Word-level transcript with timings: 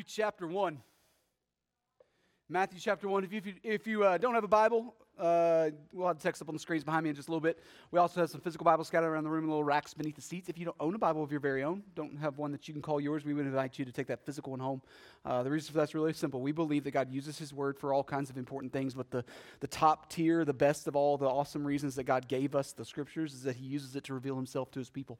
Matthew 0.00 0.22
chapter 0.24 0.46
1. 0.46 0.78
Matthew 2.48 2.80
chapter 2.80 3.06
1. 3.06 3.22
If 3.22 3.32
you, 3.34 3.38
if 3.38 3.46
you, 3.46 3.54
if 3.62 3.86
you 3.86 4.02
uh, 4.02 4.16
don't 4.16 4.34
have 4.34 4.44
a 4.44 4.48
Bible, 4.48 4.94
uh, 5.18 5.68
we'll 5.92 6.06
have 6.06 6.16
the 6.16 6.22
text 6.22 6.40
up 6.40 6.48
on 6.48 6.54
the 6.54 6.58
screens 6.58 6.84
behind 6.84 7.04
me 7.04 7.10
in 7.10 7.16
just 7.16 7.28
a 7.28 7.30
little 7.30 7.42
bit. 7.42 7.62
We 7.90 7.98
also 7.98 8.18
have 8.20 8.30
some 8.30 8.40
physical 8.40 8.64
Bibles 8.64 8.88
scattered 8.88 9.10
around 9.10 9.24
the 9.24 9.30
room, 9.30 9.44
in 9.44 9.50
little 9.50 9.62
racks 9.62 9.92
beneath 9.92 10.16
the 10.16 10.22
seats. 10.22 10.48
If 10.48 10.56
you 10.56 10.64
don't 10.64 10.76
own 10.80 10.94
a 10.94 10.98
Bible 10.98 11.22
of 11.22 11.30
your 11.30 11.40
very 11.40 11.62
own, 11.62 11.82
don't 11.94 12.16
have 12.16 12.38
one 12.38 12.50
that 12.52 12.66
you 12.66 12.72
can 12.72 12.80
call 12.80 12.98
yours, 12.98 13.26
we 13.26 13.34
would 13.34 13.44
invite 13.44 13.78
you 13.78 13.84
to 13.84 13.92
take 13.92 14.06
that 14.06 14.24
physical 14.24 14.52
one 14.52 14.60
home. 14.60 14.80
Uh, 15.22 15.42
the 15.42 15.50
reason 15.50 15.70
for 15.70 15.78
that's 15.78 15.94
really 15.94 16.14
simple. 16.14 16.40
We 16.40 16.52
believe 16.52 16.84
that 16.84 16.92
God 16.92 17.10
uses 17.10 17.38
His 17.38 17.52
Word 17.52 17.76
for 17.76 17.92
all 17.92 18.02
kinds 18.02 18.30
of 18.30 18.38
important 18.38 18.72
things, 18.72 18.94
but 18.94 19.10
the, 19.10 19.22
the 19.60 19.68
top 19.68 20.08
tier, 20.08 20.46
the 20.46 20.54
best 20.54 20.88
of 20.88 20.96
all 20.96 21.18
the 21.18 21.28
awesome 21.28 21.66
reasons 21.66 21.94
that 21.96 22.04
God 22.04 22.26
gave 22.26 22.54
us 22.54 22.72
the 22.72 22.86
Scriptures 22.86 23.34
is 23.34 23.42
that 23.42 23.56
He 23.56 23.66
uses 23.66 23.96
it 23.96 24.04
to 24.04 24.14
reveal 24.14 24.36
Himself 24.36 24.70
to 24.70 24.78
His 24.78 24.88
people 24.88 25.18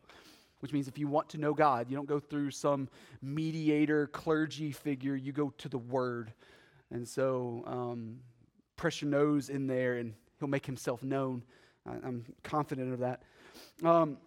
which 0.60 0.72
means 0.72 0.88
if 0.88 0.98
you 0.98 1.08
want 1.08 1.28
to 1.30 1.38
know 1.38 1.52
God, 1.52 1.90
you 1.90 1.96
don't 1.96 2.08
go 2.08 2.20
through 2.20 2.50
some 2.50 2.88
mediator, 3.22 4.06
clergy 4.08 4.72
figure, 4.72 5.16
you 5.16 5.32
go 5.32 5.52
to 5.58 5.68
the 5.68 5.78
Word. 5.78 6.32
And 6.90 7.06
so 7.06 7.62
um, 7.66 8.20
press 8.76 9.02
your 9.02 9.10
nose 9.10 9.48
in 9.48 9.66
there 9.66 9.96
and 9.96 10.14
He'll 10.38 10.48
make 10.48 10.66
Himself 10.66 11.02
known. 11.02 11.42
I, 11.86 11.94
am 12.06 12.24
confident 12.42 12.92
of 12.92 13.00
that. 13.00 13.22
Um, 13.82 14.18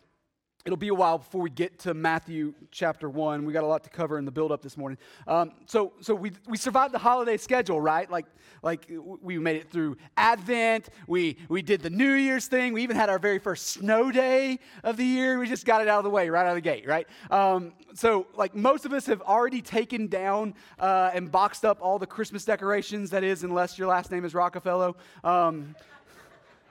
It'll 0.66 0.78
be 0.78 0.88
a 0.88 0.94
while 0.94 1.18
before 1.18 1.42
we 1.42 1.50
get 1.50 1.78
to 1.80 1.94
Matthew 1.94 2.54
chapter 2.72 3.10
1. 3.10 3.44
We 3.44 3.52
got 3.52 3.66
a 3.66 3.68
lot 3.68 3.84
to 3.84 3.90
cover 3.90 4.18
in 4.18 4.24
the 4.24 4.32
build 4.32 4.50
up 4.50 4.62
this 4.62 4.78
morning. 4.78 4.98
Um, 5.28 5.52
so 5.66 5.92
so 6.00 6.16
we, 6.16 6.32
we 6.48 6.56
survived 6.56 6.94
the 6.94 7.00
holiday 7.00 7.36
schedule, 7.36 7.82
right? 7.82 8.10
Like, 8.10 8.28
like 8.62 8.90
we 9.22 9.38
made 9.40 9.58
it 9.58 9.70
through 9.70 9.98
Advent. 10.16 10.88
We, 11.06 11.36
we 11.50 11.62
did 11.62 11.82
the 11.82 11.90
New 11.90 12.14
Year's 12.14 12.48
thing. 12.48 12.72
We 12.72 12.82
even 12.82 12.96
had 12.96 13.10
our 13.10 13.20
very 13.20 13.40
first 13.40 13.68
snow 13.68 14.10
day 14.10 14.58
of 14.86 14.96
the 14.96 15.04
year. 15.04 15.38
We 15.38 15.50
just 15.50 15.66
got 15.66 15.82
it 15.82 15.90
out 15.90 15.98
of 15.98 16.06
the 16.06 16.10
way 16.10 16.30
right 16.30 16.46
out 16.46 16.52
of 16.52 16.56
the 16.56 16.62
gate, 16.62 16.88
right? 16.88 17.10
Um, 17.30 17.74
so, 17.94 18.28
like, 18.38 18.56
most 18.56 18.86
of 18.86 18.94
us 18.94 19.06
have 19.08 19.22
already 19.22 19.62
taken 19.62 20.08
down 20.08 20.54
uh, 20.80 21.12
and 21.14 21.30
boxed 21.30 21.66
up 21.66 21.80
all 21.82 22.00
the 22.00 22.08
Christmas 22.08 22.46
decorations, 22.46 23.10
that 23.10 23.26
is, 23.26 23.44
unless 23.44 23.78
your 23.78 23.90
last 23.90 24.12
name 24.12 24.24
is 24.24 24.34
Rockefeller. 24.34 24.94
Um, 25.26 25.76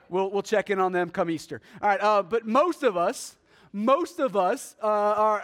we'll, 0.09 0.31
we'll 0.31 0.41
check 0.41 0.71
in 0.71 0.79
on 0.79 0.93
them 0.93 1.11
come 1.11 1.29
Easter. 1.29 1.61
All 1.79 1.89
right, 1.89 2.01
uh, 2.01 2.23
but 2.23 2.47
most 2.47 2.81
of 2.81 2.97
us, 2.97 3.35
most 3.73 4.19
of 4.19 4.37
us 4.37 4.75
uh, 4.81 4.87
are 4.87 5.43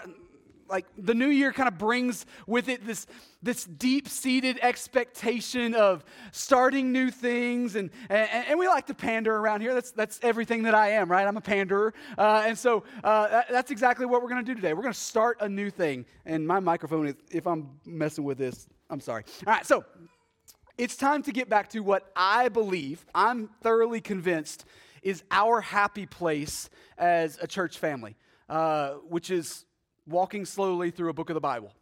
like 0.69 0.85
the 0.97 1.13
new 1.13 1.30
year 1.30 1.52
kind 1.52 1.67
of 1.67 1.77
brings 1.77 2.25
with 2.45 2.69
it 2.69 2.85
this, 2.85 3.08
this 3.41 3.66
deep-seated 3.66 4.59
expectation 4.61 5.73
of 5.73 6.05
starting 6.31 6.91
new 6.91 7.09
things 7.09 7.75
and, 7.75 7.89
and, 8.09 8.30
and, 8.47 8.59
we 8.59 8.67
like 8.67 8.85
to 8.85 8.94
pander 8.94 9.35
around 9.35 9.61
here. 9.61 9.73
That's, 9.73 9.91
that's 9.91 10.19
everything 10.22 10.63
that 10.63 10.75
i 10.75 10.89
am 10.89 11.09
right? 11.09 11.27
I'm 11.27 11.38
a 11.38 11.41
panderer. 11.41 11.94
Uh, 12.17 12.44
and 12.45 12.57
so 12.57 12.83
uh, 13.03 13.27
that, 13.30 13.50
that's 13.50 13.72
exactly 13.72 14.05
what 14.05 14.22
we're 14.22 14.30
going 14.30 14.45
to 14.45 14.50
do 14.50 14.55
today. 14.55 14.73
We're 14.73 14.83
going 14.83 14.94
to 14.94 15.00
start 15.00 15.38
a 15.41 15.50
new 15.50 15.69
thing. 15.69 16.05
And 16.25 16.47
my 16.47 16.59
microphone 16.59 17.07
is 17.07 17.16
if 17.31 17.47
i'm 17.47 17.69
messing 17.85 18.23
with 18.23 18.38
this 18.38 18.67
i'm 18.89 19.00
sorry. 19.00 19.23
All 19.47 19.53
right 19.53 19.66
so 19.66 19.83
it's 20.77 20.95
time 20.95 21.23
to 21.23 21.31
get 21.31 21.50
back 21.50 21.69
to 21.69 21.80
what 21.80 22.11
i 22.16 22.50
believe. 22.50 23.05
I'm 23.16 23.50
thoroughly 23.61 24.02
convinced 24.02 24.66
is 25.03 25.23
our 25.31 25.61
happy 25.61 26.05
place 26.05 26.69
as 26.97 27.38
a 27.42 27.47
church 27.47 27.78
family, 27.78 28.16
uh, 28.50 28.92
which 29.08 29.31
is 29.31 29.66
walking 30.08 30.45
slowly 30.45 30.91
through 30.91 31.09
a 31.09 31.14
book 31.14 31.30
of 31.30 31.33
the 31.36 31.41
Bible. 31.41 31.73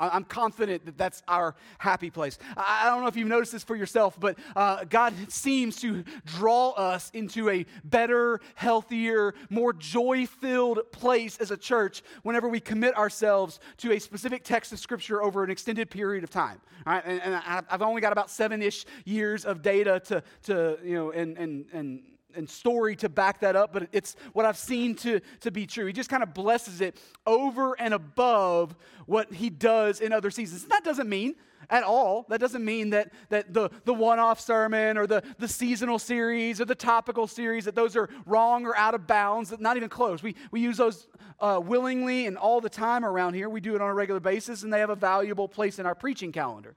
I'm 0.00 0.24
confident 0.24 0.86
that 0.86 0.98
that's 0.98 1.22
our 1.28 1.54
happy 1.78 2.10
place. 2.10 2.38
I 2.56 2.86
don't 2.86 3.02
know 3.02 3.06
if 3.06 3.16
you've 3.16 3.28
noticed 3.28 3.52
this 3.52 3.62
for 3.62 3.76
yourself, 3.76 4.18
but 4.18 4.38
uh, 4.56 4.84
God 4.84 5.14
seems 5.28 5.76
to 5.82 6.04
draw 6.24 6.70
us 6.70 7.10
into 7.14 7.48
a 7.48 7.64
better, 7.84 8.40
healthier, 8.56 9.34
more 9.50 9.72
joy 9.72 10.26
filled 10.26 10.80
place 10.90 11.38
as 11.38 11.52
a 11.52 11.56
church 11.56 12.02
whenever 12.22 12.48
we 12.48 12.58
commit 12.58 12.96
ourselves 12.96 13.60
to 13.78 13.92
a 13.92 14.00
specific 14.00 14.42
text 14.42 14.72
of 14.72 14.80
Scripture 14.80 15.22
over 15.22 15.44
an 15.44 15.50
extended 15.50 15.90
period 15.90 16.24
of 16.24 16.30
time. 16.30 16.60
All 16.86 16.94
right? 16.94 17.04
And, 17.06 17.22
and 17.22 17.64
I've 17.70 17.82
only 17.82 18.00
got 18.00 18.12
about 18.12 18.30
seven 18.30 18.62
ish 18.62 18.86
years 19.04 19.44
of 19.44 19.62
data 19.62 20.00
to, 20.06 20.22
to 20.44 20.78
you 20.82 20.94
know, 20.94 21.10
and, 21.12 21.38
and, 21.38 21.66
and 21.72 22.02
and 22.36 22.48
story 22.48 22.96
to 22.96 23.08
back 23.08 23.40
that 23.40 23.56
up, 23.56 23.72
but 23.72 23.88
it's 23.92 24.16
what 24.32 24.46
I've 24.46 24.56
seen 24.56 24.94
to, 24.96 25.20
to 25.40 25.50
be 25.50 25.66
true. 25.66 25.86
He 25.86 25.92
just 25.92 26.10
kind 26.10 26.22
of 26.22 26.34
blesses 26.34 26.80
it 26.80 26.96
over 27.26 27.74
and 27.80 27.94
above 27.94 28.76
what 29.06 29.32
he 29.32 29.50
does 29.50 30.00
in 30.00 30.12
other 30.12 30.30
seasons. 30.30 30.64
That 30.64 30.84
doesn't 30.84 31.08
mean 31.08 31.34
at 31.70 31.82
all. 31.82 32.26
That 32.28 32.40
doesn't 32.40 32.64
mean 32.64 32.90
that, 32.90 33.12
that 33.30 33.52
the, 33.52 33.70
the 33.84 33.94
one 33.94 34.18
off 34.18 34.40
sermon 34.40 34.96
or 34.96 35.06
the, 35.06 35.22
the 35.38 35.48
seasonal 35.48 35.98
series 35.98 36.60
or 36.60 36.64
the 36.64 36.74
topical 36.74 37.26
series, 37.26 37.64
that 37.64 37.74
those 37.74 37.96
are 37.96 38.08
wrong 38.26 38.66
or 38.66 38.76
out 38.76 38.94
of 38.94 39.06
bounds, 39.06 39.52
not 39.58 39.76
even 39.76 39.88
close. 39.88 40.22
We, 40.22 40.36
we 40.50 40.60
use 40.60 40.76
those 40.76 41.06
uh, 41.40 41.60
willingly 41.62 42.26
and 42.26 42.36
all 42.36 42.60
the 42.60 42.70
time 42.70 43.04
around 43.04 43.34
here. 43.34 43.48
We 43.48 43.60
do 43.60 43.74
it 43.74 43.80
on 43.80 43.88
a 43.88 43.94
regular 43.94 44.20
basis, 44.20 44.62
and 44.62 44.72
they 44.72 44.80
have 44.80 44.90
a 44.90 44.96
valuable 44.96 45.48
place 45.48 45.78
in 45.78 45.86
our 45.86 45.94
preaching 45.94 46.32
calendar. 46.32 46.76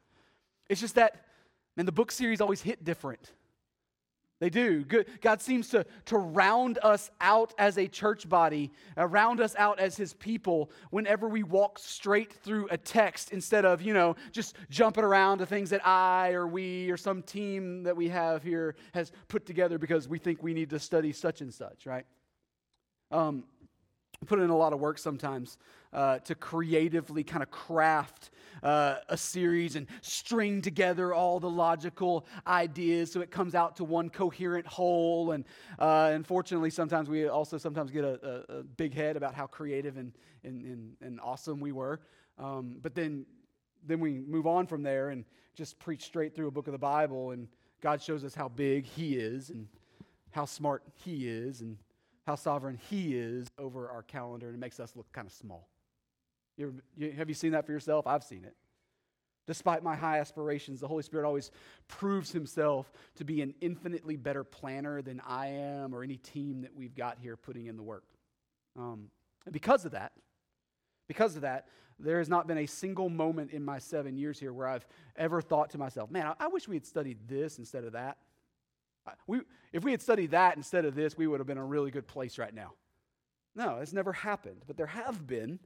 It's 0.69 0.81
just 0.81 0.95
that, 0.95 1.25
man, 1.75 1.85
the 1.85 1.91
book 1.91 2.11
series 2.11 2.41
always 2.41 2.61
hit 2.61 2.83
different. 2.83 3.31
They 4.39 4.51
do. 4.51 4.85
God 5.21 5.41
seems 5.41 5.69
to, 5.69 5.83
to 6.05 6.17
round 6.17 6.77
us 6.83 7.09
out 7.21 7.55
as 7.57 7.79
a 7.79 7.87
church 7.87 8.29
body, 8.29 8.71
uh, 8.95 9.07
round 9.07 9.41
us 9.41 9.55
out 9.57 9.79
as 9.79 9.97
his 9.97 10.13
people 10.13 10.69
whenever 10.91 11.27
we 11.27 11.41
walk 11.41 11.79
straight 11.79 12.31
through 12.31 12.67
a 12.69 12.77
text 12.77 13.31
instead 13.31 13.65
of, 13.65 13.81
you 13.81 13.93
know, 13.93 14.15
just 14.31 14.55
jumping 14.69 15.03
around 15.03 15.39
to 15.39 15.47
things 15.47 15.71
that 15.71 15.85
I 15.85 16.33
or 16.33 16.45
we 16.45 16.91
or 16.91 16.97
some 16.97 17.23
team 17.23 17.81
that 17.83 17.97
we 17.97 18.09
have 18.09 18.43
here 18.43 18.75
has 18.93 19.11
put 19.27 19.47
together 19.47 19.79
because 19.79 20.07
we 20.07 20.19
think 20.19 20.43
we 20.43 20.53
need 20.53 20.69
to 20.69 20.79
study 20.79 21.13
such 21.13 21.41
and 21.41 21.51
such, 21.51 21.87
right? 21.87 22.05
Um, 23.09 23.45
put 24.25 24.39
in 24.39 24.49
a 24.49 24.57
lot 24.57 24.73
of 24.73 24.79
work 24.79 24.97
sometimes 24.97 25.57
uh, 25.93 26.19
to 26.19 26.35
creatively 26.35 27.23
kind 27.23 27.43
of 27.43 27.51
craft 27.51 28.31
uh, 28.63 28.95
a 29.09 29.17
series 29.17 29.75
and 29.75 29.87
string 30.01 30.61
together 30.61 31.13
all 31.13 31.39
the 31.39 31.49
logical 31.49 32.25
ideas 32.47 33.11
so 33.11 33.21
it 33.21 33.29
comes 33.29 33.53
out 33.55 33.75
to 33.75 33.83
one 33.83 34.09
coherent 34.09 34.65
whole. 34.65 35.31
And 35.31 35.45
uh, 35.79 36.11
unfortunately, 36.13 36.69
sometimes 36.69 37.09
we 37.09 37.27
also 37.27 37.57
sometimes 37.57 37.91
get 37.91 38.03
a, 38.03 38.43
a, 38.49 38.59
a, 38.59 38.63
big 38.63 38.93
head 38.93 39.15
about 39.15 39.35
how 39.35 39.45
creative 39.45 39.97
and, 39.97 40.13
and, 40.43 40.63
and, 40.63 40.93
and 41.01 41.19
awesome 41.21 41.59
we 41.59 41.71
were. 41.71 41.99
Um, 42.39 42.77
but 42.81 42.95
then, 42.95 43.25
then 43.85 43.99
we 43.99 44.19
move 44.19 44.47
on 44.47 44.67
from 44.67 44.83
there 44.83 45.09
and 45.09 45.23
just 45.55 45.79
preach 45.79 46.03
straight 46.03 46.35
through 46.35 46.47
a 46.47 46.51
book 46.51 46.67
of 46.67 46.71
the 46.71 46.77
Bible, 46.77 47.31
and 47.31 47.47
God 47.81 48.01
shows 48.01 48.23
us 48.23 48.35
how 48.35 48.47
big 48.47 48.85
He 48.85 49.15
is 49.15 49.49
and 49.49 49.67
how 50.31 50.45
smart 50.45 50.83
He 50.93 51.27
is 51.27 51.61
and 51.61 51.77
how 52.27 52.35
sovereign 52.35 52.77
He 52.89 53.17
is 53.17 53.47
over 53.57 53.89
our 53.89 54.03
calendar, 54.03 54.47
and 54.47 54.55
it 54.55 54.59
makes 54.59 54.79
us 54.81 54.91
look 54.95 55.09
kind 55.13 55.25
of 55.25 55.33
small. 55.33 55.69
You 56.57 56.67
ever, 56.67 56.75
you, 56.97 57.11
have 57.13 57.29
you 57.29 57.33
seen 57.33 57.53
that 57.53 57.65
for 57.65 57.71
yourself? 57.71 58.05
I've 58.05 58.23
seen 58.23 58.43
it. 58.43 58.53
Despite 59.47 59.81
my 59.81 59.95
high 59.95 60.19
aspirations, 60.19 60.81
the 60.81 60.89
Holy 60.89 61.03
Spirit 61.03 61.25
always 61.25 61.51
proves 61.87 62.33
himself 62.33 62.91
to 63.15 63.23
be 63.23 63.41
an 63.41 63.53
infinitely 63.61 64.17
better 64.17 64.43
planner 64.43 65.01
than 65.01 65.21
I 65.25 65.47
am 65.47 65.95
or 65.95 66.03
any 66.03 66.17
team 66.17 66.63
that 66.63 66.75
we've 66.75 66.93
got 66.93 67.17
here 67.17 67.37
putting 67.37 67.67
in 67.67 67.77
the 67.77 67.83
work. 67.83 68.03
Um, 68.77 69.09
and 69.45 69.53
because 69.53 69.85
of 69.85 69.93
that, 69.93 70.11
because 71.07 71.37
of 71.37 71.43
that, 71.43 71.69
there 71.97 72.17
has 72.17 72.27
not 72.27 72.45
been 72.45 72.57
a 72.57 72.65
single 72.65 73.07
moment 73.07 73.51
in 73.51 73.63
my 73.63 73.79
seven 73.79 74.17
years 74.17 74.37
here 74.37 74.51
where 74.51 74.67
I've 74.67 74.85
ever 75.15 75.41
thought 75.41 75.69
to 75.71 75.77
myself, 75.77 76.11
man, 76.11 76.27
I, 76.27 76.33
I 76.41 76.47
wish 76.49 76.67
we 76.67 76.75
had 76.75 76.85
studied 76.85 77.19
this 77.29 77.57
instead 77.57 77.85
of 77.85 77.93
that. 77.93 78.17
We, 79.27 79.41
if 79.73 79.83
we 79.83 79.91
had 79.91 80.01
studied 80.01 80.31
that 80.31 80.57
instead 80.57 80.85
of 80.85 80.95
this, 80.95 81.17
we 81.17 81.27
would 81.27 81.39
have 81.39 81.47
been 81.47 81.57
in 81.57 81.63
a 81.63 81.67
really 81.67 81.91
good 81.91 82.07
place 82.07 82.37
right 82.37 82.53
now. 82.53 82.73
No, 83.55 83.77
it's 83.77 83.93
never 83.93 84.13
happened. 84.13 84.61
But 84.67 84.77
there 84.77 84.87
have 84.87 85.25
been 85.25 85.59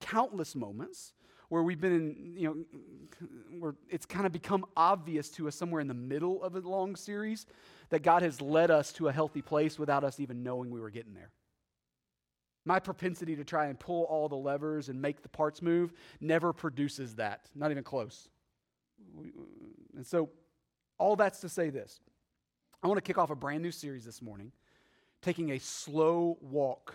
countless 0.00 0.54
moments 0.54 1.12
where 1.48 1.62
we've 1.62 1.80
been 1.80 1.92
in, 1.92 2.34
you 2.36 2.48
know, 2.48 3.26
where 3.58 3.74
it's 3.90 4.06
kind 4.06 4.24
of 4.24 4.32
become 4.32 4.64
obvious 4.76 5.28
to 5.28 5.48
us 5.48 5.54
somewhere 5.54 5.80
in 5.80 5.88
the 5.88 5.94
middle 5.94 6.42
of 6.42 6.56
a 6.56 6.60
long 6.60 6.96
series 6.96 7.46
that 7.90 8.02
God 8.02 8.22
has 8.22 8.40
led 8.40 8.70
us 8.70 8.92
to 8.94 9.08
a 9.08 9.12
healthy 9.12 9.42
place 9.42 9.78
without 9.78 10.02
us 10.02 10.18
even 10.18 10.42
knowing 10.42 10.70
we 10.70 10.80
were 10.80 10.88
getting 10.88 11.12
there. 11.12 11.30
My 12.64 12.78
propensity 12.78 13.36
to 13.36 13.44
try 13.44 13.66
and 13.66 13.78
pull 13.78 14.04
all 14.04 14.28
the 14.28 14.36
levers 14.36 14.88
and 14.88 15.02
make 15.02 15.22
the 15.22 15.28
parts 15.28 15.60
move 15.60 15.92
never 16.20 16.52
produces 16.52 17.16
that, 17.16 17.50
not 17.54 17.70
even 17.70 17.84
close. 17.84 18.28
And 19.94 20.06
so, 20.06 20.30
all 20.96 21.16
that's 21.16 21.40
to 21.40 21.48
say 21.48 21.68
this 21.68 22.00
I 22.84 22.88
want 22.88 22.98
to 22.98 23.02
kick 23.02 23.16
off 23.16 23.30
a 23.30 23.36
brand 23.36 23.62
new 23.62 23.70
series 23.70 24.04
this 24.04 24.20
morning, 24.20 24.50
taking 25.20 25.52
a 25.52 25.58
slow 25.58 26.36
walk 26.40 26.94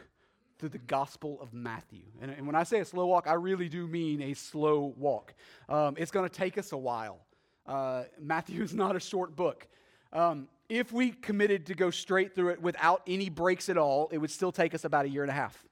through 0.60 0.70
the 0.70 0.80
Gospel 0.80 1.40
of 1.42 1.54
Matthew. 1.54 2.02
And, 2.22 2.30
and 2.30 2.46
when 2.46 2.58
I 2.58 2.64
say 2.64 2.82
a 2.82 2.86
slow 2.86 3.06
walk, 3.06 3.26
I 3.26 3.34
really 3.34 3.70
do 3.70 3.88
mean 3.88 4.22
a 4.22 4.34
slow 4.34 4.94
walk. 4.98 5.34
Um, 5.70 5.96
it's 5.98 6.12
going 6.12 6.28
to 6.28 6.36
take 6.36 6.58
us 6.58 6.74
a 6.74 6.78
while. 6.78 7.20
Uh, 7.66 8.04
Matthew 8.20 8.64
is 8.64 8.74
not 8.74 8.98
a 8.98 9.00
short 9.00 9.34
book. 9.38 9.66
Um, 10.12 10.50
if 10.68 10.92
we 10.92 11.12
committed 11.12 11.68
to 11.68 11.74
go 11.74 11.90
straight 11.90 12.36
through 12.36 12.50
it 12.50 12.62
without 12.62 13.02
any 13.08 13.30
breaks 13.30 13.70
at 13.70 13.78
all, 13.78 14.10
it 14.12 14.18
would 14.18 14.32
still 14.32 14.52
take 14.52 14.76
us 14.76 14.84
about 14.84 15.06
a 15.06 15.10
year 15.10 15.22
and 15.22 15.32
a 15.32 15.36
half. 15.36 15.66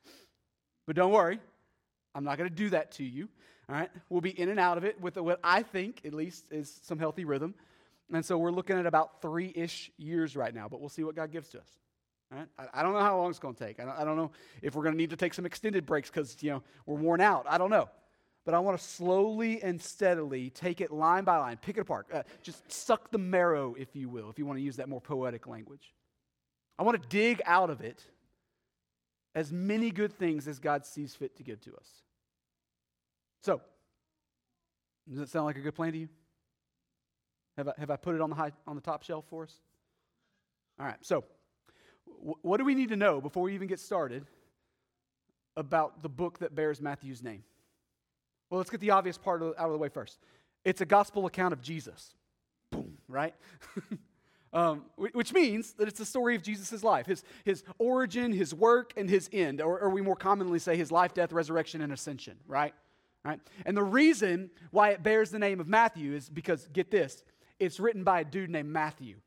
But 0.88 0.96
don't 0.96 1.12
worry, 1.12 1.42
I'm 2.14 2.24
not 2.24 2.38
going 2.38 2.50
to 2.50 2.56
do 2.56 2.70
that 2.70 2.94
to 2.94 3.04
you. 3.04 3.28
All 3.68 3.76
right, 3.76 3.90
we'll 4.10 4.22
be 4.22 4.40
in 4.40 4.48
and 4.48 4.62
out 4.62 4.78
of 4.78 4.86
it 4.86 5.02
with 5.02 5.18
what 5.18 5.42
I 5.44 5.62
think, 5.62 6.04
at 6.06 6.14
least, 6.14 6.46
is 6.52 6.80
some 6.84 7.00
healthy 7.00 7.26
rhythm. 7.26 7.54
And 8.14 8.24
so 8.24 8.38
we're 8.38 8.52
looking 8.52 8.78
at 8.78 8.86
about 8.86 9.22
three 9.22 9.52
ish 9.56 9.92
years 9.98 10.36
right 10.36 10.54
now, 10.54 10.68
but 10.70 10.80
we'll 10.80 10.90
see 10.90 11.04
what 11.04 11.16
God 11.16 11.32
gives 11.32 11.50
to 11.50 11.60
us. 11.60 11.70
Right? 12.32 12.48
I, 12.58 12.80
I, 12.80 12.84
don't 12.84 12.94
know 12.94 13.00
how 13.00 13.18
long 13.18 13.30
it's 13.30 13.40
going 13.40 13.56
to 13.56 13.66
take. 13.66 13.80
I 13.80 13.86
don't, 13.86 13.98
I 13.98 14.04
don't 14.04 14.18
know 14.18 14.32
if 14.62 14.76
we're 14.76 14.84
going 14.84 14.94
to 14.94 14.98
need 14.98 15.12
to 15.12 15.16
take 15.16 15.34
some 15.34 15.46
extended 15.46 15.86
breaks 15.86 16.10
because 16.10 16.42
you 16.42 16.52
know 16.52 16.64
we're 16.86 16.98
worn 16.98 17.22
out. 17.22 17.46
I 17.48 17.58
don't 17.58 17.70
know. 17.70 17.90
but 18.46 18.54
I 18.54 18.60
want 18.60 18.78
to 18.78 18.84
slowly 18.84 19.62
and 19.62 19.82
steadily 19.82 20.50
take 20.52 20.82
it 20.82 20.92
line 20.92 21.24
by 21.24 21.38
line, 21.38 21.58
pick 21.58 21.78
it 21.78 21.82
apart, 21.82 22.08
uh, 22.14 22.24
just 22.44 22.72
suck 22.72 23.12
the 23.12 23.18
marrow, 23.18 23.76
if 23.78 23.96
you 23.96 24.08
will, 24.08 24.30
if 24.30 24.38
you 24.38 24.46
want 24.46 24.58
to 24.58 24.64
use 24.64 24.76
that 24.78 24.88
more 24.88 25.02
poetic 25.02 25.48
language. 25.48 25.94
I 26.78 26.84
want 26.84 27.02
to 27.02 27.08
dig 27.10 27.42
out 27.46 27.70
of 27.70 27.82
it 27.82 28.04
as 29.34 29.52
many 29.52 29.92
good 29.92 30.14
things 30.14 30.48
as 30.48 30.60
God 30.60 30.86
sees 30.86 31.16
fit 31.16 31.36
to 31.38 31.44
give 31.44 31.60
to 31.62 31.76
us. 31.76 31.88
So, 33.42 33.62
does 35.08 35.18
that 35.20 35.30
sound 35.30 35.46
like 35.46 35.58
a 35.58 35.62
good 35.62 35.76
plan 35.76 35.92
to 35.92 36.00
you? 36.00 36.10
Have 37.58 37.70
I, 37.70 37.74
have 37.78 37.90
I 37.90 37.96
put 37.96 38.16
it 38.16 38.22
on 38.22 38.30
the, 38.30 38.36
high, 38.36 38.52
on 38.68 38.76
the 38.76 38.82
top 38.82 39.04
shelf 39.04 39.26
for 39.30 39.44
us? 39.44 39.54
All 40.80 40.86
right, 40.86 40.98
so 41.02 41.24
w- 42.18 42.36
what 42.42 42.58
do 42.58 42.66
we 42.66 42.76
need 42.76 42.90
to 42.90 42.96
know 42.96 43.22
before 43.22 43.44
we 43.44 43.54
even 43.54 43.68
get 43.68 43.80
started 43.80 44.26
about 45.56 46.04
the 46.04 46.10
book 46.10 46.40
that 46.40 46.54
bears 46.54 46.82
Matthew's 46.82 47.24
name? 47.24 47.44
Well, 48.50 48.58
let's 48.58 48.70
get 48.70 48.82
the 48.82 48.92
obvious 48.92 49.18
part 49.18 49.42
out 49.42 49.56
of 49.58 49.72
the 49.72 49.78
way 49.78 49.90
first. 49.90 50.20
It's 50.64 50.82
a 50.82 50.86
gospel 50.86 51.26
account 51.26 51.54
of 51.54 51.62
Jesus. 51.62 52.14
Boom, 52.72 52.98
right? 53.08 53.34
um, 54.54 54.86
which 54.98 55.34
means 55.34 55.74
that 55.74 55.88
it's 55.88 56.00
the 56.00 56.06
story 56.06 56.36
of 56.36 56.44
Jesus' 56.44 56.84
life, 56.84 57.06
his, 57.06 57.24
his 57.44 57.64
origin, 57.78 58.32
his 58.32 58.54
work, 58.54 58.94
and 58.98 59.10
his 59.10 59.30
end, 59.32 59.62
or, 59.62 59.80
or 59.80 59.90
we 59.90 60.02
more 60.02 60.16
commonly 60.16 60.60
say 60.60 60.76
his 60.76 60.92
life, 60.92 61.14
death, 61.14 61.32
resurrection, 61.32 61.82
and 61.82 61.94
ascension, 61.94 62.38
right? 62.48 62.74
right? 63.24 63.40
And 63.66 63.76
the 63.76 63.84
reason 63.84 64.50
why 64.72 64.90
it 64.90 65.04
bears 65.04 65.32
the 65.32 65.40
name 65.40 65.60
of 65.60 65.68
Matthew 65.68 66.14
is 66.14 66.30
because, 66.30 66.68
get 66.74 66.92
this, 66.92 67.24
it's 67.60 67.80
written 67.80 68.04
by 68.04 68.22
a 68.22 68.26
dude 68.26 68.50
named 68.50 68.70
Matthew. 68.70 69.18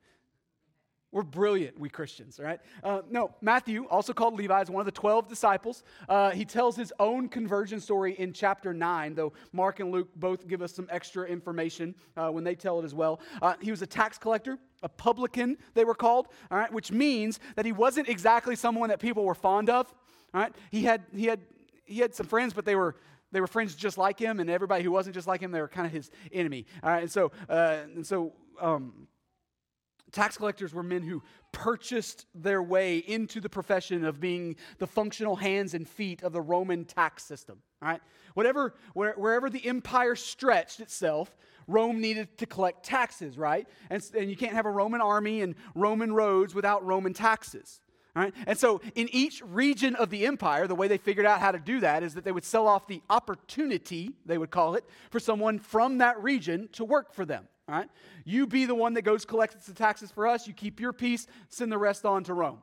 We're 1.10 1.22
brilliant, 1.22 1.80
we 1.80 1.88
Christians, 1.88 2.38
right? 2.38 2.60
Uh, 2.84 3.00
no, 3.10 3.34
Matthew, 3.40 3.86
also 3.86 4.12
called 4.12 4.34
Levi, 4.34 4.60
is 4.60 4.68
one 4.68 4.82
of 4.82 4.84
the 4.84 4.92
12 4.92 5.26
disciples. 5.26 5.82
Uh, 6.06 6.30
he 6.30 6.44
tells 6.44 6.76
his 6.76 6.92
own 6.98 7.30
conversion 7.30 7.80
story 7.80 8.12
in 8.18 8.34
chapter 8.34 8.74
9, 8.74 9.14
though 9.14 9.32
Mark 9.52 9.80
and 9.80 9.90
Luke 9.90 10.08
both 10.16 10.46
give 10.46 10.60
us 10.60 10.74
some 10.74 10.86
extra 10.90 11.24
information 11.24 11.94
uh, 12.18 12.28
when 12.28 12.44
they 12.44 12.54
tell 12.54 12.78
it 12.78 12.84
as 12.84 12.94
well. 12.94 13.20
Uh, 13.40 13.54
he 13.62 13.70
was 13.70 13.80
a 13.80 13.86
tax 13.86 14.18
collector, 14.18 14.58
a 14.82 14.88
publican, 14.88 15.56
they 15.72 15.86
were 15.86 15.94
called, 15.94 16.28
all 16.50 16.58
right, 16.58 16.72
which 16.72 16.92
means 16.92 17.40
that 17.56 17.64
he 17.64 17.72
wasn't 17.72 18.06
exactly 18.06 18.54
someone 18.54 18.90
that 18.90 19.00
people 19.00 19.24
were 19.24 19.34
fond 19.34 19.70
of, 19.70 19.92
all 20.34 20.42
right? 20.42 20.54
He 20.70 20.82
had, 20.82 21.04
he 21.16 21.24
had, 21.24 21.40
he 21.86 22.00
had 22.00 22.14
some 22.14 22.26
friends, 22.26 22.52
but 22.52 22.66
they 22.66 22.76
were 22.76 22.96
they 23.32 23.40
were 23.40 23.46
friends 23.46 23.74
just 23.74 23.98
like 23.98 24.18
him, 24.18 24.40
and 24.40 24.48
everybody 24.48 24.84
who 24.84 24.90
wasn't 24.90 25.14
just 25.14 25.26
like 25.26 25.40
him, 25.40 25.50
they 25.50 25.60
were 25.60 25.68
kind 25.68 25.86
of 25.86 25.92
his 25.92 26.10
enemy. 26.32 26.66
All 26.82 26.90
right, 26.90 27.02
and 27.02 27.10
so, 27.10 27.32
uh, 27.48 27.78
and 27.94 28.06
so 28.06 28.32
um, 28.60 29.08
tax 30.12 30.36
collectors 30.36 30.72
were 30.72 30.82
men 30.82 31.02
who 31.02 31.22
purchased 31.52 32.26
their 32.34 32.62
way 32.62 32.98
into 32.98 33.40
the 33.40 33.48
profession 33.48 34.04
of 34.04 34.20
being 34.20 34.56
the 34.78 34.86
functional 34.86 35.36
hands 35.36 35.74
and 35.74 35.88
feet 35.88 36.22
of 36.22 36.32
the 36.32 36.40
Roman 36.40 36.84
tax 36.84 37.24
system. 37.24 37.58
All 37.82 37.88
right, 37.88 38.00
whatever, 38.34 38.74
where, 38.94 39.12
wherever 39.14 39.50
the 39.50 39.64
empire 39.66 40.16
stretched 40.16 40.80
itself, 40.80 41.36
Rome 41.66 42.00
needed 42.00 42.38
to 42.38 42.46
collect 42.46 42.84
taxes, 42.84 43.36
right? 43.36 43.68
And, 43.90 44.02
and 44.16 44.30
you 44.30 44.36
can't 44.36 44.54
have 44.54 44.66
a 44.66 44.70
Roman 44.70 45.00
army 45.00 45.42
and 45.42 45.54
Roman 45.74 46.12
roads 46.12 46.54
without 46.54 46.84
Roman 46.84 47.12
taxes. 47.12 47.80
Right? 48.18 48.34
And 48.48 48.58
so, 48.58 48.80
in 48.96 49.08
each 49.12 49.42
region 49.42 49.94
of 49.94 50.10
the 50.10 50.26
empire, 50.26 50.66
the 50.66 50.74
way 50.74 50.88
they 50.88 50.98
figured 50.98 51.24
out 51.24 51.38
how 51.38 51.52
to 51.52 51.58
do 51.60 51.78
that 51.80 52.02
is 52.02 52.14
that 52.14 52.24
they 52.24 52.32
would 52.32 52.44
sell 52.44 52.66
off 52.66 52.88
the 52.88 53.00
opportunity, 53.08 54.10
they 54.26 54.38
would 54.38 54.50
call 54.50 54.74
it, 54.74 54.84
for 55.10 55.20
someone 55.20 55.60
from 55.60 55.98
that 55.98 56.20
region 56.20 56.68
to 56.72 56.84
work 56.84 57.12
for 57.12 57.24
them. 57.24 57.46
You 58.24 58.48
be 58.48 58.64
the 58.64 58.74
one 58.74 58.94
that 58.94 59.02
goes 59.02 59.24
collects 59.24 59.66
the 59.66 59.72
taxes 59.72 60.10
for 60.10 60.26
us. 60.26 60.48
You 60.48 60.52
keep 60.52 60.80
your 60.80 60.92
piece, 60.92 61.28
send 61.48 61.70
the 61.70 61.78
rest 61.78 62.04
on 62.04 62.24
to 62.24 62.34
Rome. 62.34 62.60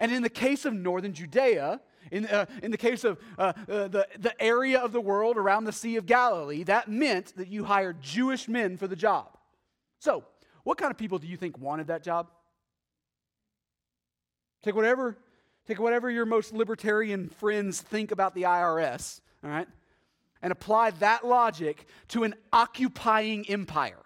And 0.00 0.10
in 0.10 0.22
the 0.22 0.30
case 0.30 0.64
of 0.64 0.74
northern 0.74 1.12
Judea, 1.12 1.80
in, 2.10 2.26
uh, 2.26 2.46
in 2.60 2.72
the 2.72 2.76
case 2.76 3.04
of 3.04 3.18
uh, 3.38 3.52
uh, 3.68 3.86
the, 3.86 4.08
the 4.18 4.42
area 4.42 4.80
of 4.80 4.90
the 4.90 5.00
world 5.00 5.36
around 5.36 5.64
the 5.64 5.72
Sea 5.72 5.94
of 5.94 6.06
Galilee, 6.06 6.64
that 6.64 6.88
meant 6.88 7.36
that 7.36 7.46
you 7.46 7.62
hired 7.62 8.00
Jewish 8.00 8.48
men 8.48 8.76
for 8.76 8.88
the 8.88 8.96
job. 8.96 9.38
So, 10.00 10.24
what 10.64 10.76
kind 10.76 10.90
of 10.90 10.98
people 10.98 11.18
do 11.18 11.28
you 11.28 11.36
think 11.36 11.56
wanted 11.56 11.86
that 11.86 12.02
job? 12.02 12.26
Take 14.62 14.74
whatever, 14.74 15.16
take 15.66 15.78
whatever 15.78 16.10
your 16.10 16.26
most 16.26 16.52
libertarian 16.52 17.28
friends 17.28 17.80
think 17.80 18.10
about 18.10 18.34
the 18.34 18.42
IRS, 18.42 19.20
all 19.44 19.50
right, 19.50 19.68
and 20.42 20.52
apply 20.52 20.90
that 20.92 21.26
logic 21.26 21.86
to 22.08 22.24
an 22.24 22.34
occupying 22.52 23.48
empire. 23.48 24.02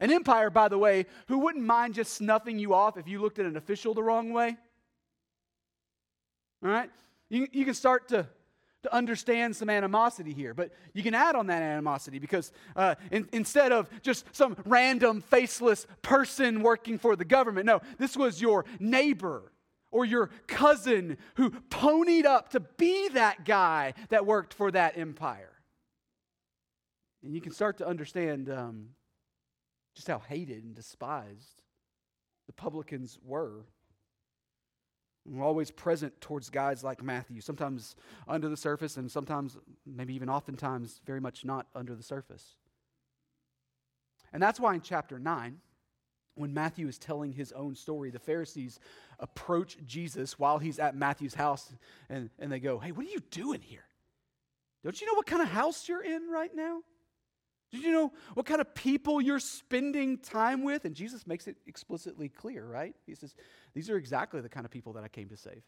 An 0.00 0.10
empire, 0.10 0.48
by 0.48 0.68
the 0.68 0.78
way, 0.78 1.04
who 1.28 1.38
wouldn't 1.40 1.64
mind 1.64 1.94
just 1.94 2.14
snuffing 2.14 2.58
you 2.58 2.72
off 2.72 2.96
if 2.96 3.06
you 3.06 3.20
looked 3.20 3.38
at 3.38 3.46
an 3.46 3.56
official 3.56 3.92
the 3.92 4.02
wrong 4.02 4.32
way. 4.32 4.56
All 6.64 6.70
right? 6.70 6.90
You, 7.28 7.46
you 7.52 7.64
can 7.64 7.74
start 7.74 8.08
to, 8.08 8.26
to 8.82 8.94
understand 8.94 9.54
some 9.54 9.68
animosity 9.68 10.32
here, 10.32 10.54
but 10.54 10.70
you 10.94 11.02
can 11.02 11.14
add 11.14 11.34
on 11.34 11.48
that 11.48 11.62
animosity 11.62 12.18
because 12.18 12.52
uh, 12.76 12.94
in, 13.10 13.28
instead 13.32 13.72
of 13.72 13.88
just 14.02 14.24
some 14.32 14.56
random 14.64 15.20
faceless 15.20 15.86
person 16.02 16.62
working 16.62 16.98
for 16.98 17.16
the 17.16 17.24
government, 17.24 17.66
no, 17.66 17.80
this 17.98 18.16
was 18.16 18.40
your 18.40 18.64
neighbor 18.78 19.52
or 19.90 20.04
your 20.04 20.30
cousin 20.46 21.18
who 21.34 21.50
ponied 21.50 22.24
up 22.24 22.50
to 22.50 22.60
be 22.60 23.08
that 23.10 23.44
guy 23.44 23.92
that 24.08 24.24
worked 24.24 24.54
for 24.54 24.70
that 24.70 24.96
empire. 24.96 25.52
And 27.22 27.34
you 27.34 27.40
can 27.40 27.52
start 27.52 27.78
to 27.78 27.86
understand 27.86 28.48
um, 28.48 28.90
just 29.94 30.08
how 30.08 30.20
hated 30.20 30.64
and 30.64 30.74
despised 30.74 31.62
the 32.46 32.52
publicans 32.54 33.18
were. 33.22 33.66
Always 35.40 35.70
present 35.70 36.18
towards 36.20 36.48
guys 36.50 36.82
like 36.82 37.02
Matthew, 37.02 37.40
sometimes 37.40 37.94
under 38.26 38.48
the 38.48 38.56
surface, 38.56 38.96
and 38.96 39.10
sometimes, 39.10 39.56
maybe 39.86 40.14
even 40.14 40.30
oftentimes, 40.30 41.00
very 41.04 41.20
much 41.20 41.44
not 41.44 41.66
under 41.74 41.94
the 41.94 42.02
surface. 42.02 42.56
And 44.32 44.42
that's 44.42 44.58
why 44.58 44.74
in 44.74 44.80
chapter 44.80 45.18
9, 45.18 45.58
when 46.34 46.54
Matthew 46.54 46.88
is 46.88 46.98
telling 46.98 47.32
his 47.32 47.52
own 47.52 47.74
story, 47.74 48.10
the 48.10 48.18
Pharisees 48.18 48.80
approach 49.18 49.76
Jesus 49.86 50.38
while 50.38 50.58
he's 50.58 50.78
at 50.78 50.96
Matthew's 50.96 51.34
house 51.34 51.72
and, 52.08 52.30
and 52.38 52.50
they 52.50 52.60
go, 52.60 52.78
Hey, 52.78 52.92
what 52.92 53.06
are 53.06 53.10
you 53.10 53.20
doing 53.30 53.60
here? 53.60 53.84
Don't 54.82 54.98
you 55.00 55.06
know 55.06 55.14
what 55.14 55.26
kind 55.26 55.42
of 55.42 55.48
house 55.48 55.88
you're 55.88 56.02
in 56.02 56.30
right 56.30 56.54
now? 56.54 56.80
Did 57.70 57.82
you 57.82 57.92
know 57.92 58.12
what 58.34 58.46
kind 58.46 58.60
of 58.60 58.74
people 58.74 59.20
you're 59.20 59.38
spending 59.38 60.18
time 60.18 60.64
with? 60.64 60.84
And 60.84 60.94
Jesus 60.94 61.26
makes 61.26 61.46
it 61.46 61.56
explicitly 61.66 62.28
clear, 62.28 62.66
right? 62.66 62.94
He 63.06 63.14
says, 63.14 63.34
These 63.74 63.88
are 63.90 63.96
exactly 63.96 64.40
the 64.40 64.48
kind 64.48 64.66
of 64.66 64.72
people 64.72 64.92
that 64.94 65.04
I 65.04 65.08
came 65.08 65.28
to 65.28 65.36
save. 65.36 65.62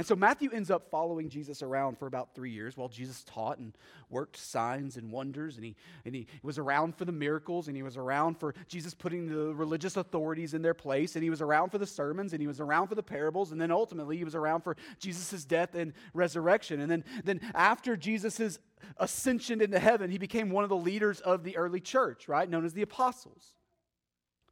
And 0.00 0.06
so 0.06 0.16
Matthew 0.16 0.48
ends 0.50 0.70
up 0.70 0.90
following 0.90 1.28
Jesus 1.28 1.62
around 1.62 1.98
for 1.98 2.06
about 2.06 2.34
three 2.34 2.50
years 2.50 2.74
while 2.74 2.88
Jesus 2.88 3.22
taught 3.22 3.58
and 3.58 3.76
worked 4.08 4.38
signs 4.38 4.96
and 4.96 5.12
wonders. 5.12 5.56
And 5.56 5.64
he, 5.66 5.76
and 6.06 6.14
he 6.14 6.26
was 6.42 6.56
around 6.56 6.96
for 6.96 7.04
the 7.04 7.12
miracles, 7.12 7.68
and 7.68 7.76
he 7.76 7.82
was 7.82 7.98
around 7.98 8.40
for 8.40 8.54
Jesus 8.66 8.94
putting 8.94 9.26
the 9.26 9.54
religious 9.54 9.98
authorities 9.98 10.54
in 10.54 10.62
their 10.62 10.72
place, 10.72 11.16
and 11.16 11.22
he 11.22 11.28
was 11.28 11.42
around 11.42 11.68
for 11.68 11.76
the 11.76 11.86
sermons, 11.86 12.32
and 12.32 12.40
he 12.40 12.46
was 12.46 12.60
around 12.60 12.88
for 12.88 12.94
the 12.94 13.02
parables, 13.02 13.52
and 13.52 13.60
then 13.60 13.70
ultimately 13.70 14.16
he 14.16 14.24
was 14.24 14.34
around 14.34 14.62
for 14.62 14.74
Jesus' 14.98 15.44
death 15.44 15.74
and 15.74 15.92
resurrection. 16.14 16.80
And 16.80 16.90
then, 16.90 17.04
then 17.22 17.38
after 17.54 17.94
Jesus' 17.94 18.58
ascension 18.96 19.60
into 19.60 19.78
heaven, 19.78 20.10
he 20.10 20.16
became 20.16 20.48
one 20.48 20.64
of 20.64 20.70
the 20.70 20.76
leaders 20.76 21.20
of 21.20 21.44
the 21.44 21.58
early 21.58 21.78
church, 21.78 22.26
right? 22.26 22.48
Known 22.48 22.64
as 22.64 22.72
the 22.72 22.80
apostles. 22.80 23.52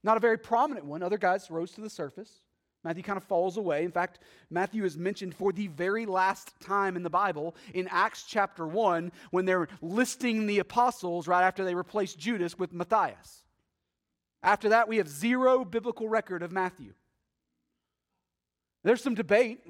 Not 0.03 0.19
a 0.19 0.21
very 0.21 0.37
prominent 0.37 0.85
one. 0.85 1.03
Other 1.03 1.17
guys 1.17 1.51
rose 1.51 1.73
to 1.73 1.81
the 1.81 1.89
surface. 1.89 2.43
Matthew 2.89 3.03
kind 3.03 3.19
of 3.19 3.25
falls 3.25 3.59
away. 3.59 3.85
In 3.85 3.91
fact, 3.91 4.21
Matthew 4.49 4.83
is 4.83 4.97
mentioned 4.97 5.35
for 5.35 5.53
the 5.53 5.67
very 5.67 6.07
last 6.07 6.59
time 6.59 6.97
in 6.97 7.03
the 7.03 7.11
Bible 7.11 7.55
in 7.75 7.87
Acts 7.91 8.25
chapter 8.27 8.67
1 8.67 9.13
when 9.31 9.45
they're 9.45 9.69
listing 9.83 10.47
the 10.47 10.61
apostles 10.61 11.29
right 11.29 11.43
after 11.43 11.67
they 11.67 11.75
replace 11.75 12.15
Judas 12.15 12.59
with 12.59 12.73
Matthias. 12.73 13.45
After 14.43 14.71
that, 14.71 14.89
we 14.89 14.97
have 14.97 15.07
zero 15.07 15.67
biblical 15.67 16.09
record 16.09 16.43
of 16.43 16.51
Matthew. 16.51 16.95
There's 18.85 19.03
some 19.03 19.15
debate, 19.15 19.61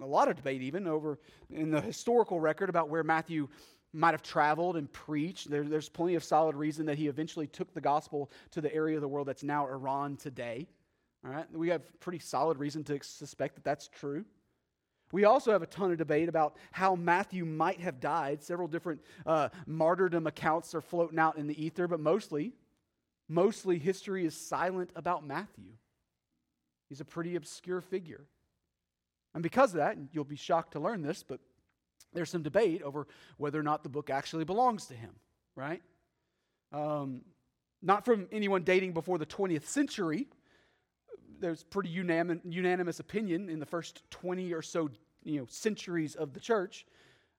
a 0.00 0.06
lot 0.06 0.28
of 0.28 0.36
debate 0.36 0.62
even, 0.62 0.86
over 0.86 1.18
in 1.50 1.70
the 1.70 1.82
historical 1.82 2.40
record 2.40 2.70
about 2.70 2.88
where 2.88 3.04
Matthew 3.04 3.48
might 3.92 4.12
have 4.12 4.22
traveled 4.22 4.78
and 4.78 4.90
preached. 4.90 5.50
There, 5.50 5.64
there's 5.64 5.90
plenty 5.90 6.14
of 6.14 6.24
solid 6.24 6.56
reason 6.56 6.86
that 6.86 6.96
he 6.96 7.08
eventually 7.08 7.46
took 7.46 7.74
the 7.74 7.82
gospel 7.82 8.30
to 8.52 8.62
the 8.62 8.74
area 8.74 8.96
of 8.96 9.02
the 9.02 9.08
world 9.08 9.28
that's 9.28 9.42
now 9.42 9.66
Iran 9.66 10.16
today. 10.16 10.66
All 11.24 11.32
right, 11.32 11.46
we 11.52 11.68
have 11.68 11.82
pretty 12.00 12.18
solid 12.18 12.58
reason 12.58 12.84
to 12.84 13.02
suspect 13.02 13.54
that 13.54 13.64
that's 13.64 13.88
true. 13.88 14.24
We 15.10 15.24
also 15.24 15.52
have 15.52 15.62
a 15.62 15.66
ton 15.66 15.90
of 15.90 15.98
debate 15.98 16.28
about 16.28 16.56
how 16.72 16.96
Matthew 16.96 17.44
might 17.44 17.80
have 17.80 18.00
died. 18.00 18.42
Several 18.42 18.68
different 18.68 19.00
uh, 19.24 19.48
martyrdom 19.66 20.26
accounts 20.26 20.74
are 20.74 20.80
floating 20.80 21.18
out 21.18 21.38
in 21.38 21.46
the 21.46 21.64
ether, 21.64 21.88
but 21.88 22.00
mostly, 22.00 22.52
mostly 23.28 23.78
history 23.78 24.26
is 24.26 24.36
silent 24.36 24.90
about 24.96 25.26
Matthew. 25.26 25.72
He's 26.88 27.00
a 27.00 27.04
pretty 27.04 27.36
obscure 27.36 27.80
figure. 27.80 28.24
And 29.34 29.42
because 29.42 29.70
of 29.70 29.78
that, 29.78 29.96
you'll 30.12 30.24
be 30.24 30.36
shocked 30.36 30.72
to 30.72 30.80
learn 30.80 31.02
this, 31.02 31.22
but 31.22 31.40
there's 32.12 32.30
some 32.30 32.42
debate 32.42 32.82
over 32.82 33.06
whether 33.38 33.58
or 33.58 33.62
not 33.62 33.82
the 33.82 33.88
book 33.88 34.10
actually 34.10 34.44
belongs 34.44 34.86
to 34.86 34.94
him, 34.94 35.10
right? 35.56 35.82
Um, 36.72 37.22
not 37.82 38.04
from 38.04 38.28
anyone 38.30 38.62
dating 38.62 38.92
before 38.92 39.18
the 39.18 39.26
20th 39.26 39.64
century, 39.64 40.28
there's 41.44 41.62
pretty 41.62 41.90
unanimous 41.90 43.00
opinion 43.00 43.50
in 43.50 43.58
the 43.60 43.66
first 43.66 44.02
20 44.10 44.54
or 44.54 44.62
so 44.62 44.88
you 45.24 45.40
know, 45.40 45.46
centuries 45.48 46.14
of 46.14 46.32
the 46.32 46.40
church 46.40 46.86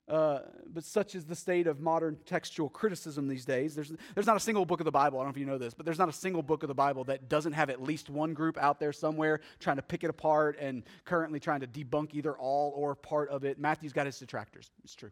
Uh, 0.08 0.42
but 0.72 0.84
such 0.84 1.16
is 1.16 1.26
the 1.26 1.36
state 1.36 1.66
of 1.66 1.80
modern 1.80 2.16
textual 2.28 2.70
criticism 2.70 3.28
these 3.28 3.44
days. 3.44 3.74
There's, 3.74 3.92
there's 4.14 4.28
not 4.28 4.38
a 4.38 4.40
single 4.40 4.64
book 4.64 4.80
of 4.80 4.86
the 4.86 4.92
Bible, 4.92 5.18
I 5.18 5.24
don't 5.24 5.30
know 5.30 5.36
if 5.38 5.40
you 5.40 5.48
know 5.48 5.58
this, 5.58 5.74
but 5.74 5.84
there's 5.84 5.98
not 5.98 6.10
a 6.10 6.14
single 6.14 6.44
book 6.44 6.62
of 6.62 6.68
the 6.68 6.76
Bible 6.76 7.04
that 7.06 7.28
doesn't 7.28 7.54
have 7.54 7.72
at 7.72 7.82
least 7.82 8.12
one 8.12 8.36
group 8.36 8.56
out 8.60 8.80
there 8.80 8.94
somewhere 8.94 9.40
trying 9.60 9.78
to 9.78 9.82
pick 9.82 10.04
it 10.04 10.12
apart 10.12 10.60
and 10.60 10.84
currently 11.06 11.40
trying 11.40 11.62
to 11.62 11.68
debunk 11.68 12.14
either 12.14 12.34
all 12.38 12.72
or 12.76 12.94
part 12.94 13.30
of 13.30 13.44
it. 13.46 13.58
Matthew's 13.58 13.94
got 13.94 14.06
his 14.06 14.20
detractors. 14.20 14.70
It's 14.84 14.96
true. 14.96 15.12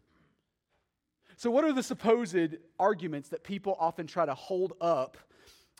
So, 1.36 1.50
what 1.50 1.64
are 1.64 1.72
the 1.72 1.82
supposed 1.82 2.56
arguments 2.78 3.30
that 3.30 3.42
people 3.42 3.76
often 3.80 4.06
try 4.06 4.24
to 4.24 4.34
hold 4.34 4.74
up 4.80 5.18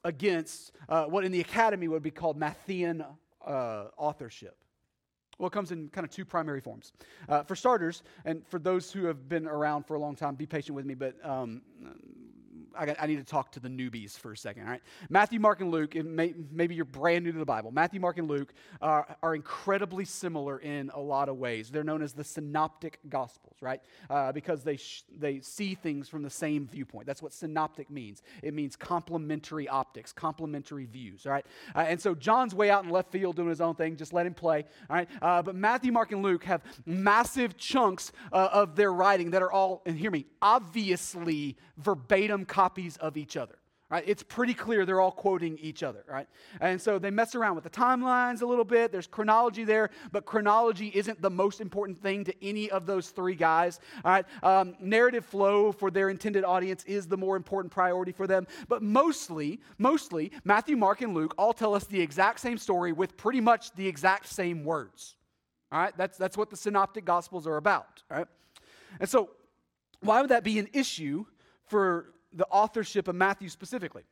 against 0.04 0.72
uh, 0.88 1.04
what 1.04 1.24
in 1.24 1.32
the 1.32 1.40
academy 1.40 1.88
would 1.88 2.02
be 2.02 2.10
called 2.10 2.38
Matthean 2.38 3.04
uh, 3.44 3.84
authorship? 3.96 4.56
Well, 5.38 5.48
it 5.48 5.52
comes 5.52 5.72
in 5.72 5.88
kind 5.88 6.04
of 6.04 6.10
two 6.10 6.24
primary 6.24 6.60
forms. 6.60 6.92
Uh, 7.28 7.42
for 7.42 7.56
starters, 7.56 8.02
and 8.24 8.46
for 8.46 8.58
those 8.58 8.92
who 8.92 9.06
have 9.06 9.28
been 9.28 9.46
around 9.46 9.84
for 9.84 9.94
a 9.94 9.98
long 9.98 10.14
time, 10.14 10.36
be 10.36 10.46
patient 10.46 10.76
with 10.76 10.86
me, 10.86 10.94
but 10.94 11.16
um, 11.24 11.62
I, 12.76 12.86
got, 12.86 12.96
I, 13.00 13.06
need 13.06 13.16
to 13.16 13.24
talk 13.24 13.52
to 13.52 13.60
the 13.60 13.68
newbies 13.68 14.18
for 14.18 14.32
a 14.32 14.36
second, 14.36 14.64
all 14.64 14.70
right? 14.70 14.82
Matthew, 15.08 15.40
Mark, 15.40 15.60
and 15.60 15.70
Luke, 15.70 15.94
may, 15.94 16.34
maybe 16.50 16.74
you're 16.74 16.84
brand 16.84 17.24
new 17.24 17.32
to 17.32 17.38
the 17.38 17.44
Bible. 17.44 17.70
Matthew, 17.70 18.00
Mark, 18.00 18.18
and 18.18 18.28
Luke 18.28 18.52
are, 18.80 19.16
are 19.22 19.34
incredibly 19.34 20.04
similar 20.04 20.58
in 20.58 20.90
a 20.94 21.00
lot 21.00 21.28
of 21.28 21.36
ways. 21.36 21.70
They're 21.70 21.84
known 21.84 22.02
as 22.02 22.12
the 22.12 22.24
synoptic 22.24 22.98
gospels, 23.08 23.56
right? 23.60 23.80
Uh, 24.10 24.32
because 24.32 24.62
they, 24.62 24.76
sh- 24.76 25.04
they 25.16 25.40
see 25.40 25.74
things 25.74 26.08
from 26.08 26.22
the 26.22 26.30
same 26.30 26.66
viewpoint. 26.66 27.06
That's 27.06 27.22
what 27.22 27.32
synoptic 27.32 27.90
means. 27.90 28.22
It 28.42 28.54
means 28.54 28.76
complementary 28.76 29.68
optics, 29.68 30.12
complementary 30.12 30.84
views, 30.84 31.26
all 31.26 31.32
right? 31.32 31.46
Uh, 31.74 31.80
and 31.80 32.00
so 32.00 32.14
John's 32.14 32.54
way 32.54 32.70
out 32.70 32.84
in 32.84 32.90
left 32.90 33.10
field 33.12 33.36
doing 33.36 33.48
his 33.48 33.60
own 33.60 33.74
thing. 33.74 33.96
Just 33.96 34.12
let 34.12 34.26
him 34.26 34.34
play, 34.34 34.64
all 34.90 34.96
right? 34.96 35.08
Uh, 35.22 35.42
but 35.42 35.54
Matthew, 35.54 35.92
Mark, 35.92 36.12
and 36.12 36.22
Luke 36.22 36.44
have 36.44 36.62
massive 36.86 37.56
chunks 37.56 38.12
uh, 38.32 38.48
of 38.52 38.76
their 38.76 38.92
writing 38.92 39.30
that 39.30 39.42
are 39.42 39.52
all, 39.52 39.82
and 39.86 39.98
hear 39.98 40.10
me, 40.10 40.26
obviously 40.42 41.56
verbatim 41.76 42.44
copies 42.44 42.63
copies 42.64 42.96
of 42.96 43.16
each 43.16 43.36
other. 43.36 43.56
Right? 43.90 44.04
It's 44.06 44.22
pretty 44.22 44.54
clear 44.54 44.86
they're 44.86 45.00
all 45.00 45.12
quoting 45.12 45.58
each 45.60 45.82
other, 45.82 46.02
right? 46.08 46.26
And 46.60 46.80
so 46.80 46.98
they 46.98 47.10
mess 47.10 47.34
around 47.34 47.54
with 47.54 47.64
the 47.64 47.70
timelines 47.70 48.40
a 48.40 48.46
little 48.46 48.64
bit. 48.64 48.90
There's 48.90 49.06
chronology 49.06 49.62
there, 49.62 49.90
but 50.10 50.24
chronology 50.24 50.90
isn't 50.94 51.20
the 51.20 51.30
most 51.30 51.60
important 51.60 52.00
thing 52.00 52.24
to 52.24 52.34
any 52.42 52.70
of 52.70 52.86
those 52.86 53.10
three 53.10 53.36
guys. 53.36 53.78
All 54.04 54.12
right, 54.12 54.24
um, 54.42 54.74
narrative 54.80 55.24
flow 55.26 55.70
for 55.70 55.90
their 55.90 56.08
intended 56.08 56.44
audience 56.44 56.82
is 56.84 57.06
the 57.06 57.18
more 57.18 57.36
important 57.36 57.70
priority 57.72 58.10
for 58.10 58.26
them. 58.26 58.46
But 58.68 58.82
mostly, 58.82 59.60
mostly, 59.76 60.32
Matthew, 60.44 60.76
Mark, 60.76 61.02
and 61.02 61.14
Luke 61.14 61.34
all 61.36 61.52
tell 61.52 61.74
us 61.74 61.84
the 61.84 62.00
exact 62.00 62.40
same 62.40 62.58
story 62.58 62.92
with 62.92 63.18
pretty 63.18 63.42
much 63.42 63.70
the 63.74 63.86
exact 63.86 64.26
same 64.28 64.64
words. 64.64 65.16
All 65.70 65.78
right, 65.78 65.94
that's 65.96 66.16
that's 66.16 66.38
what 66.38 66.48
the 66.48 66.56
synoptic 66.56 67.04
gospels 67.04 67.46
are 67.46 67.58
about. 67.58 68.02
All 68.10 68.16
right, 68.16 68.28
and 68.98 69.08
so 69.08 69.28
why 70.00 70.22
would 70.22 70.30
that 70.30 70.42
be 70.42 70.58
an 70.58 70.68
issue 70.72 71.26
for 71.66 72.13
the 72.34 72.46
authorship 72.46 73.08
of 73.08 73.14
Matthew 73.14 73.48
specifically? 73.48 74.02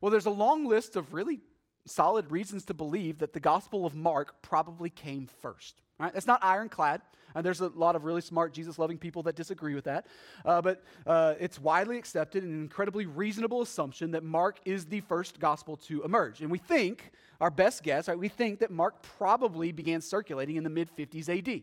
Well, 0.00 0.10
there's 0.10 0.26
a 0.26 0.30
long 0.30 0.66
list 0.66 0.96
of 0.96 1.12
really 1.12 1.40
solid 1.86 2.30
reasons 2.30 2.64
to 2.66 2.74
believe 2.74 3.18
that 3.18 3.32
the 3.32 3.40
Gospel 3.40 3.86
of 3.86 3.94
Mark 3.94 4.42
probably 4.42 4.90
came 4.90 5.26
first. 5.40 5.80
Right? 5.98 6.12
That's 6.12 6.26
not 6.26 6.42
ironclad. 6.42 7.02
And 7.34 7.44
there's 7.44 7.60
a 7.60 7.68
lot 7.68 7.94
of 7.94 8.04
really 8.04 8.22
smart 8.22 8.52
Jesus 8.52 8.78
loving 8.78 8.98
people 8.98 9.22
that 9.24 9.36
disagree 9.36 9.74
with 9.74 9.84
that. 9.84 10.06
Uh, 10.44 10.60
but 10.60 10.82
uh, 11.06 11.34
it's 11.38 11.60
widely 11.60 11.96
accepted 11.96 12.42
and 12.42 12.52
an 12.52 12.60
incredibly 12.60 13.06
reasonable 13.06 13.62
assumption 13.62 14.10
that 14.12 14.24
Mark 14.24 14.58
is 14.64 14.86
the 14.86 15.00
first 15.00 15.38
gospel 15.38 15.76
to 15.76 16.02
emerge. 16.02 16.40
And 16.40 16.50
we 16.50 16.58
think, 16.58 17.12
our 17.40 17.50
best 17.50 17.82
guess, 17.82 18.08
right, 18.08 18.18
we 18.18 18.28
think 18.28 18.58
that 18.60 18.70
Mark 18.70 19.02
probably 19.02 19.72
began 19.72 20.00
circulating 20.00 20.56
in 20.56 20.64
the 20.64 20.70
mid 20.70 20.88
50s 20.96 21.28
AD. 21.28 21.62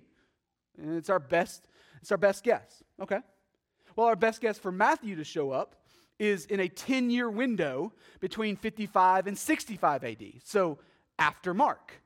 And 0.81 0.95
it's 0.95 1.09
our 1.09 1.19
best, 1.19 1.67
it's 2.01 2.11
our 2.11 2.17
best 2.17 2.43
guess. 2.43 2.83
Okay. 3.01 3.19
Well, 3.95 4.07
our 4.07 4.15
best 4.15 4.41
guess 4.41 4.59
for 4.59 4.71
Matthew 4.71 5.15
to 5.15 5.23
show 5.23 5.51
up 5.51 5.75
is 6.19 6.45
in 6.45 6.59
a 6.59 6.67
10 6.67 7.09
year 7.09 7.29
window 7.29 7.93
between 8.19 8.55
55 8.55 9.27
and 9.27 9.37
65 9.37 10.03
AD, 10.03 10.23
so 10.43 10.79
after 11.19 11.53
Mark. 11.53 12.01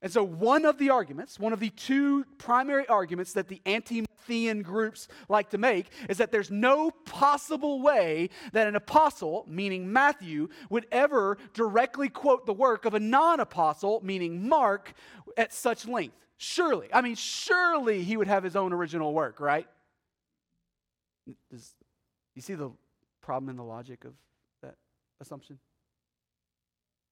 And 0.00 0.12
so, 0.12 0.22
one 0.22 0.64
of 0.64 0.78
the 0.78 0.90
arguments, 0.90 1.40
one 1.40 1.52
of 1.52 1.58
the 1.58 1.70
two 1.70 2.24
primary 2.38 2.86
arguments 2.86 3.32
that 3.32 3.48
the 3.48 3.60
anti 3.66 4.02
Matthean 4.28 4.62
groups 4.62 5.08
like 5.28 5.50
to 5.50 5.58
make 5.58 5.86
is 6.08 6.18
that 6.18 6.30
there's 6.30 6.50
no 6.50 6.90
possible 6.90 7.82
way 7.82 8.30
that 8.52 8.68
an 8.68 8.76
apostle, 8.76 9.44
meaning 9.48 9.92
Matthew, 9.92 10.50
would 10.70 10.86
ever 10.92 11.36
directly 11.52 12.08
quote 12.08 12.46
the 12.46 12.52
work 12.52 12.84
of 12.84 12.94
a 12.94 13.00
non 13.00 13.40
apostle, 13.40 14.00
meaning 14.04 14.48
Mark, 14.48 14.92
at 15.36 15.52
such 15.52 15.86
length. 15.86 16.14
Surely, 16.36 16.88
I 16.92 17.00
mean, 17.00 17.16
surely 17.16 18.04
he 18.04 18.16
would 18.16 18.28
have 18.28 18.44
his 18.44 18.54
own 18.54 18.72
original 18.72 19.12
work, 19.12 19.40
right? 19.40 19.66
Does, 21.50 21.74
you 22.36 22.42
see 22.42 22.54
the 22.54 22.70
problem 23.28 23.50
in 23.50 23.56
the 23.56 23.62
logic 23.62 24.06
of 24.06 24.14
that 24.62 24.76
assumption? 25.20 25.58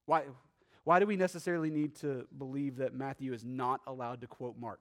Why, 0.06 0.22
why 0.82 0.98
do 0.98 1.04
we 1.04 1.14
necessarily 1.14 1.68
need 1.68 1.94
to 1.96 2.26
believe 2.38 2.76
that 2.76 2.94
Matthew 2.94 3.34
is 3.34 3.44
not 3.44 3.82
allowed 3.86 4.22
to 4.22 4.26
quote 4.26 4.56
Mark? 4.58 4.80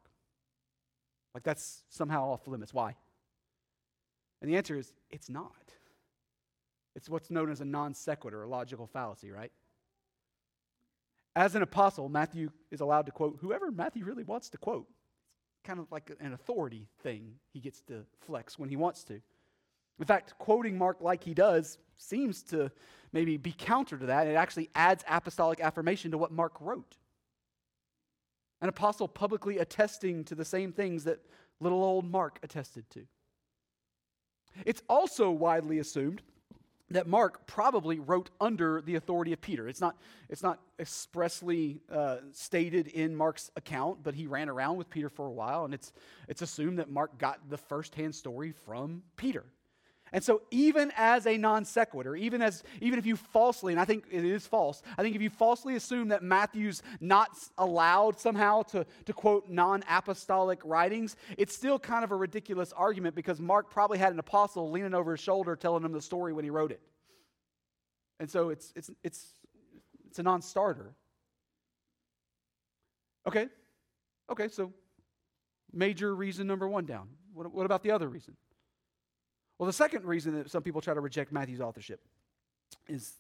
Like 1.34 1.44
that's 1.44 1.84
somehow 1.89 2.30
off 2.30 2.48
limits. 2.48 2.74
Why? 2.74 2.96
And 4.42 4.50
the 4.50 4.56
answer 4.56 4.77
is 4.77 4.94
it's 5.10 5.30
not. 5.30 5.74
It's 6.96 7.10
what's 7.10 7.30
known 7.30 7.51
as 7.51 7.60
a 7.60 7.65
non 7.65 7.94
sequitur, 7.94 8.44
a 8.44 8.48
logical 8.48 8.88
fallacy, 8.88 9.30
right? 9.30 9.51
As 11.36 11.54
an 11.54 11.63
apostle, 11.63 12.08
Matthew 12.08 12.50
is 12.72 12.80
allowed 12.80 13.08
to 13.08 13.12
quote 13.12 13.39
whoever 13.42 13.74
Matthew 13.74 14.06
really 14.06 14.24
wants 14.24 14.50
to 14.51 14.58
quote. 14.58 14.88
It's 15.56 15.68
kind 15.68 15.82
of 15.82 15.92
like 15.92 16.13
an 16.22 16.32
authority 16.32 16.88
thing 17.04 17.34
he 17.51 17.60
gets 17.60 17.82
to 17.88 18.06
flex 18.25 18.58
when 18.58 18.70
he 18.70 18.77
wants 18.77 19.04
to. 19.04 19.20
In 20.00 20.06
fact, 20.06 20.38
quoting 20.38 20.78
Mark 20.78 21.02
like 21.02 21.24
he 21.24 21.34
does 21.34 21.78
seems 21.98 22.44
to 22.44 22.72
maybe 23.14 23.38
be 23.38 23.54
counter 23.58 23.98
to 23.98 24.06
that. 24.08 24.28
It 24.28 24.36
actually 24.36 24.70
adds 24.75 25.04
apostolic 25.08 25.62
affirmation 25.62 26.12
to 26.12 26.18
what 26.18 26.32
Mark 26.32 26.54
wrote. 26.60 26.98
An 28.62 28.70
apostle 28.70 29.08
publicly 29.08 29.60
attesting 29.60 30.24
to 30.25 30.36
the 30.36 30.46
same 30.46 30.72
things 30.72 31.04
that 31.06 31.20
little 31.60 31.84
old 31.84 32.10
Mark 32.10 32.40
attested 32.44 32.90
to. 32.92 33.06
It's 34.66 34.82
also 34.90 35.32
widely 35.32 35.80
assumed 35.80 36.22
that 36.92 37.08
Mark 37.08 37.48
probably 37.48 38.00
wrote 38.00 38.30
under 38.40 38.82
the 38.82 38.96
authority 38.96 39.34
of 39.34 39.42
Peter. 39.42 39.68
It's 39.68 39.82
not, 39.82 39.98
it's 40.30 40.44
not 40.44 40.60
expressly 40.80 41.82
uh, 41.92 42.18
stated 42.32 42.88
in 42.88 43.16
Mark's 43.16 43.50
account, 43.56 44.04
but 44.04 44.14
he 44.14 44.28
ran 44.28 44.50
around 44.50 44.78
with 44.78 44.90
Peter 44.90 45.10
for 45.10 45.25
a 45.25 45.32
while, 45.32 45.66
and 45.66 45.74
it's, 45.74 45.94
it's 46.28 46.42
assumed 46.42 46.78
that 46.80 46.90
Mark 46.90 47.18
got 47.18 47.50
the 47.50 47.58
firsthand 47.58 48.14
story 48.14 48.52
from 48.52 49.02
Peter. 49.18 49.46
And 50.13 50.24
so, 50.24 50.41
even 50.51 50.91
as 50.95 51.25
a 51.25 51.38
non 51.38 51.65
sequitur, 51.65 52.15
even 52.15 52.41
as 52.41 52.63
even 52.79 53.00
if 53.00 53.05
you 53.05 53.15
falsely, 53.15 53.74
and 53.74 53.81
I 53.81 53.85
think 53.85 54.05
it 54.12 54.24
is 54.24 54.45
false, 54.45 54.81
I 54.97 55.01
think 55.01 55.15
if 55.15 55.21
you 55.21 55.29
falsely 55.29 55.75
assume 55.75 56.09
that 56.09 56.24
Matthew's 56.24 56.83
not 57.01 57.29
allowed 57.57 58.19
somehow 58.19 58.63
to, 58.63 58.85
to 59.05 59.13
quote 59.13 59.50
non 59.50 59.83
apostolic 59.89 60.59
writings, 60.63 61.15
it's 61.38 61.55
still 61.55 61.79
kind 61.79 62.03
of 62.03 62.12
a 62.12 62.15
ridiculous 62.15 62.71
argument 62.71 63.15
because 63.15 63.39
Mark 63.39 63.69
probably 63.69 63.97
had 63.97 64.13
an 64.13 64.19
apostle 64.19 64.69
leaning 64.71 64.93
over 64.93 65.12
his 65.12 65.19
shoulder 65.19 65.55
telling 65.55 65.83
him 65.83 65.91
the 65.91 66.01
story 66.01 66.33
when 66.33 66.43
he 66.43 66.50
wrote 66.50 66.71
it. 66.71 66.81
And 68.19 68.29
so 68.29 68.50
it's 68.50 68.71
it's 68.75 68.91
it's 69.03 69.27
it's 70.07 70.19
a 70.19 70.24
non-starter. 70.24 70.93
Okay. 73.27 73.47
Okay, 74.29 74.47
so 74.47 74.71
major 75.74 76.15
reason 76.15 76.47
number 76.47 76.67
one 76.67 76.85
down. 76.85 77.09
What, 77.33 77.51
what 77.53 77.65
about 77.65 77.83
the 77.83 77.91
other 77.91 78.07
reason? 78.07 78.35
Well, 79.57 79.67
the 79.67 79.74
second 79.74 80.05
reason 80.05 80.35
that 80.35 80.51
some 80.51 80.63
people 80.63 80.81
try 80.81 80.93
to 80.93 81.01
reject 81.01 81.31
Matthew's 81.31 81.62
authorship 81.62 82.01
is 82.88 83.13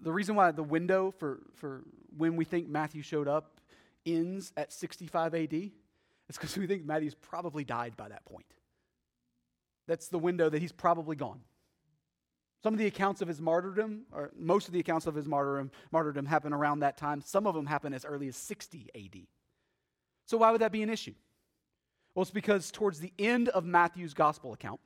the 0.00 0.12
reason 0.12 0.34
why 0.34 0.50
the 0.50 0.62
window 0.62 1.12
for, 1.18 1.40
for 1.54 1.82
when 2.16 2.36
we 2.36 2.44
think 2.44 2.68
Matthew 2.68 3.02
showed 3.02 3.28
up 3.28 3.60
ends 4.06 4.52
at 4.56 4.72
65 4.72 5.34
AD 5.34 5.52
is 5.52 5.70
because 6.28 6.56
we 6.56 6.66
think 6.66 6.84
Matthew's 6.84 7.14
probably 7.14 7.64
died 7.64 7.96
by 7.96 8.08
that 8.08 8.24
point. 8.24 8.46
That's 9.86 10.08
the 10.08 10.18
window 10.18 10.48
that 10.48 10.60
he's 10.60 10.72
probably 10.72 11.16
gone. 11.16 11.40
Some 12.62 12.74
of 12.74 12.78
the 12.78 12.86
accounts 12.86 13.22
of 13.22 13.28
his 13.28 13.40
martyrdom, 13.40 14.02
or 14.12 14.32
most 14.36 14.66
of 14.66 14.74
the 14.74 14.80
accounts 14.80 15.06
of 15.06 15.14
his 15.14 15.26
martyrdom, 15.26 15.70
martyrdom 15.92 16.26
happen 16.26 16.52
around 16.52 16.80
that 16.80 16.96
time. 16.96 17.20
Some 17.24 17.46
of 17.46 17.54
them 17.54 17.66
happen 17.66 17.94
as 17.94 18.04
early 18.04 18.26
as 18.28 18.36
60 18.36 18.88
AD. 18.94 19.20
So, 20.26 20.38
why 20.38 20.50
would 20.50 20.60
that 20.60 20.72
be 20.72 20.82
an 20.82 20.90
issue? 20.90 21.14
Well, 22.14 22.22
it's 22.22 22.32
because 22.32 22.70
towards 22.70 22.98
the 22.98 23.12
end 23.18 23.48
of 23.50 23.64
Matthew's 23.64 24.12
gospel 24.12 24.52
account, 24.52 24.80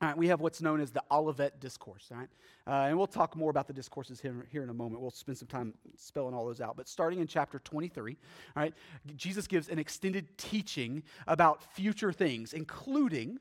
all 0.00 0.08
right, 0.08 0.16
we 0.16 0.28
have 0.28 0.40
what's 0.40 0.62
known 0.62 0.80
as 0.80 0.92
the 0.92 1.02
Olivet 1.10 1.58
Discourse, 1.58 2.08
all 2.12 2.18
right? 2.18 2.28
Uh, 2.68 2.88
and 2.88 2.96
we'll 2.96 3.08
talk 3.08 3.34
more 3.34 3.50
about 3.50 3.66
the 3.66 3.72
discourses 3.72 4.20
here, 4.20 4.46
here 4.52 4.62
in 4.62 4.68
a 4.68 4.74
moment. 4.74 5.00
We'll 5.00 5.10
spend 5.10 5.38
some 5.38 5.48
time 5.48 5.74
spelling 5.96 6.34
all 6.34 6.46
those 6.46 6.60
out. 6.60 6.76
But 6.76 6.86
starting 6.86 7.18
in 7.18 7.26
chapter 7.26 7.58
23, 7.58 8.16
all 8.56 8.62
right, 8.62 8.74
Jesus 9.16 9.48
gives 9.48 9.68
an 9.68 9.78
extended 9.80 10.38
teaching 10.38 11.02
about 11.26 11.64
future 11.74 12.12
things, 12.12 12.52
including, 12.52 13.40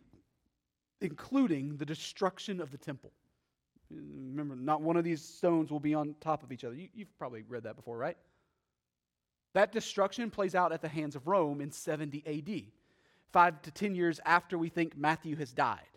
including 1.00 1.78
the 1.78 1.86
destruction 1.86 2.60
of 2.60 2.72
the 2.72 2.78
temple. 2.78 3.12
Remember, 3.92 4.56
not 4.56 4.82
one 4.82 4.98
of 4.98 5.04
these 5.04 5.22
stones 5.22 5.70
will 5.70 5.80
be 5.80 5.94
on 5.94 6.16
top 6.22 6.42
of 6.42 6.52
each 6.52 6.64
other. 6.64 6.74
You, 6.74 6.88
you've 6.96 7.16
probably 7.20 7.44
read 7.48 7.64
that 7.64 7.76
before, 7.76 7.98
right? 7.98 8.18
That 9.54 9.72
destruction 9.72 10.32
plays 10.32 10.56
out 10.56 10.72
at 10.72 10.82
the 10.82 10.88
hands 10.88 11.16
of 11.16 11.28
Rome 11.28 11.62
in 11.62 11.72
70 11.72 12.24
AD. 12.26 12.64
five 13.32 13.62
to 13.62 13.72
10 13.72 13.94
years 13.94 14.20
after 14.26 14.58
we 14.58 14.70
think 14.70 14.98
Matthew 14.98 15.36
has 15.36 15.52
died. 15.52 15.97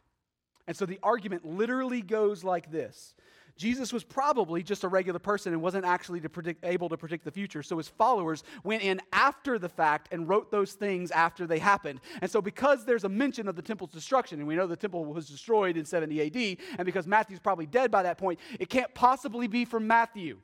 And 0.66 0.76
so 0.76 0.86
the 0.86 0.98
argument 1.02 1.44
literally 1.44 2.02
goes 2.02 2.44
like 2.44 2.70
this 2.70 3.14
Jesus 3.60 3.92
was 3.92 4.04
probably 4.04 4.62
just 4.62 4.84
a 4.84 4.88
regular 4.88 5.18
person 5.18 5.52
and 5.52 5.60
wasn't 5.60 5.84
actually 5.84 6.20
to 6.20 6.30
predict, 6.30 6.64
able 6.64 6.88
to 6.88 6.96
predict 6.96 7.26
the 7.26 7.30
future. 7.30 7.62
So 7.62 7.76
his 7.76 7.88
followers 7.88 8.42
went 8.64 8.82
in 8.82 9.02
after 9.12 9.58
the 9.58 9.68
fact 9.68 10.08
and 10.12 10.26
wrote 10.26 10.50
those 10.50 10.72
things 10.72 11.10
after 11.10 11.46
they 11.46 11.58
happened. 11.58 12.00
And 12.22 12.30
so, 12.30 12.40
because 12.40 12.86
there's 12.86 13.04
a 13.04 13.08
mention 13.10 13.48
of 13.48 13.56
the 13.56 13.62
temple's 13.62 13.90
destruction, 13.90 14.38
and 14.38 14.48
we 14.48 14.56
know 14.56 14.66
the 14.66 14.76
temple 14.76 15.04
was 15.04 15.28
destroyed 15.28 15.76
in 15.76 15.84
70 15.84 16.22
AD, 16.22 16.56
and 16.78 16.86
because 16.86 17.06
Matthew's 17.06 17.38
probably 17.38 17.66
dead 17.66 17.90
by 17.90 18.02
that 18.02 18.16
point, 18.16 18.40
it 18.58 18.70
can't 18.70 18.94
possibly 18.94 19.46
be 19.46 19.66
from 19.66 19.86
Matthew. 19.86 20.38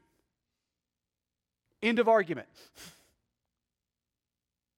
End 1.82 1.98
of 1.98 2.08
argument. 2.08 2.48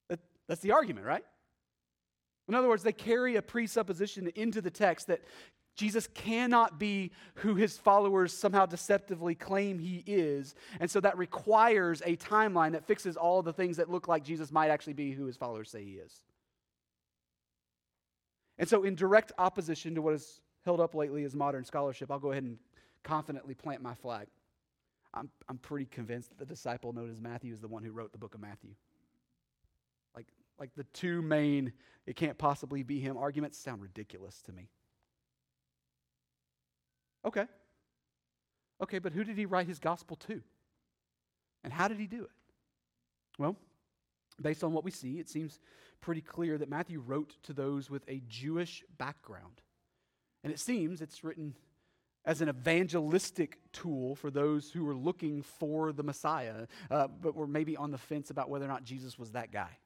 That's 0.46 0.60
the 0.60 0.70
argument, 0.70 1.06
right? 1.06 1.24
In 2.48 2.54
other 2.54 2.68
words, 2.68 2.82
they 2.82 2.92
carry 2.92 3.36
a 3.36 3.42
presupposition 3.42 4.32
into 4.34 4.60
the 4.60 4.70
text 4.70 5.06
that 5.08 5.20
Jesus 5.76 6.08
cannot 6.08 6.78
be 6.78 7.12
who 7.34 7.54
his 7.54 7.78
followers 7.78 8.32
somehow 8.32 8.66
deceptively 8.66 9.36
claim 9.36 9.78
he 9.78 10.02
is. 10.06 10.56
And 10.80 10.90
so 10.90 10.98
that 11.00 11.16
requires 11.16 12.02
a 12.04 12.16
timeline 12.16 12.72
that 12.72 12.84
fixes 12.84 13.16
all 13.16 13.42
the 13.42 13.52
things 13.52 13.76
that 13.76 13.88
look 13.88 14.08
like 14.08 14.24
Jesus 14.24 14.50
might 14.50 14.70
actually 14.70 14.94
be 14.94 15.12
who 15.12 15.26
his 15.26 15.36
followers 15.36 15.70
say 15.70 15.84
he 15.84 15.92
is. 15.92 16.22
And 18.58 18.68
so, 18.68 18.82
in 18.82 18.96
direct 18.96 19.30
opposition 19.38 19.94
to 19.94 20.02
what 20.02 20.14
is 20.14 20.40
held 20.64 20.80
up 20.80 20.96
lately 20.96 21.22
as 21.22 21.36
modern 21.36 21.64
scholarship, 21.64 22.10
I'll 22.10 22.18
go 22.18 22.32
ahead 22.32 22.42
and 22.42 22.58
confidently 23.04 23.54
plant 23.54 23.80
my 23.80 23.94
flag. 23.94 24.26
I'm, 25.14 25.30
I'm 25.48 25.58
pretty 25.58 25.86
convinced 25.86 26.30
that 26.30 26.38
the 26.38 26.44
disciple 26.44 26.92
known 26.92 27.08
as 27.08 27.20
Matthew 27.20 27.52
is 27.52 27.60
the 27.60 27.68
one 27.68 27.84
who 27.84 27.92
wrote 27.92 28.10
the 28.10 28.18
book 28.18 28.34
of 28.34 28.40
Matthew. 28.40 28.70
Like, 30.58 30.70
the 30.76 30.84
two 30.84 31.22
main, 31.22 31.72
it 32.06 32.16
can't 32.16 32.38
possibly 32.38 32.82
be 32.82 33.00
him 33.00 33.16
arguments 33.16 33.58
sound 33.58 33.82
ridiculous 33.82 34.40
to 34.42 34.52
me. 34.52 34.68
Okay. 37.24 37.44
Okay, 38.80 38.98
but 38.98 39.12
who 39.12 39.24
did 39.24 39.36
he 39.36 39.46
write 39.46 39.66
his 39.66 39.78
gospel 39.78 40.16
to? 40.28 40.40
And 41.64 41.72
how 41.72 41.88
did 41.88 41.98
he 41.98 42.06
do 42.06 42.22
it? 42.22 42.30
Well, 43.38 43.56
based 44.40 44.64
on 44.64 44.72
what 44.72 44.84
we 44.84 44.90
see, 44.90 45.18
it 45.18 45.28
seems 45.28 45.60
pretty 46.00 46.20
clear 46.20 46.58
that 46.58 46.68
Matthew 46.68 47.00
wrote 47.00 47.34
to 47.44 47.52
those 47.52 47.90
with 47.90 48.08
a 48.08 48.22
Jewish 48.28 48.84
background. 48.96 49.62
And 50.44 50.52
it 50.52 50.60
seems 50.60 51.00
it's 51.00 51.24
written 51.24 51.54
as 52.24 52.40
an 52.40 52.48
evangelistic 52.48 53.58
tool 53.72 54.14
for 54.14 54.30
those 54.30 54.70
who 54.70 54.84
were 54.84 54.94
looking 54.94 55.42
for 55.42 55.92
the 55.92 56.02
Messiah, 56.02 56.66
uh, 56.90 57.08
but 57.08 57.34
were 57.34 57.46
maybe 57.46 57.76
on 57.76 57.90
the 57.90 57.98
fence 57.98 58.30
about 58.30 58.48
whether 58.48 58.64
or 58.64 58.68
not 58.68 58.84
Jesus 58.84 59.18
was 59.18 59.32
that 59.32 59.50
guy. 59.50 59.78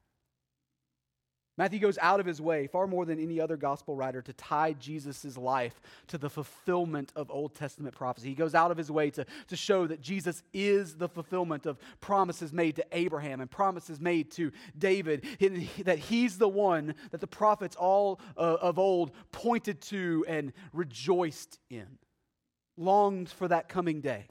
Matthew 1.55 1.79
goes 1.79 1.99
out 1.99 2.19
of 2.19 2.25
his 2.25 2.41
way, 2.41 2.65
far 2.65 2.87
more 2.87 3.05
than 3.05 3.19
any 3.19 3.39
other 3.39 3.57
gospel 3.57 3.95
writer, 3.95 4.23
to 4.23 4.33
tie 4.33 4.73
Jesus' 4.73 5.37
life 5.37 5.79
to 6.07 6.17
the 6.17 6.29
fulfillment 6.29 7.13
of 7.15 7.29
Old 7.29 7.53
Testament 7.53 7.95
prophecy. 7.95 8.29
He 8.29 8.35
goes 8.35 8.55
out 8.55 8.71
of 8.71 8.77
his 8.77 8.89
way 8.89 9.11
to, 9.11 9.25
to 9.49 9.55
show 9.55 9.85
that 9.85 10.01
Jesus 10.01 10.41
is 10.51 10.95
the 10.95 11.07
fulfillment 11.07 11.67
of 11.67 11.77
promises 12.01 12.51
made 12.51 12.75
to 12.77 12.85
Abraham 12.91 13.39
and 13.39 13.51
promises 13.51 14.01
made 14.01 14.31
to 14.31 14.51
David, 14.75 15.25
that 15.85 15.99
he's 15.99 16.39
the 16.39 16.49
one 16.49 16.95
that 17.11 17.21
the 17.21 17.27
prophets 17.27 17.75
all 17.75 18.19
uh, 18.35 18.57
of 18.59 18.79
old 18.79 19.11
pointed 19.31 19.79
to 19.81 20.25
and 20.27 20.53
rejoiced 20.71 21.59
in, 21.69 21.99
longed 22.77 23.29
for 23.29 23.47
that 23.47 23.69
coming 23.69 24.01
day. 24.01 24.25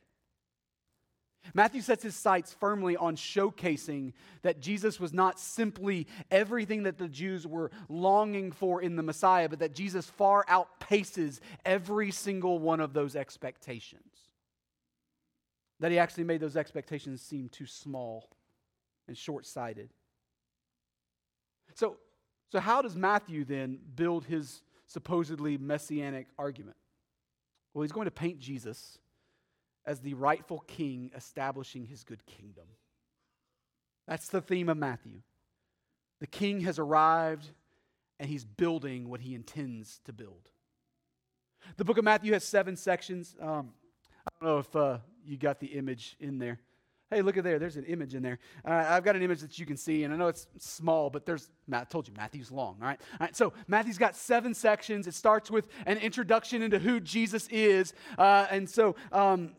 Matthew 1.55 1.83
sets 1.83 2.03
his 2.03 2.17
sights 2.17 2.55
firmly 2.59 2.97
on 2.97 3.17
showcasing 3.17 4.15
that 4.43 4.61
Jesus 4.61 4.99
was 4.99 5.13
not 5.13 5.39
simply 5.39 6.07
everything 6.31 6.85
that 6.85 6.99
the 6.99 7.09
Jews 7.09 7.47
were 7.47 7.71
longing 7.89 8.53
for 8.53 8.81
in 8.81 8.97
the 8.97 9.03
Messiah, 9.03 9.49
but 9.49 9.59
that 9.59 9.75
Jesus 9.75 10.09
far 10.09 10.45
outpaces 10.47 11.41
every 11.65 12.11
single 12.11 12.59
one 12.59 12.81
of 12.81 12.95
those 12.95 13.15
expectations. 13.17 14.03
That 15.81 15.91
he 15.91 15.99
actually 15.99 16.25
made 16.25 16.41
those 16.41 16.57
expectations 16.57 17.21
seem 17.21 17.49
too 17.49 17.67
small 17.67 18.31
and 19.07 19.17
short 19.17 19.45
sighted. 19.45 19.91
So, 21.75 21.97
so, 22.51 22.61
how 22.61 22.83
does 22.83 22.95
Matthew 22.95 23.45
then 23.45 23.79
build 23.95 24.25
his 24.25 24.63
supposedly 24.87 25.59
messianic 25.59 26.29
argument? 26.39 26.77
Well, 27.73 27.83
he's 27.83 27.93
going 27.93 28.05
to 28.05 28.11
paint 28.11 28.39
Jesus 28.39 28.99
as 29.87 30.01
the 30.01 30.15
rightful 30.15 30.61
king 30.67 31.11
establishing 31.17 31.87
his 31.87 32.05
good 32.05 32.25
kingdom. 32.27 32.67
That's 34.07 34.29
the 34.29 34.41
theme 34.41 34.69
of 34.69 34.77
Matthew. 34.77 35.23
The 36.21 36.27
king 36.27 36.61
has 36.61 36.79
arrived 36.79 37.49
and 38.21 38.29
he's 38.29 38.45
building 38.45 39.09
what 39.09 39.21
he 39.21 39.35
intends 39.35 40.01
to 40.05 40.13
build. 40.13 40.49
The 41.77 41.85
book 41.85 41.99
of 41.99 42.05
Matthew 42.05 42.33
has 42.33 42.45
seven 42.45 42.77
sections. 42.77 43.35
Um, 43.41 43.71
I 44.27 44.31
don't 44.41 44.51
know 44.51 44.59
if 44.59 44.77
uh, 44.77 44.99
you 45.25 45.37
got 45.37 45.61
the 45.61 45.67
image 45.69 46.17
in 46.21 46.39
there. 46.39 46.61
Hey, 47.11 47.21
look 47.21 47.37
at 47.37 47.45
there. 47.45 47.59
There's 47.59 47.77
an 47.77 47.85
image 47.85 48.15
in 48.15 48.23
there. 48.23 48.39
Uh, 48.65 48.87
I've 48.89 49.05
got 49.05 49.17
an 49.17 49.23
image 49.23 49.41
that 49.41 49.59
you 49.59 49.67
can 49.67 49.77
see, 49.77 50.05
and 50.05 50.15
I 50.15 50.17
know 50.17 50.29
it's 50.29 50.47
small, 50.59 51.11
but 51.11 51.27
there's, 51.27 51.51
I 51.71 51.85
told 51.85 52.09
you, 52.09 52.15
Matthew's 52.17 52.51
long, 52.51 52.77
all 52.81 52.87
right? 52.87 53.01
All 53.13 53.27
right, 53.27 53.37
so 53.37 53.53
Matthew's 53.69 53.99
got 53.99 54.17
seven 54.17 54.55
sections. 54.55 55.07
It 55.07 55.13
starts 55.13 55.51
with 55.51 55.69
an 55.85 55.99
introduction 55.99 56.63
into 56.63 56.79
who 56.79 57.01
Jesus 57.01 57.49
is. 57.49 57.93
Uh, 58.17 58.47
and 58.51 58.69
so 58.69 58.97
um, 59.13 59.51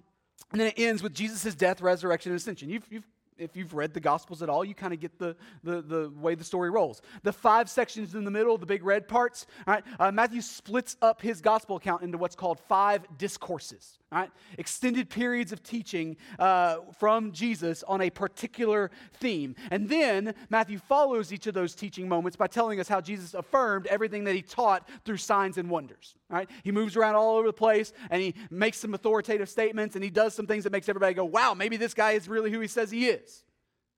and 0.54 0.60
then 0.60 0.68
it 0.68 0.76
ends 0.78 1.02
with 1.02 1.14
Jesus' 1.14 1.56
death, 1.56 1.82
resurrection, 1.82 2.32
and 2.32 2.40
ascension. 2.40 2.70
You've, 2.70 2.86
you've, 2.92 3.08
if 3.40 3.58
you've 3.58 3.74
read 3.74 3.94
the 3.94 4.00
Gospels 4.00 4.44
at 4.44 4.50
all, 4.50 4.64
you 4.64 4.76
kind 4.76 4.94
of 4.94 5.00
get 5.00 5.18
the, 5.18 5.36
the, 5.64 5.82
the 5.82 6.12
way 6.16 6.36
the 6.36 6.44
story 6.44 6.70
rolls. 6.70 7.02
The 7.24 7.34
five 7.34 7.70
sections 7.70 8.14
in 8.14 8.24
the 8.24 8.32
middle, 8.32 8.60
the 8.60 8.68
big 8.68 8.84
red 8.86 9.08
parts, 9.08 9.48
all 9.66 9.74
right, 9.74 9.84
uh, 10.00 10.12
Matthew 10.12 10.42
splits 10.42 10.96
up 11.02 11.22
his 11.22 11.42
Gospel 11.42 11.78
account 11.78 12.04
into 12.04 12.20
what's 12.20 12.36
called 12.36 12.60
five 12.60 13.02
discourses. 13.18 13.98
Right? 14.14 14.30
Extended 14.60 15.10
periods 15.10 15.52
of 15.52 15.64
teaching 15.64 16.18
uh, 16.38 16.78
from 17.00 17.32
Jesus 17.32 17.82
on 17.84 18.00
a 18.02 18.12
particular 18.12 18.92
theme. 19.16 19.56
And 19.72 19.90
then 19.90 20.36
Matthew 20.50 20.78
follows 20.78 21.34
each 21.34 21.48
of 21.48 21.56
those 21.56 21.74
teaching 21.74 22.08
moments 22.08 22.36
by 22.36 22.46
telling 22.46 22.80
us 22.80 22.88
how 22.88 23.02
Jesus 23.02 23.34
affirmed 23.34 23.88
everything 23.88 24.24
that 24.26 24.36
he 24.36 24.44
taught 24.44 24.88
through 25.04 25.18
signs 25.18 25.58
and 25.58 25.68
wonders. 25.68 26.14
Right? 26.30 26.48
He 26.64 26.72
moves 26.72 26.96
around 26.96 27.16
all 27.16 27.38
over 27.38 27.48
the 27.48 27.54
place 27.54 27.92
and 28.12 28.22
he 28.22 28.36
makes 28.52 28.78
some 28.78 28.94
authoritative 28.94 29.50
statements 29.50 29.96
and 29.96 30.04
he 30.04 30.12
does 30.12 30.36
some 30.36 30.46
things 30.46 30.64
that 30.66 30.72
makes 30.72 30.88
everybody 30.88 31.16
go, 31.16 31.26
wow, 31.26 31.56
maybe 31.56 31.78
this 31.78 31.96
guy 31.96 32.12
is 32.12 32.28
really 32.28 32.52
who 32.52 32.60
he 32.60 32.68
says 32.68 32.92
he 32.92 33.08
is. 33.08 33.44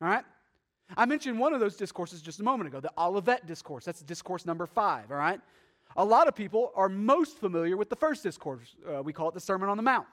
All 0.02 0.08
right? 0.08 0.24
I 0.96 1.06
mentioned 1.06 1.40
one 1.40 1.54
of 1.54 1.60
those 1.60 1.76
discourses 1.76 2.22
just 2.22 2.40
a 2.40 2.44
moment 2.44 2.70
ago, 2.70 2.80
the 2.80 2.92
Olivet 2.98 3.48
Discourse. 3.48 3.84
That's 3.86 4.02
discourse 4.02 4.46
number 4.46 4.66
five, 4.66 5.12
all 5.12 5.18
right? 5.18 5.42
A 5.96 6.04
lot 6.04 6.28
of 6.28 6.36
people 6.36 6.72
are 6.76 6.90
most 6.90 7.38
familiar 7.38 7.78
with 7.78 7.90
the 7.90 7.96
first 7.96 8.24
discourse. 8.24 8.76
Uh, 8.88 9.02
we 9.02 9.14
call 9.14 9.30
it 9.30 9.34
the 9.34 9.40
Sermon 9.40 9.70
on 9.70 9.78
the 9.78 9.84
Mount. 9.84 10.08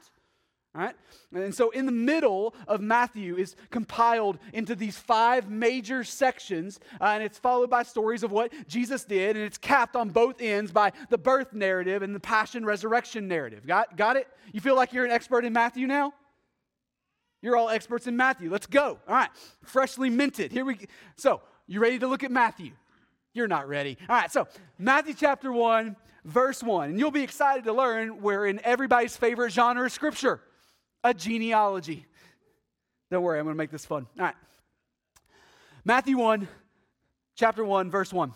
Right? 0.75 0.95
And 1.35 1.55
so, 1.55 1.69
in 1.69 1.85
the 1.85 1.93
middle 1.93 2.55
of 2.67 2.81
Matthew 2.81 3.37
is 3.37 3.57
compiled 3.69 4.39
into 4.55 4.75
these 4.75 4.97
five 4.97 5.51
major 5.51 6.03
sections, 6.03 6.81
uh, 6.99 7.09
and 7.09 7.23
it's 7.23 7.37
followed 7.37 7.69
by 7.69 7.83
stories 7.83 8.23
of 8.23 8.33
what 8.33 8.51
Jesus 8.69 9.05
did, 9.05 9.37
and 9.37 9.45
it's 9.45 9.59
capped 9.59 9.97
on 9.97 10.09
both 10.09 10.41
ends 10.41 10.73
by 10.73 10.93
the 11.11 11.19
birth 11.19 11.53
narrative 11.53 12.03
and 12.03 12.15
the 12.15 12.21
passion 12.21 12.65
resurrection 12.65 13.29
narrative. 13.29 13.67
Got, 13.67 13.99
got 13.99 14.17
it? 14.17 14.27
You 14.51 14.63
feel 14.63 14.75
like 14.75 14.95
you're 14.95 15.05
an 15.05 15.11
expert 15.11 15.45
in 15.45 15.53
Matthew 15.53 15.87
now? 15.87 16.15
You're 17.43 17.57
all 17.57 17.69
experts 17.69 18.07
in 18.07 18.17
Matthew. 18.17 18.51
Let's 18.51 18.67
go. 18.67 18.99
All 19.07 19.15
right, 19.15 19.31
freshly 19.65 20.09
minted. 20.09 20.53
Here 20.53 20.65
we 20.65 20.77
go. 20.77 20.87
So, 21.17 21.43
you 21.67 21.81
ready 21.81 21.99
to 21.99 22.07
look 22.07 22.25
at 22.25 22.31
Matthew? 22.31 22.73
You're 23.35 23.49
not 23.49 23.69
ready. 23.69 23.97
All 24.09 24.17
right, 24.17 24.31
so 24.31 24.47
Matthew 24.79 25.15
chapter 25.15 25.53
1, 25.53 25.97
verse 26.25 26.63
1. 26.63 26.91
And 26.91 26.99
you'll 26.99 27.11
be 27.11 27.23
excited 27.23 27.65
to 27.65 27.73
learn 27.73 28.21
we're 28.21 28.47
in 28.47 28.61
everybody's 28.65 29.17
favorite 29.17 29.53
genre 29.53 29.87
of 29.87 29.93
scripture 29.93 30.41
a 31.05 31.13
genealogy. 31.13 32.07
Don't 33.11 33.23
worry, 33.23 33.39
I'm 33.39 33.45
going 33.45 33.55
to 33.55 33.59
make 33.59 33.71
this 33.71 33.85
fun. 33.85 34.07
All 34.19 34.25
right. 34.27 34.35
Matthew 35.85 36.17
1, 36.17 36.47
chapter 37.35 37.65
1, 37.65 37.91
verse 37.91 38.13
1. 38.13 38.33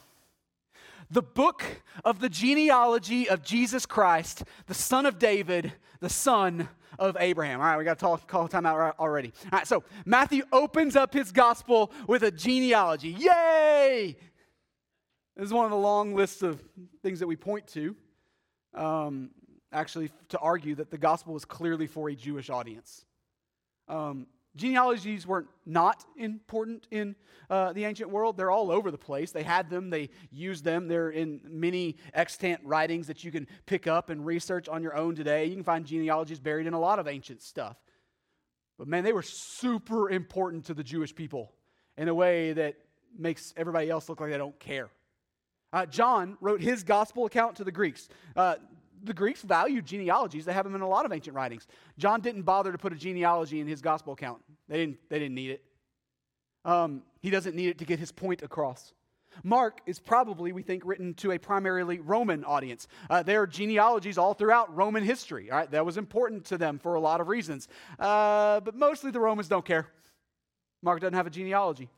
The 1.10 1.22
book 1.22 1.62
of 2.04 2.18
the 2.18 2.28
genealogy 2.28 3.28
of 3.28 3.42
Jesus 3.44 3.86
Christ, 3.86 4.42
the 4.66 4.74
son 4.74 5.06
of 5.06 5.20
David, 5.20 5.72
the 6.00 6.08
son 6.08 6.68
of 6.98 7.16
Abraham. 7.20 7.60
All 7.60 7.66
right, 7.66 7.78
we 7.78 7.84
got 7.84 7.98
to 7.98 8.00
talk, 8.00 8.26
call 8.26 8.48
time 8.48 8.66
out 8.66 8.96
already. 8.98 9.32
All 9.44 9.58
right, 9.58 9.66
so 9.66 9.84
Matthew 10.04 10.42
opens 10.50 10.96
up 10.96 11.14
his 11.14 11.30
gospel 11.30 11.92
with 12.08 12.24
a 12.24 12.32
genealogy. 12.32 13.10
Yay! 13.10 14.16
This 15.36 15.48
is 15.48 15.52
one 15.52 15.66
of 15.66 15.70
the 15.70 15.76
long 15.76 16.14
lists 16.14 16.40
of 16.40 16.62
things 17.02 17.20
that 17.20 17.26
we 17.26 17.36
point 17.36 17.66
to, 17.68 17.94
um, 18.72 19.30
actually, 19.70 20.10
to 20.30 20.38
argue 20.38 20.74
that 20.76 20.90
the 20.90 20.96
gospel 20.96 21.34
was 21.34 21.44
clearly 21.44 21.86
for 21.86 22.08
a 22.08 22.14
Jewish 22.14 22.48
audience. 22.48 23.04
Um, 23.86 24.28
genealogies 24.56 25.26
weren't 25.26 25.48
not 25.66 26.06
important 26.16 26.86
in 26.90 27.16
uh, 27.50 27.74
the 27.74 27.84
ancient 27.84 28.08
world. 28.08 28.38
They're 28.38 28.50
all 28.50 28.70
over 28.70 28.90
the 28.90 28.96
place. 28.96 29.30
They 29.30 29.42
had 29.42 29.68
them, 29.68 29.90
they 29.90 30.08
used 30.30 30.64
them. 30.64 30.88
They're 30.88 31.10
in 31.10 31.42
many 31.44 31.96
extant 32.14 32.62
writings 32.64 33.06
that 33.08 33.22
you 33.22 33.30
can 33.30 33.46
pick 33.66 33.86
up 33.86 34.08
and 34.08 34.24
research 34.24 34.70
on 34.70 34.82
your 34.82 34.96
own 34.96 35.14
today. 35.14 35.44
You 35.44 35.54
can 35.54 35.64
find 35.64 35.84
genealogies 35.84 36.40
buried 36.40 36.66
in 36.66 36.72
a 36.72 36.80
lot 36.80 36.98
of 36.98 37.06
ancient 37.06 37.42
stuff. 37.42 37.76
But 38.78 38.88
man, 38.88 39.04
they 39.04 39.12
were 39.12 39.22
super 39.22 40.08
important 40.08 40.64
to 40.66 40.74
the 40.74 40.82
Jewish 40.82 41.14
people 41.14 41.52
in 41.98 42.08
a 42.08 42.14
way 42.14 42.54
that 42.54 42.76
makes 43.18 43.52
everybody 43.54 43.90
else 43.90 44.08
look 44.08 44.20
like 44.22 44.30
they 44.30 44.38
don't 44.38 44.58
care. 44.58 44.88
Uh, 45.76 45.84
John 45.84 46.38
wrote 46.40 46.62
his 46.62 46.82
gospel 46.82 47.26
account 47.26 47.56
to 47.56 47.64
the 47.64 47.70
Greeks. 47.70 48.08
Uh, 48.34 48.54
the 49.04 49.12
Greeks 49.12 49.42
valued 49.42 49.84
genealogies. 49.84 50.46
They 50.46 50.54
have 50.54 50.64
them 50.64 50.74
in 50.74 50.80
a 50.80 50.88
lot 50.88 51.04
of 51.04 51.12
ancient 51.12 51.36
writings. 51.36 51.66
John 51.98 52.22
didn't 52.22 52.44
bother 52.44 52.72
to 52.72 52.78
put 52.78 52.94
a 52.94 52.96
genealogy 52.96 53.60
in 53.60 53.66
his 53.66 53.82
gospel 53.82 54.14
account. 54.14 54.40
They 54.70 54.78
didn't, 54.78 54.96
they 55.10 55.18
didn't 55.18 55.34
need 55.34 55.50
it. 55.50 55.64
Um, 56.64 57.02
he 57.20 57.28
doesn't 57.28 57.54
need 57.54 57.68
it 57.68 57.78
to 57.80 57.84
get 57.84 57.98
his 57.98 58.10
point 58.10 58.40
across. 58.40 58.94
Mark 59.44 59.82
is 59.84 59.98
probably, 59.98 60.50
we 60.50 60.62
think, 60.62 60.82
written 60.86 61.12
to 61.16 61.32
a 61.32 61.38
primarily 61.38 62.00
Roman 62.00 62.42
audience. 62.46 62.88
Uh, 63.10 63.22
there 63.22 63.42
are 63.42 63.46
genealogies 63.46 64.16
all 64.16 64.32
throughout 64.32 64.74
Roman 64.74 65.04
history. 65.04 65.50
All 65.50 65.58
right, 65.58 65.70
that 65.72 65.84
was 65.84 65.98
important 65.98 66.46
to 66.46 66.56
them 66.56 66.78
for 66.78 66.94
a 66.94 67.00
lot 67.00 67.20
of 67.20 67.28
reasons. 67.28 67.68
Uh, 67.98 68.60
but 68.60 68.74
mostly 68.74 69.10
the 69.10 69.20
Romans 69.20 69.46
don't 69.46 69.66
care. 69.66 69.88
Mark 70.82 71.00
doesn't 71.00 71.12
have 71.12 71.26
a 71.26 71.30
genealogy. 71.30 71.90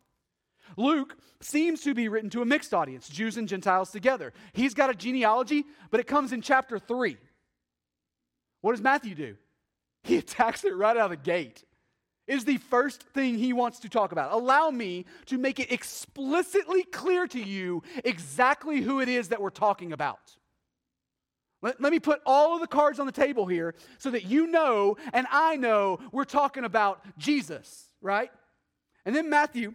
Luke 0.77 1.17
seems 1.41 1.83
to 1.83 1.95
be 1.95 2.09
written 2.09 2.31
to 2.31 2.43
a 2.43 2.45
mixed 2.45 2.75
audience, 2.75 3.09
Jews 3.09 3.37
and 3.37 3.49
Gentiles 3.49 3.91
together. 3.91 4.33
He's 4.53 4.75
got 4.75 4.91
a 4.91 4.95
genealogy, 4.95 5.65
but 5.91 6.01
it 6.01 6.07
comes 6.07 6.33
in 6.33 6.43
chapter 6.43 6.79
3. 6.79 7.17
What 8.61 8.73
does 8.73 8.81
Matthew 8.81 9.15
do? 9.15 9.37
He 10.03 10.17
attacks 10.19 10.65
it 10.65 10.77
right 10.77 10.97
out 10.97 11.11
of 11.11 11.11
the 11.11 11.17
gate. 11.17 11.65
Is 12.27 12.45
the 12.45 12.59
first 12.59 13.03
thing 13.03 13.39
he 13.39 13.55
wants 13.55 13.79
to 13.81 13.89
talk 13.89 14.13
about. 14.13 14.33
Allow 14.33 14.69
me 14.71 15.07
to 15.27 15.39
make 15.39 15.59
it 15.59 15.73
explicitly 15.73 16.83
clear 16.83 17.27
to 17.27 17.41
you 17.41 17.83
exactly 18.05 18.83
who 18.83 19.01
it 19.01 19.09
is 19.09 19.29
that 19.29 19.41
we're 19.41 19.49
talking 19.49 19.95
about. 19.95 20.37
Let, 21.63 21.81
let, 21.81 21.91
me 21.91 21.99
put 21.99 22.21
all 22.27 22.55
of 22.55 22.61
the 22.61 22.67
cards 22.67 23.01
on 23.01 23.07
the 23.07 23.13
table 23.13 23.47
here 23.47 23.75
so 23.97 24.11
that 24.11 24.25
you 24.25 24.47
know 24.47 24.97
and 25.13 25.27
I 25.31 25.57
know 25.57 25.99
we're 26.13 26.25
talking 26.25 26.65
about 26.65 27.03
Jesus, 27.17 27.89
right? 28.03 28.31
And 29.07 29.17
then 29.17 29.31
Matthew 29.31 29.75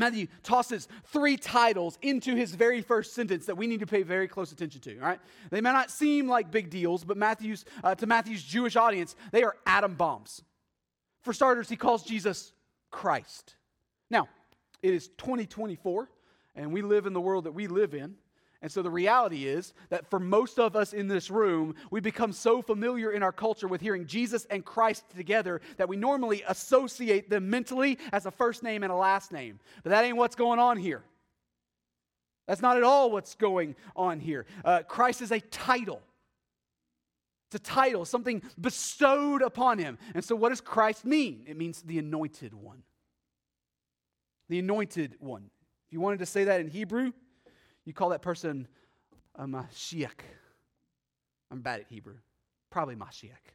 Matthew 0.00 0.26
tosses 0.42 0.88
three 1.04 1.36
titles 1.36 1.98
into 2.02 2.34
his 2.34 2.54
very 2.54 2.80
first 2.80 3.14
sentence 3.14 3.46
that 3.46 3.56
we 3.56 3.66
need 3.66 3.80
to 3.80 3.86
pay 3.86 4.02
very 4.02 4.26
close 4.26 4.50
attention 4.50 4.80
to. 4.80 4.98
All 4.98 5.06
right, 5.06 5.20
they 5.50 5.60
may 5.60 5.72
not 5.72 5.90
seem 5.90 6.26
like 6.26 6.50
big 6.50 6.70
deals, 6.70 7.04
but 7.04 7.16
Matthew's 7.16 7.64
uh, 7.84 7.94
to 7.94 8.06
Matthew's 8.06 8.42
Jewish 8.42 8.76
audience, 8.76 9.14
they 9.30 9.42
are 9.42 9.54
atom 9.66 9.94
bombs. 9.94 10.42
For 11.20 11.32
starters, 11.32 11.68
he 11.68 11.76
calls 11.76 12.02
Jesus 12.02 12.52
Christ. 12.90 13.54
Now, 14.10 14.28
it 14.82 14.94
is 14.94 15.08
2024, 15.18 16.10
and 16.56 16.72
we 16.72 16.82
live 16.82 17.06
in 17.06 17.12
the 17.12 17.20
world 17.20 17.44
that 17.44 17.52
we 17.52 17.66
live 17.66 17.94
in. 17.94 18.14
And 18.62 18.70
so 18.70 18.82
the 18.82 18.90
reality 18.90 19.46
is 19.46 19.72
that 19.88 20.10
for 20.10 20.20
most 20.20 20.58
of 20.58 20.76
us 20.76 20.92
in 20.92 21.08
this 21.08 21.30
room, 21.30 21.74
we 21.90 22.00
become 22.00 22.32
so 22.32 22.60
familiar 22.60 23.10
in 23.10 23.22
our 23.22 23.32
culture 23.32 23.66
with 23.66 23.80
hearing 23.80 24.06
Jesus 24.06 24.44
and 24.50 24.64
Christ 24.64 25.04
together 25.16 25.62
that 25.78 25.88
we 25.88 25.96
normally 25.96 26.42
associate 26.46 27.30
them 27.30 27.48
mentally 27.48 27.98
as 28.12 28.26
a 28.26 28.30
first 28.30 28.62
name 28.62 28.82
and 28.82 28.92
a 28.92 28.96
last 28.96 29.32
name. 29.32 29.60
But 29.82 29.90
that 29.90 30.04
ain't 30.04 30.18
what's 30.18 30.36
going 30.36 30.58
on 30.58 30.76
here. 30.76 31.02
That's 32.46 32.60
not 32.60 32.76
at 32.76 32.82
all 32.82 33.10
what's 33.10 33.34
going 33.34 33.76
on 33.96 34.20
here. 34.20 34.44
Uh, 34.62 34.82
Christ 34.82 35.22
is 35.22 35.30
a 35.30 35.40
title. 35.40 36.02
It's 37.48 37.56
a 37.56 37.72
title, 37.72 38.04
something 38.04 38.42
bestowed 38.60 39.40
upon 39.40 39.78
him. 39.78 39.98
And 40.14 40.24
so, 40.24 40.36
what 40.36 40.50
does 40.50 40.60
Christ 40.60 41.04
mean? 41.04 41.44
It 41.48 41.56
means 41.56 41.82
the 41.82 41.98
anointed 41.98 42.54
one. 42.54 42.82
The 44.48 44.58
anointed 44.58 45.16
one. 45.18 45.50
If 45.88 45.92
you 45.92 46.00
wanted 46.00 46.20
to 46.20 46.26
say 46.26 46.44
that 46.44 46.60
in 46.60 46.68
Hebrew, 46.68 47.12
you 47.90 47.94
call 47.94 48.10
that 48.10 48.22
person 48.22 48.68
a 49.34 49.46
Mashiach. 49.46 50.20
I'm 51.50 51.60
bad 51.60 51.80
at 51.80 51.86
Hebrew. 51.88 52.14
Probably 52.70 52.94
Mashiach. 52.94 53.50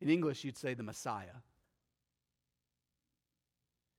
In 0.00 0.10
English, 0.10 0.42
you'd 0.42 0.58
say 0.58 0.74
the 0.74 0.82
Messiah. 0.82 1.36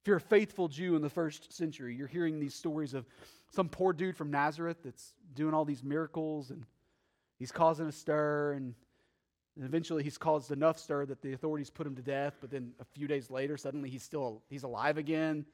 If 0.02 0.08
you're 0.08 0.18
a 0.18 0.20
faithful 0.20 0.68
Jew 0.68 0.98
in 0.98 1.02
the 1.02 1.10
first 1.10 1.54
century, 1.54 1.96
you're 1.96 2.10
hearing 2.10 2.38
these 2.38 2.54
stories 2.54 2.94
of 2.94 3.06
some 3.50 3.70
poor 3.70 3.94
dude 3.94 4.18
from 4.18 4.30
Nazareth 4.30 4.84
that's 4.84 5.14
doing 5.36 5.54
all 5.54 5.64
these 5.64 5.82
miracles 5.82 6.50
and 6.50 6.66
he's 7.40 7.54
causing 7.54 7.88
a 7.88 7.94
stir 7.94 8.56
and 8.58 8.76
and 9.56 9.64
eventually 9.64 10.04
he's 10.04 10.18
caused 10.18 10.52
enough 10.52 10.78
stir 10.78 11.06
that 11.06 11.22
the 11.22 11.32
authorities 11.32 11.70
put 11.70 11.88
him 11.88 11.96
to 11.96 12.02
death, 12.02 12.36
but 12.42 12.52
then 12.52 12.74
a 12.82 12.84
few 12.84 13.08
days 13.08 13.32
later, 13.32 13.56
suddenly 13.56 13.90
he's 13.90 14.04
still 14.04 14.44
he's 14.50 14.64
alive 14.64 14.98
again. 14.98 15.46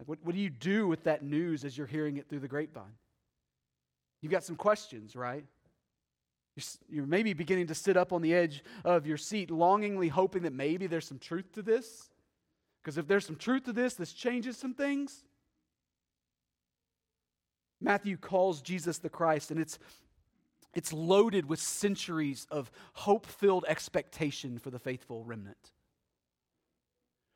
Like, 0.00 0.08
what, 0.08 0.18
what 0.22 0.34
do 0.34 0.40
you 0.40 0.48
do 0.48 0.88
with 0.88 1.04
that 1.04 1.22
news 1.22 1.62
as 1.62 1.76
you're 1.76 1.86
hearing 1.86 2.16
it 2.16 2.26
through 2.26 2.38
the 2.40 2.48
grapevine? 2.48 2.96
You've 4.22 4.32
got 4.32 4.44
some 4.44 4.56
questions, 4.56 5.14
right? 5.14 5.44
You're, 6.56 6.64
you're 6.88 7.06
maybe 7.06 7.34
beginning 7.34 7.66
to 7.66 7.74
sit 7.74 7.98
up 7.98 8.10
on 8.10 8.22
the 8.22 8.32
edge 8.32 8.64
of 8.82 9.06
your 9.06 9.18
seat, 9.18 9.50
longingly 9.50 10.08
hoping 10.08 10.42
that 10.42 10.54
maybe 10.54 10.86
there's 10.86 11.06
some 11.06 11.18
truth 11.18 11.52
to 11.52 11.62
this. 11.62 12.08
Because 12.82 12.96
if 12.96 13.06
there's 13.06 13.26
some 13.26 13.36
truth 13.36 13.64
to 13.64 13.74
this, 13.74 13.92
this 13.92 14.14
changes 14.14 14.56
some 14.56 14.72
things. 14.72 15.26
Matthew 17.78 18.16
calls 18.16 18.62
Jesus 18.62 18.96
the 18.98 19.10
Christ, 19.10 19.50
and 19.50 19.60
it's, 19.60 19.78
it's 20.72 20.94
loaded 20.94 21.44
with 21.44 21.60
centuries 21.60 22.46
of 22.50 22.70
hope 22.94 23.26
filled 23.26 23.66
expectation 23.68 24.58
for 24.58 24.70
the 24.70 24.78
faithful 24.78 25.24
remnant. 25.24 25.72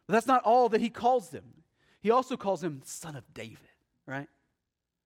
But 0.06 0.14
that's 0.14 0.26
not 0.26 0.42
all 0.44 0.70
that 0.70 0.80
he 0.80 0.88
calls 0.88 1.28
them. 1.28 1.44
He 2.04 2.10
also 2.10 2.36
calls 2.36 2.62
him 2.62 2.82
son 2.84 3.16
of 3.16 3.24
David, 3.32 3.56
right? 4.06 4.28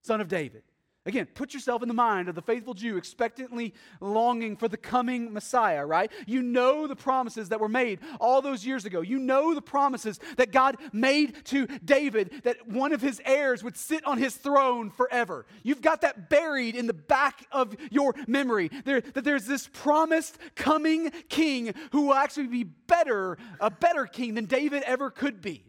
Son 0.03 0.21
of 0.21 0.27
David. 0.27 0.65
Again, 1.07 1.29
put 1.33 1.55
yourself 1.55 1.81
in 1.81 1.87
the 1.87 1.95
mind 1.95 2.29
of 2.29 2.35
the 2.35 2.43
faithful 2.43 2.75
Jew 2.75 2.97
expectantly 2.97 3.73
longing 4.01 4.57
for 4.57 4.67
the 4.67 4.77
coming 4.77 5.33
Messiah, 5.33 5.87
right? 5.87 6.11
You 6.27 6.43
know 6.43 6.89
the 6.89 6.97
promises 6.97 7.51
that 7.51 7.61
were 7.61 7.69
made 7.69 8.01
all 8.21 8.43
those 8.43 8.67
years 8.67 8.85
ago. 8.85 9.01
You 9.01 9.21
know 9.21 9.55
the 9.55 9.63
promises 9.63 10.19
that 10.39 10.51
God 10.51 10.77
made 10.93 11.45
to 11.47 11.69
David 11.85 12.43
that 12.43 12.67
one 12.67 12.93
of 12.93 13.01
his 13.01 13.23
heirs 13.25 13.63
would 13.63 13.77
sit 13.77 14.05
on 14.05 14.19
his 14.19 14.35
throne 14.35 14.91
forever. 14.91 15.47
You've 15.63 15.81
got 15.81 16.01
that 16.01 16.29
buried 16.29 16.75
in 16.75 16.89
the 16.89 16.95
back 16.95 17.47
of 17.53 17.77
your 17.93 18.13
memory. 18.27 18.73
There, 18.85 19.03
that 19.03 19.23
there's 19.23 19.47
this 19.47 19.69
promised 19.73 20.37
coming 20.57 21.13
king 21.29 21.75
who 21.93 22.09
will 22.09 22.15
actually 22.15 22.49
be 22.49 22.65
better, 22.65 23.39
a 23.61 23.71
better 23.71 24.05
king 24.05 24.35
than 24.35 24.47
David 24.47 24.83
ever 24.83 25.13
could 25.13 25.41
be 25.41 25.68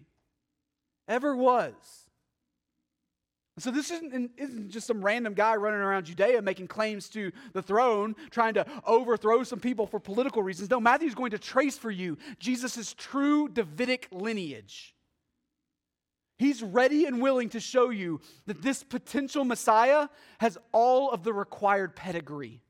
ever 1.10 1.36
was. 1.36 1.74
So, 3.60 3.72
this 3.72 3.92
isn't, 3.92 4.32
isn't, 4.38 4.70
just 4.70 4.88
some 4.88 5.04
random 5.04 5.34
guy 5.34 5.56
running 5.56 5.82
around 5.82 6.06
Judea 6.06 6.42
making 6.42 6.68
claims 6.68 7.10
to 7.10 7.34
the 7.52 7.62
throne, 7.62 8.16
trying 8.32 8.54
to 8.54 8.66
overthrow 8.86 9.44
some 9.44 9.60
people 9.60 9.86
for 9.86 10.00
political 10.00 10.42
reasons. 10.42 10.70
No, 10.70 10.80
Matthew's 10.80 11.16
going 11.16 11.32
to 11.32 11.40
trace 11.40 11.78
for 11.78 11.92
you 11.92 12.18
Jesus' 12.40 12.94
true 12.94 13.50
Davidic 13.50 14.08
lineage. 14.12 14.96
He's 16.38 16.64
ready 16.64 17.06
and 17.06 17.22
willing 17.22 17.50
to 17.50 17.60
show 17.60 17.90
you 17.90 18.22
that 18.46 18.62
this 18.62 18.82
potential 18.82 19.44
Messiah 19.44 20.08
has 20.38 20.58
all 20.72 21.12
of 21.12 21.24
the 21.26 21.34
required 21.34 21.98
pedigree. 21.98 22.62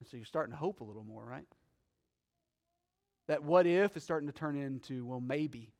And 0.00 0.08
so, 0.08 0.16
you're 0.16 0.24
starting 0.24 0.52
to 0.52 0.58
hope 0.58 0.80
a 0.80 0.84
little 0.84 1.04
more, 1.04 1.26
right? 1.26 1.46
That 3.26 3.42
what 3.42 3.66
if 3.66 3.98
is 3.98 4.02
starting 4.02 4.28
to 4.28 4.34
turn 4.34 4.56
into, 4.56 5.04
well, 5.04 5.20
maybe 5.20 5.72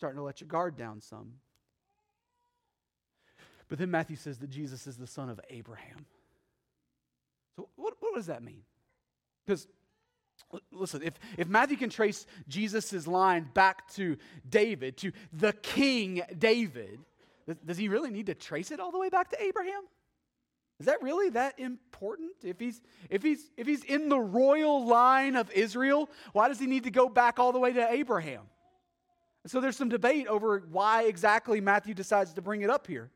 starting 0.00 0.16
to 0.16 0.22
let 0.22 0.40
your 0.40 0.48
guard 0.48 0.78
down 0.78 0.98
some. 0.98 1.32
But 3.68 3.78
then 3.78 3.90
Matthew 3.90 4.16
says 4.16 4.38
that 4.38 4.48
Jesus 4.48 4.86
is 4.86 4.96
the 4.96 5.06
son 5.06 5.28
of 5.28 5.38
Abraham. 5.50 6.06
So, 7.54 7.68
what, 7.76 7.92
what 8.00 8.14
does 8.14 8.24
that 8.24 8.42
mean? 8.42 8.62
Because, 9.44 9.68
listen, 10.72 11.02
if, 11.02 11.20
if 11.36 11.48
Matthew 11.48 11.76
can 11.76 11.90
trace 11.90 12.24
Jesus' 12.48 13.06
line 13.06 13.50
back 13.52 13.92
to 13.92 14.16
David, 14.48 14.96
to 14.98 15.12
the 15.34 15.52
King 15.52 16.22
David, 16.38 17.00
does 17.66 17.76
he 17.76 17.88
really 17.88 18.10
need 18.10 18.26
to 18.26 18.34
trace 18.34 18.70
it 18.70 18.80
all 18.80 18.92
the 18.92 18.98
way 18.98 19.10
back 19.10 19.28
to 19.32 19.42
Abraham? 19.42 19.82
Is 20.78 20.86
that 20.86 21.02
really 21.02 21.28
that 21.30 21.60
important? 21.60 22.30
If 22.42 22.58
he's, 22.58 22.80
if, 23.10 23.22
he's, 23.22 23.50
if 23.58 23.66
he's 23.66 23.84
in 23.84 24.08
the 24.08 24.18
royal 24.18 24.86
line 24.86 25.36
of 25.36 25.50
Israel, 25.50 26.08
why 26.32 26.48
does 26.48 26.58
he 26.58 26.66
need 26.66 26.84
to 26.84 26.90
go 26.90 27.10
back 27.10 27.38
all 27.38 27.52
the 27.52 27.58
way 27.58 27.74
to 27.74 27.92
Abraham? 27.92 28.44
So 29.46 29.60
there's 29.60 29.76
some 29.76 29.88
debate 29.88 30.26
over 30.26 30.62
why 30.70 31.04
exactly 31.04 31.60
Matthew 31.60 31.94
decides 31.94 32.34
to 32.34 32.42
bring 32.42 32.62
it 32.62 32.70
up 32.70 32.86
here. 32.86 33.10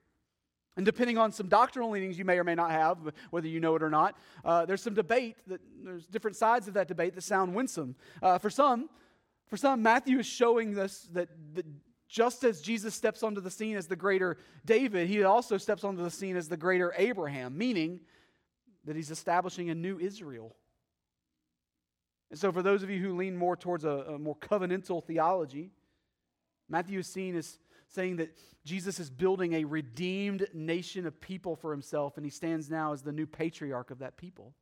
And 0.76 0.84
depending 0.84 1.18
on 1.18 1.30
some 1.30 1.48
doctrinal 1.48 1.90
leanings 1.90 2.18
you 2.18 2.24
may 2.24 2.38
or 2.38 2.44
may 2.44 2.54
not 2.54 2.70
have, 2.70 2.98
whether 3.30 3.46
you 3.46 3.60
know 3.60 3.76
it 3.76 3.82
or 3.82 3.90
not, 3.90 4.16
uh, 4.44 4.64
there's 4.64 4.82
some 4.82 4.94
debate. 4.94 5.36
That, 5.46 5.60
there's 5.84 6.06
different 6.06 6.36
sides 6.36 6.66
of 6.66 6.74
that 6.74 6.88
debate 6.88 7.14
that 7.14 7.22
sound 7.22 7.54
winsome. 7.54 7.94
Uh, 8.22 8.38
for 8.38 8.50
some, 8.50 8.88
for 9.46 9.56
some, 9.56 9.82
Matthew 9.82 10.18
is 10.18 10.26
showing 10.26 10.76
us 10.78 11.08
that, 11.12 11.28
that 11.54 11.66
just 12.08 12.42
as 12.42 12.60
Jesus 12.60 12.94
steps 12.94 13.22
onto 13.22 13.40
the 13.40 13.50
scene 13.50 13.76
as 13.76 13.86
the 13.86 13.96
greater 13.96 14.38
David, 14.64 15.08
he 15.08 15.22
also 15.22 15.58
steps 15.58 15.84
onto 15.84 16.02
the 16.02 16.10
scene 16.10 16.36
as 16.36 16.48
the 16.48 16.56
greater 16.56 16.92
Abraham, 16.96 17.56
meaning 17.56 18.00
that 18.84 18.96
he's 18.96 19.10
establishing 19.10 19.70
a 19.70 19.74
new 19.74 19.98
Israel. 19.98 20.56
And 22.30 22.38
so, 22.38 22.50
for 22.50 22.62
those 22.62 22.82
of 22.82 22.90
you 22.90 23.00
who 23.00 23.16
lean 23.16 23.36
more 23.36 23.56
towards 23.56 23.84
a, 23.84 23.88
a 23.88 24.18
more 24.18 24.36
covenantal 24.36 25.04
theology, 25.04 25.70
Matthew 26.68 26.98
is 26.98 27.06
seen 27.06 27.36
as 27.36 27.58
saying 27.88 28.16
that 28.16 28.36
Jesus 28.64 28.98
is 28.98 29.10
building 29.10 29.54
a 29.54 29.64
redeemed 29.64 30.46
nation 30.52 31.06
of 31.06 31.20
people 31.20 31.54
for 31.54 31.70
himself, 31.70 32.16
and 32.16 32.24
he 32.24 32.30
stands 32.30 32.70
now 32.70 32.92
as 32.92 33.02
the 33.02 33.12
new 33.12 33.26
patriarch 33.26 33.90
of 33.90 33.98
that 33.98 34.16
people. 34.16 34.54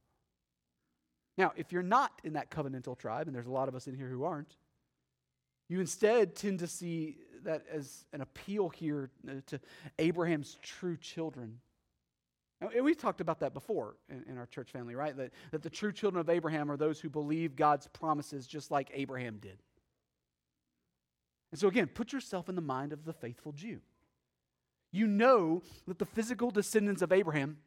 Now, 1.38 1.52
if 1.56 1.72
you're 1.72 1.82
not 1.82 2.12
in 2.24 2.34
that 2.34 2.50
covenantal 2.50 2.98
tribe, 2.98 3.26
and 3.26 3.34
there's 3.34 3.46
a 3.46 3.52
lot 3.52 3.68
of 3.68 3.74
us 3.74 3.86
in 3.86 3.94
here 3.94 4.08
who 4.08 4.24
aren't, 4.24 4.56
you 5.68 5.80
instead 5.80 6.34
tend 6.34 6.58
to 6.58 6.66
see 6.66 7.16
that 7.44 7.64
as 7.72 8.04
an 8.12 8.20
appeal 8.20 8.68
here 8.68 9.10
uh, 9.28 9.34
to 9.46 9.60
Abraham's 9.98 10.58
true 10.62 10.96
children. 10.96 11.58
And 12.60 12.84
we've 12.84 12.98
talked 12.98 13.20
about 13.20 13.40
that 13.40 13.54
before 13.54 13.96
in, 14.08 14.24
in, 14.28 14.38
our 14.38 14.46
church 14.46 14.70
family, 14.70 14.94
right? 14.94 15.16
That, 15.16 15.32
that 15.50 15.62
the 15.62 15.70
true 15.70 15.90
children 15.90 16.20
of 16.20 16.28
Abraham 16.28 16.70
are 16.70 16.76
those 16.76 17.00
who 17.00 17.08
believe 17.08 17.56
God's 17.56 17.88
promises 17.88 18.46
just 18.46 18.70
like 18.70 18.90
Abraham 18.94 19.38
did. 19.38 19.58
And 21.52 21.60
so, 21.60 21.68
again, 21.68 21.86
put 21.86 22.12
yourself 22.12 22.48
in 22.48 22.56
the 22.56 22.62
mind 22.62 22.92
of 22.92 23.04
the 23.04 23.12
faithful 23.12 23.52
Jew. 23.52 23.80
You 24.90 25.06
know 25.06 25.62
that 25.86 25.98
the 25.98 26.06
physical 26.06 26.50
descendants 26.50 27.02
of 27.02 27.12
Abraham 27.12 27.58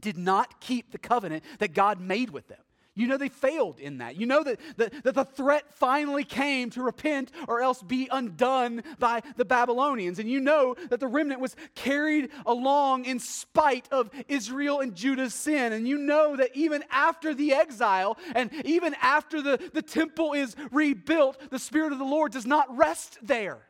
did 0.00 0.16
not 0.16 0.60
keep 0.60 0.90
the 0.90 0.98
covenant 0.98 1.44
that 1.58 1.74
God 1.74 2.00
made 2.00 2.30
with 2.30 2.48
them. 2.48 2.58
You 2.98 3.06
know 3.06 3.16
they 3.16 3.28
failed 3.28 3.78
in 3.78 3.98
that. 3.98 4.16
You 4.16 4.26
know 4.26 4.42
that, 4.42 4.58
that, 4.76 5.04
that, 5.04 5.14
the 5.14 5.24
threat 5.24 5.62
finally 5.76 6.24
came 6.24 6.68
to 6.70 6.82
repent 6.82 7.30
or 7.46 7.62
else 7.62 7.80
be 7.80 8.08
undone 8.10 8.82
by 8.98 9.22
the 9.36 9.44
Babylonians. 9.44 10.18
And 10.18 10.28
you 10.28 10.40
know 10.40 10.74
that 10.90 10.98
the 10.98 11.06
remnant 11.06 11.40
was 11.40 11.54
carried 11.76 12.30
along 12.44 13.04
in 13.04 13.20
spite 13.20 13.86
of 13.92 14.10
Israel 14.26 14.80
and 14.80 14.96
Judah's 14.96 15.32
sin. 15.32 15.72
And 15.72 15.86
you 15.86 15.96
know 15.96 16.34
that 16.34 16.50
even 16.56 16.82
after 16.90 17.34
the 17.34 17.54
exile 17.54 18.18
and 18.34 18.50
even 18.64 18.96
after 19.00 19.40
the, 19.40 19.70
the 19.72 19.82
temple 19.82 20.32
is 20.32 20.56
rebuilt, 20.72 21.38
the 21.50 21.60
Spirit 21.60 21.92
of 21.92 22.00
the 22.00 22.04
Lord 22.04 22.32
does 22.32 22.46
not 22.46 22.76
rest 22.76 23.16
there. 23.22 23.60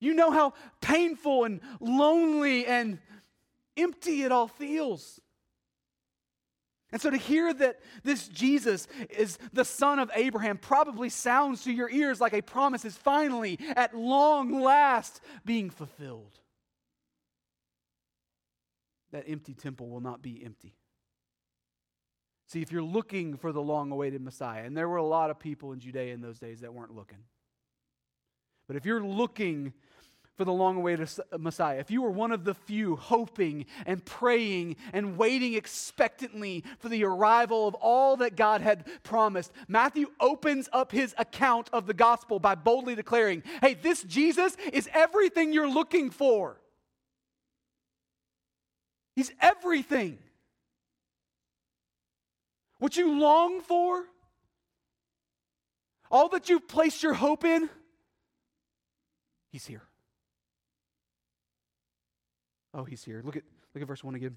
You 0.00 0.14
know 0.14 0.30
how 0.30 0.54
painful 0.80 1.44
and 1.44 1.60
lonely 1.78 2.64
and 2.64 3.00
empty 3.76 4.22
it 4.22 4.32
all 4.32 4.48
feels. 4.48 5.20
And 6.92 7.00
so 7.00 7.10
to 7.10 7.16
hear 7.16 7.52
that 7.52 7.80
this 8.04 8.28
Jesus 8.28 8.86
is 9.10 9.38
the 9.52 9.64
son 9.64 9.98
of 9.98 10.10
Abraham 10.14 10.56
probably 10.56 11.08
sounds 11.08 11.64
to 11.64 11.72
your 11.72 11.90
ears 11.90 12.20
like 12.20 12.32
a 12.32 12.42
promise 12.42 12.84
is 12.84 12.96
finally, 12.96 13.58
at 13.74 13.96
long 13.96 14.62
last, 14.62 15.20
being 15.44 15.68
fulfilled. 15.68 16.38
That 19.10 19.24
empty 19.26 19.54
temple 19.54 19.88
will 19.88 20.00
not 20.00 20.22
be 20.22 20.42
empty. 20.44 20.74
See, 22.48 22.62
if 22.62 22.70
you're 22.70 22.82
looking 22.82 23.36
for 23.36 23.50
the 23.50 23.62
long 23.62 23.90
awaited 23.90 24.22
Messiah, 24.22 24.62
and 24.64 24.76
there 24.76 24.88
were 24.88 24.98
a 24.98 25.06
lot 25.06 25.30
of 25.30 25.40
people 25.40 25.72
in 25.72 25.80
Judea 25.80 26.14
in 26.14 26.20
those 26.20 26.38
days 26.38 26.60
that 26.60 26.72
weren't 26.72 26.94
looking, 26.94 27.24
but 28.68 28.76
if 28.76 28.86
you're 28.86 29.02
looking 29.02 29.72
for 30.36 30.44
the 30.44 30.52
long 30.52 30.76
awaited 30.76 31.08
uh, 31.32 31.38
Messiah, 31.38 31.78
if 31.78 31.90
you 31.90 32.02
were 32.02 32.10
one 32.10 32.30
of 32.30 32.44
the 32.44 32.54
few 32.54 32.96
hoping 32.96 33.66
and 33.86 34.04
praying 34.04 34.76
and 34.92 35.16
waiting 35.16 35.54
expectantly 35.54 36.62
for 36.78 36.88
the 36.88 37.04
arrival 37.04 37.66
of 37.66 37.74
all 37.74 38.18
that 38.18 38.36
God 38.36 38.60
had 38.60 38.86
promised, 39.02 39.52
Matthew 39.66 40.08
opens 40.20 40.68
up 40.72 40.92
his 40.92 41.14
account 41.18 41.70
of 41.72 41.86
the 41.86 41.94
gospel 41.94 42.38
by 42.38 42.54
boldly 42.54 42.94
declaring, 42.94 43.42
Hey, 43.62 43.74
this 43.74 44.02
Jesus 44.02 44.56
is 44.72 44.88
everything 44.92 45.52
you're 45.52 45.68
looking 45.70 46.10
for. 46.10 46.60
He's 49.14 49.32
everything. 49.40 50.18
What 52.78 52.96
you 52.98 53.18
long 53.18 53.62
for, 53.62 54.04
all 56.10 56.28
that 56.28 56.50
you've 56.50 56.68
placed 56.68 57.02
your 57.02 57.14
hope 57.14 57.44
in, 57.44 57.70
He's 59.50 59.64
here. 59.64 59.88
Oh, 62.76 62.84
he's 62.84 63.02
here. 63.02 63.22
Look 63.24 63.36
at, 63.36 63.42
look 63.74 63.82
at 63.82 63.88
verse 63.88 64.04
1 64.04 64.14
again. 64.14 64.36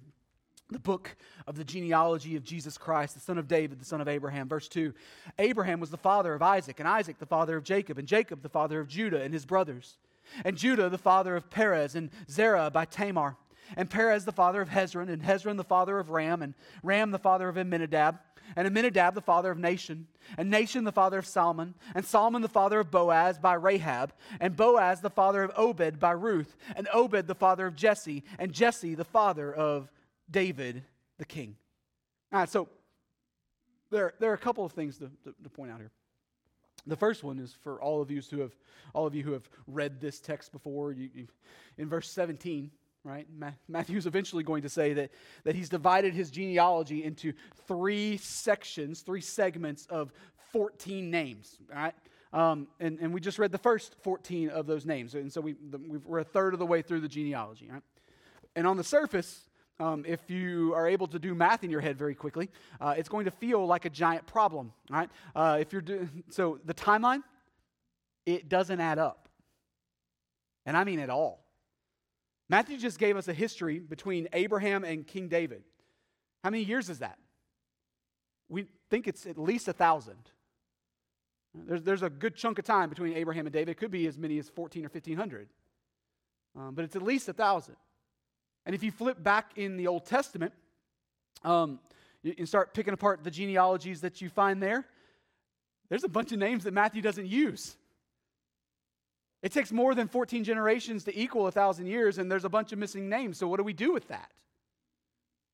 The 0.72 0.80
book 0.80 1.18
of 1.46 1.56
the 1.56 1.66
genealogy 1.66 2.38
of 2.38 2.44
Jesus 2.44 2.78
Christ, 2.78 3.16
the 3.16 3.20
son 3.20 3.38
of 3.38 3.48
David, 3.48 3.80
the 3.80 3.86
son 3.86 4.00
of 4.00 4.08
Abraham. 4.08 4.48
Verse 4.48 4.70
2 4.70 4.94
Abraham 5.40 5.80
was 5.80 5.90
the 5.90 5.98
father 5.98 6.34
of 6.34 6.42
Isaac, 6.42 6.80
and 6.80 6.88
Isaac 6.88 7.20
the 7.20 7.26
father 7.26 7.58
of 7.58 7.64
Jacob, 7.64 7.98
and 7.98 8.08
Jacob 8.08 8.42
the 8.42 8.50
father 8.50 8.80
of 8.80 8.88
Judah 8.88 9.22
and 9.22 9.34
his 9.34 9.46
brothers, 9.46 9.98
and 10.46 10.56
Judah 10.56 10.88
the 10.90 10.98
father 10.98 11.36
of 11.36 11.50
Perez, 11.50 11.96
and 11.96 12.12
Zerah 12.30 12.70
by 12.72 12.86
Tamar, 12.86 13.36
and 13.76 13.90
Perez 13.90 14.26
the 14.26 14.32
father 14.32 14.62
of 14.62 14.70
Hezron, 14.70 15.10
and 15.10 15.22
Hezron 15.22 15.58
the 15.58 15.64
father 15.64 16.00
of 16.00 16.10
Ram, 16.10 16.42
and 16.42 16.54
Ram 16.84 17.12
the 17.12 17.20
father 17.20 17.50
of 17.50 17.58
Amminadab, 17.58 18.20
and 18.56 18.68
Amminadab 18.68 19.14
the 19.14 19.22
father 19.22 19.52
of 19.52 19.58
Nahshon, 19.58 20.06
and 20.38 20.52
Nahshon 20.52 20.86
the 20.86 20.92
father 20.92 21.20
of 21.20 21.26
Salmon, 21.26 21.76
and 21.94 22.06
Salmon 22.06 22.42
the 22.42 22.50
father 22.50 22.80
of 22.80 22.92
Boaz 22.92 23.38
by 23.38 23.54
Rahab, 23.54 24.14
and 24.40 24.56
Boaz 24.56 25.02
the 25.02 25.10
father 25.10 25.44
of 25.44 25.52
Obed 25.56 26.00
by 26.00 26.12
Ruth, 26.12 26.56
and 26.76 26.88
Obed 26.94 27.28
the 27.28 27.36
father 27.36 27.68
of 27.68 27.76
Jesse, 27.76 28.24
and 28.38 28.54
Jesse 28.54 28.96
the 28.96 29.06
father 29.06 29.54
of 29.54 29.92
David 30.30 30.84
the 31.18 31.26
king. 31.26 31.56
All 32.32 32.40
right, 32.40 32.50
so 32.50 32.68
there, 33.92 34.14
there 34.20 34.32
are 34.32 34.36
a 34.36 34.40
couple 34.40 34.66
of 34.66 34.72
things 34.72 34.98
to, 35.00 35.10
to, 35.24 35.34
to 35.44 35.50
point 35.50 35.72
out 35.72 35.80
here. 35.80 35.92
The 36.88 36.96
first 36.96 37.24
one 37.24 37.40
is 37.40 37.56
for 37.62 37.82
all 37.82 38.02
of 38.02 38.10
you 38.10 38.22
who 38.30 38.40
have 38.40 38.56
all 38.94 39.06
of 39.06 39.14
you 39.14 39.24
who 39.24 39.34
have 39.34 39.48
read 39.68 40.00
this 40.00 40.20
text 40.20 40.52
before. 40.52 40.92
You, 40.92 41.10
you, 41.14 41.28
in 41.78 41.90
verse 41.90 42.10
17, 42.10 42.72
right? 43.04 43.28
Matthew's 43.68 44.06
eventually 44.06 44.44
going 44.44 44.64
to 44.64 44.70
say 44.70 44.94
that, 44.94 45.12
that 45.44 45.56
he's 45.56 45.70
divided 45.70 46.14
his 46.14 46.30
genealogy 46.30 47.04
into 47.04 47.34
three 47.68 48.18
sections, 48.18 49.02
three 49.02 49.22
segments 49.22 49.86
of 49.88 50.12
14 50.52 51.10
names, 51.10 51.58
right? 51.74 51.94
Um, 52.34 52.68
and, 52.80 53.00
and 53.00 53.14
we 53.14 53.20
just 53.20 53.40
read 53.40 53.52
the 53.52 53.58
first 53.58 53.96
14 54.02 54.50
of 54.50 54.68
those 54.68 54.86
names. 54.86 55.16
And 55.16 55.32
so 55.32 55.42
we, 55.42 55.56
we're 56.06 56.20
a 56.20 56.24
third 56.24 56.54
of 56.54 56.60
the 56.60 56.66
way 56.66 56.82
through 56.82 57.00
the 57.02 57.08
genealogy, 57.08 57.70
right? 57.72 57.82
And 58.56 58.68
on 58.68 58.78
the 58.78 58.84
surface, 58.84 59.46
um, 59.80 60.04
if 60.06 60.30
you 60.30 60.74
are 60.76 60.88
able 60.88 61.08
to 61.08 61.20
do 61.20 61.34
math 61.34 61.64
in 61.64 61.72
your 61.72 61.82
head 61.82 61.98
very 61.98 62.16
quickly, 62.16 62.50
uh, 62.82 62.96
it's 62.98 63.10
going 63.10 63.26
to 63.26 63.32
feel 63.32 63.66
like 63.66 63.86
a 63.86 63.90
giant 63.90 64.28
problem, 64.28 64.74
right? 64.90 65.10
Uh, 65.36 65.58
if 65.60 65.72
you're 65.72 65.82
do- 65.82 66.10
so 66.30 66.60
the 66.66 66.74
timeline, 66.74 67.24
it 68.26 68.50
doesn't 68.50 68.80
add 68.80 69.00
up. 69.00 69.30
And 70.66 70.76
I 70.76 70.84
mean 70.84 71.00
at 71.00 71.10
all. 71.10 71.49
Matthew 72.50 72.78
just 72.78 72.98
gave 72.98 73.16
us 73.16 73.28
a 73.28 73.34
history 73.34 73.80
between 73.80 74.28
Abraham 74.34 74.84
and 74.84 75.06
King 75.06 75.28
David. 75.28 75.64
How 76.44 76.50
many 76.50 76.64
years 76.64 76.90
is 76.90 77.00
that? 77.00 77.18
We 78.50 78.66
think 78.90 79.08
it's 79.08 79.26
at 79.26 79.38
least 79.38 79.68
a 79.68 79.74
thousand. 79.74 80.18
There's, 81.54 81.84
there's 81.84 82.04
a 82.04 82.10
good 82.10 82.36
chunk 82.36 82.58
of 82.60 82.66
time 82.66 82.90
between 82.90 83.14
Abraham 83.14 83.46
and 83.46 83.54
David. 83.54 83.70
It 83.70 83.78
could 83.78 83.92
be 83.92 84.08
as 84.08 84.18
many 84.18 84.40
as 84.40 84.50
14 84.50 84.84
or 84.84 84.90
1500. 84.90 85.50
Um, 86.56 86.74
but 86.74 86.86
it's 86.86 86.96
at 86.96 87.04
least 87.04 87.30
a 87.30 87.34
thousand. 87.34 87.76
And 88.66 88.74
if 88.74 88.84
you 88.84 88.92
flip 88.92 89.22
back 89.22 89.52
in 89.56 89.78
the 89.78 89.88
Old 89.88 90.06
Testament 90.06 90.54
um, 91.44 91.80
you 92.22 92.46
start 92.46 92.74
picking 92.74 92.94
apart 92.94 93.24
the 93.24 93.32
genealogies 93.32 94.02
that 94.02 94.22
you 94.22 94.30
find 94.30 94.62
there, 94.62 94.86
there's 95.90 96.04
a 96.04 96.10
bunch 96.10 96.32
of 96.32 96.40
names 96.40 96.66
that 96.66 96.74
Matthew 96.74 97.02
doesn't 97.02 97.28
use. 97.28 97.76
It 99.42 99.54
takes 99.54 99.72
more 99.72 99.96
than 99.96 100.08
14 100.08 100.44
generations 100.44 101.06
to 101.06 101.18
equal 101.18 101.48
a 101.48 101.52
thousand 101.52 101.86
years, 101.86 102.18
and 102.18 102.30
there's 102.30 102.46
a 102.46 102.50
bunch 102.50 102.74
of 102.74 102.80
missing 102.80 103.10
names. 103.10 103.38
So, 103.38 103.48
what 103.48 103.58
do 103.58 103.64
we 103.64 103.74
do 103.74 103.94
with 103.94 104.08
that? 104.10 104.32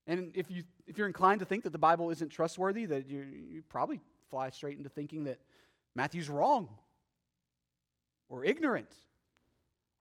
And 0.07 0.31
if, 0.35 0.49
you, 0.51 0.63
if 0.87 0.97
you're 0.97 1.07
inclined 1.07 1.39
to 1.39 1.45
think 1.45 1.63
that 1.63 1.71
the 1.71 1.79
Bible 1.79 2.09
isn't 2.11 2.29
trustworthy, 2.29 2.85
that 2.85 3.07
you, 3.07 3.25
you 3.49 3.63
probably 3.69 3.99
fly 4.29 4.49
straight 4.49 4.77
into 4.77 4.89
thinking 4.89 5.25
that 5.25 5.39
Matthew's 5.95 6.29
wrong 6.29 6.69
or 8.29 8.43
ignorant 8.43 8.91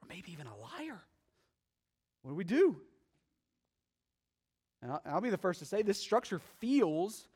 or 0.02 0.08
maybe 0.08 0.32
even 0.32 0.46
a 0.46 0.56
liar. 0.56 1.00
What 2.22 2.30
do 2.30 2.34
we 2.34 2.44
do? 2.44 2.76
And 4.82 4.92
I'll, 4.92 5.02
I'll 5.06 5.20
be 5.20 5.30
the 5.30 5.38
first 5.38 5.60
to 5.60 5.66
say 5.66 5.82
this 5.82 5.98
structure 5.98 6.40
feels 6.58 7.28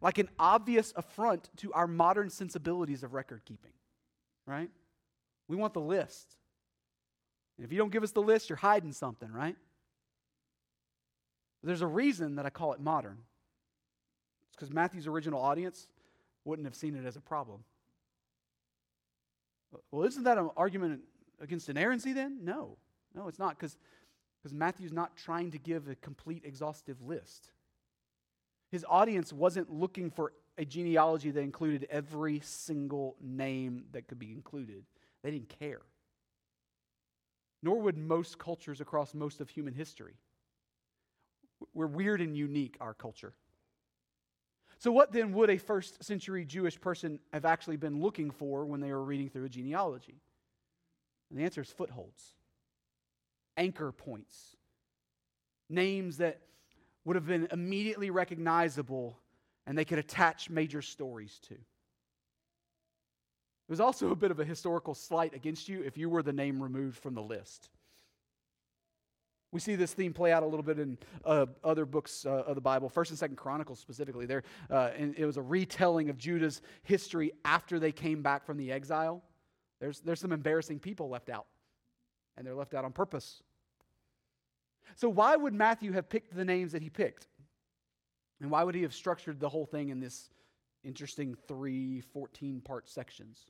like 0.00 0.18
an 0.18 0.28
obvious 0.38 0.92
affront 0.96 1.48
to 1.58 1.72
our 1.72 1.86
modern 1.86 2.30
sensibilities 2.30 3.02
of 3.02 3.14
record 3.14 3.42
keeping, 3.44 3.72
right? 4.46 4.70
We 5.48 5.56
want 5.56 5.74
the 5.74 5.80
list. 5.80 6.36
And 7.56 7.64
if 7.64 7.72
you 7.72 7.78
don't 7.78 7.92
give 7.92 8.02
us 8.02 8.12
the 8.12 8.22
list, 8.22 8.48
you're 8.48 8.56
hiding 8.56 8.92
something, 8.92 9.30
right? 9.30 9.56
There's 11.62 11.82
a 11.82 11.86
reason 11.86 12.36
that 12.36 12.46
I 12.46 12.50
call 12.50 12.72
it 12.72 12.80
modern. 12.80 13.18
It's 14.48 14.56
because 14.56 14.70
Matthew's 14.70 15.06
original 15.06 15.40
audience 15.40 15.86
wouldn't 16.44 16.66
have 16.66 16.74
seen 16.74 16.96
it 16.96 17.06
as 17.06 17.16
a 17.16 17.20
problem. 17.20 17.64
Well, 19.90 20.04
isn't 20.04 20.24
that 20.24 20.38
an 20.38 20.50
argument 20.56 21.02
against 21.40 21.68
inerrancy 21.68 22.12
then? 22.12 22.38
No. 22.42 22.76
No, 23.14 23.28
it's 23.28 23.38
not, 23.38 23.58
because 23.58 23.76
Matthew's 24.50 24.92
not 24.92 25.16
trying 25.16 25.50
to 25.52 25.58
give 25.58 25.88
a 25.88 25.94
complete, 25.94 26.42
exhaustive 26.44 27.00
list. 27.02 27.50
His 28.70 28.84
audience 28.88 29.32
wasn't 29.32 29.70
looking 29.70 30.10
for 30.10 30.32
a 30.58 30.64
genealogy 30.64 31.30
that 31.30 31.40
included 31.40 31.86
every 31.90 32.40
single 32.40 33.16
name 33.20 33.84
that 33.92 34.08
could 34.08 34.18
be 34.18 34.32
included. 34.32 34.84
They 35.22 35.30
didn't 35.30 35.48
care. 35.58 35.82
Nor 37.62 37.80
would 37.80 37.96
most 37.96 38.38
cultures 38.38 38.80
across 38.80 39.14
most 39.14 39.40
of 39.40 39.48
human 39.48 39.74
history. 39.74 40.14
We're 41.74 41.86
weird 41.86 42.20
and 42.20 42.36
unique, 42.36 42.76
our 42.80 42.94
culture. 42.94 43.34
So, 44.78 44.90
what 44.90 45.12
then 45.12 45.32
would 45.34 45.48
a 45.48 45.58
first 45.58 46.02
century 46.02 46.44
Jewish 46.44 46.80
person 46.80 47.20
have 47.32 47.44
actually 47.44 47.76
been 47.76 48.00
looking 48.00 48.32
for 48.32 48.64
when 48.64 48.80
they 48.80 48.90
were 48.90 49.04
reading 49.04 49.28
through 49.28 49.44
a 49.44 49.48
genealogy? 49.48 50.20
And 51.30 51.38
the 51.38 51.44
answer 51.44 51.60
is 51.60 51.70
footholds, 51.70 52.34
anchor 53.56 53.92
points, 53.92 54.56
names 55.68 56.16
that 56.16 56.40
would 57.04 57.16
have 57.16 57.26
been 57.26 57.48
immediately 57.52 58.10
recognizable 58.10 59.18
and 59.66 59.78
they 59.78 59.84
could 59.84 59.98
attach 59.98 60.50
major 60.50 60.82
stories 60.82 61.38
to. 61.48 61.56
Was 63.72 63.80
also 63.80 64.10
a 64.10 64.14
bit 64.14 64.30
of 64.30 64.38
a 64.38 64.44
historical 64.44 64.94
slight 64.94 65.32
against 65.34 65.66
you 65.66 65.80
if 65.82 65.96
you 65.96 66.10
were 66.10 66.22
the 66.22 66.30
name 66.30 66.62
removed 66.62 66.98
from 66.98 67.14
the 67.14 67.22
list. 67.22 67.70
We 69.50 69.60
see 69.60 69.76
this 69.76 69.94
theme 69.94 70.12
play 70.12 70.30
out 70.30 70.42
a 70.42 70.46
little 70.46 70.62
bit 70.62 70.78
in 70.78 70.98
uh, 71.24 71.46
other 71.64 71.86
books 71.86 72.26
uh, 72.26 72.42
of 72.46 72.54
the 72.54 72.60
Bible, 72.60 72.90
First 72.90 73.12
and 73.12 73.18
Second 73.18 73.36
Chronicles 73.36 73.78
specifically. 73.78 74.26
There, 74.26 74.42
uh, 74.70 74.90
and 74.94 75.14
it 75.16 75.24
was 75.24 75.38
a 75.38 75.42
retelling 75.42 76.10
of 76.10 76.18
Judah's 76.18 76.60
history 76.82 77.32
after 77.46 77.78
they 77.78 77.92
came 77.92 78.20
back 78.20 78.44
from 78.44 78.58
the 78.58 78.70
exile. 78.70 79.22
There's, 79.80 80.00
there's 80.00 80.20
some 80.20 80.32
embarrassing 80.32 80.78
people 80.78 81.08
left 81.08 81.30
out, 81.30 81.46
and 82.36 82.46
they're 82.46 82.54
left 82.54 82.74
out 82.74 82.84
on 82.84 82.92
purpose. 82.92 83.42
So, 84.96 85.08
why 85.08 85.34
would 85.34 85.54
Matthew 85.54 85.92
have 85.92 86.10
picked 86.10 86.36
the 86.36 86.44
names 86.44 86.72
that 86.72 86.82
he 86.82 86.90
picked? 86.90 87.26
And 88.42 88.50
why 88.50 88.64
would 88.64 88.74
he 88.74 88.82
have 88.82 88.92
structured 88.92 89.40
the 89.40 89.48
whole 89.48 89.64
thing 89.64 89.88
in 89.88 89.98
this 89.98 90.28
interesting 90.84 91.34
three 91.48 92.02
14 92.02 92.60
part 92.60 92.86
sections? 92.86 93.46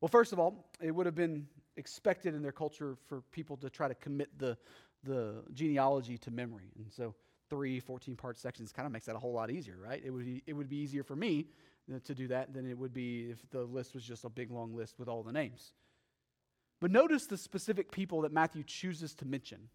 Well, 0.00 0.08
first 0.08 0.32
of 0.32 0.38
all, 0.38 0.70
it 0.80 0.90
would 0.90 1.06
have 1.06 1.14
been 1.14 1.46
expected 1.76 2.34
in 2.34 2.42
their 2.42 2.52
culture 2.52 2.96
for 3.06 3.22
people 3.32 3.56
to 3.58 3.70
try 3.70 3.88
to 3.88 3.94
commit 3.94 4.38
the, 4.38 4.56
the 5.04 5.42
genealogy 5.52 6.18
to 6.18 6.30
memory. 6.30 6.70
And 6.76 6.92
so 6.92 7.14
three 7.48 7.80
14 7.80 8.16
part 8.16 8.38
sections 8.38 8.72
kind 8.72 8.86
of 8.86 8.92
makes 8.92 9.06
that 9.06 9.16
a 9.16 9.18
whole 9.18 9.32
lot 9.32 9.50
easier, 9.50 9.76
right? 9.82 10.02
It 10.04 10.10
would 10.10 10.24
be, 10.24 10.42
it 10.46 10.52
would 10.52 10.68
be 10.68 10.76
easier 10.76 11.02
for 11.02 11.16
me 11.16 11.46
uh, 11.92 11.98
to 12.04 12.14
do 12.14 12.28
that 12.28 12.52
than 12.52 12.68
it 12.68 12.76
would 12.76 12.92
be 12.92 13.30
if 13.30 13.38
the 13.50 13.62
list 13.62 13.94
was 13.94 14.04
just 14.04 14.24
a 14.24 14.28
big 14.28 14.50
long 14.50 14.74
list 14.74 14.98
with 14.98 15.08
all 15.08 15.22
the 15.22 15.32
names. 15.32 15.72
But 16.80 16.90
notice 16.90 17.26
the 17.26 17.38
specific 17.38 17.90
people 17.90 18.22
that 18.22 18.32
Matthew 18.32 18.62
chooses 18.62 19.14
to 19.16 19.24
mention. 19.24 19.68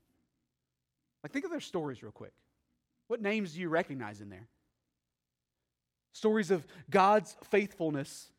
Like, 1.23 1.31
think 1.31 1.45
of 1.45 1.51
their 1.51 1.59
stories 1.59 2.03
real 2.03 2.11
quick. 2.11 2.33
What 3.07 3.21
names 3.21 3.53
do 3.53 3.61
you 3.61 3.69
recognize 3.69 4.21
in 4.21 4.29
there? 4.29 4.47
Stories 6.13 6.51
of 6.51 6.65
God's 6.89 7.35
faithfulness 7.49 8.29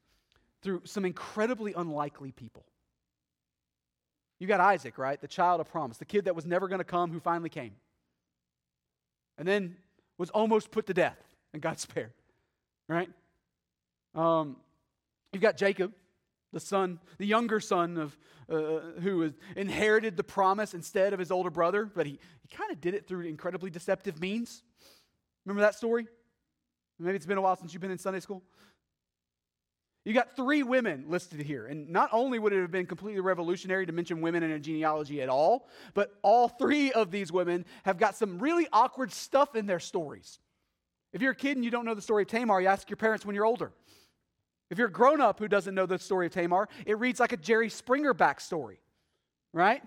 through 0.63 0.83
some 0.85 1.05
incredibly 1.05 1.73
unlikely 1.75 2.33
people. 2.33 2.65
You 4.39 4.47
got 4.47 4.61
Isaac, 4.61 4.99
right? 4.99 5.21
The 5.21 5.29
child 5.29 5.61
of 5.61 5.69
promise, 5.69 5.99
the 5.99 6.05
kid 6.05 6.25
that 6.25 6.35
was 6.35 6.47
never 6.47 6.69
going 6.69 6.81
to 6.81 6.85
come 6.85 7.13
who 7.13 7.21
finally 7.21 7.49
came. 7.49 7.75
And 9.39 9.47
then 9.47 9.77
was 10.19 10.31
almost 10.31 10.71
put 10.71 10.87
to 10.87 10.95
death 10.95 11.19
and 11.53 11.63
got 11.63 11.81
spared, 11.87 12.13
right? 12.89 13.11
Um, 14.15 14.57
you've 15.33 15.43
got 15.43 15.57
Jacob, 15.57 15.93
the 16.53 16.61
son, 16.61 16.99
the 17.19 17.27
younger 17.27 17.61
son 17.61 17.97
of 17.99 18.19
uh, 18.51 18.81
who 19.01 19.33
inherited 19.57 20.17
the 20.17 20.25
promise 20.25 20.75
instead 20.75 21.13
of 21.13 21.19
his 21.19 21.31
older 21.31 21.51
brother, 21.51 21.85
but 21.87 22.07
he, 22.07 22.19
he 22.43 22.55
kind 22.55 22.71
of 22.71 22.81
did 22.81 22.95
it 22.95 23.07
through 23.07 23.23
incredibly 23.23 23.71
deceptive 23.71 24.21
means. 24.21 24.63
Remember 25.45 25.63
that 25.63 25.75
story? 25.75 26.07
Maybe 26.99 27.17
it's 27.17 27.27
been 27.27 27.39
a 27.39 27.43
while 27.43 27.57
since 27.57 27.73
you've 27.73 27.81
been 27.81 27.91
in 27.91 27.99
Sunday 27.99 28.21
school. 28.21 28.43
You 30.05 30.13
got 30.15 30.35
three 30.35 30.63
women 30.65 31.05
listed 31.09 31.41
here. 31.41 31.67
And 31.67 31.91
not 31.91 32.11
only 32.13 32.39
would 32.39 32.53
it 32.53 32.61
have 32.61 32.73
been 32.73 32.87
completely 32.87 33.21
revolutionary 33.21 33.87
to 33.87 33.93
mention 33.93 34.21
women 34.21 34.43
in 34.43 34.51
a 34.51 34.59
genealogy 34.59 35.23
at 35.23 35.29
all, 35.29 35.69
but 35.95 36.13
all 36.23 36.49
three 36.49 36.93
of 36.93 37.11
these 37.11 37.31
women 37.31 37.65
have 37.85 37.99
got 37.99 38.17
some 38.17 38.39
really 38.39 38.67
awkward 38.73 39.13
stuff 39.13 39.55
in 39.55 39.67
their 39.67 39.79
stories. 39.79 40.41
If 41.13 41.23
you're 41.23 41.33
a 41.33 41.37
kid 41.37 41.57
and 41.57 41.65
you 41.65 41.71
don't 41.71 41.85
know 41.85 41.95
the 41.95 42.03
story 42.03 42.23
of 42.23 42.29
Tamar, 42.29 42.61
you 42.61 42.67
ask 42.67 42.91
your 42.91 42.97
parents 42.97 43.25
when 43.25 43.37
you're 43.37 43.45
older. 43.45 43.73
If 44.71 44.79
you're 44.79 44.89
a 44.89 44.93
grown 44.93 45.21
up 45.21 45.39
who 45.39 45.49
doesn't 45.49 45.75
know 45.75 45.87
the 45.87 45.99
story 45.99 46.27
of 46.27 46.33
Tamar, 46.33 46.69
it 46.87 46.99
reads 46.99 47.21
like 47.21 47.33
a 47.33 47.37
Jerry 47.37 47.69
Springer 47.69 48.15
backstory, 48.15 48.79
right? 49.53 49.83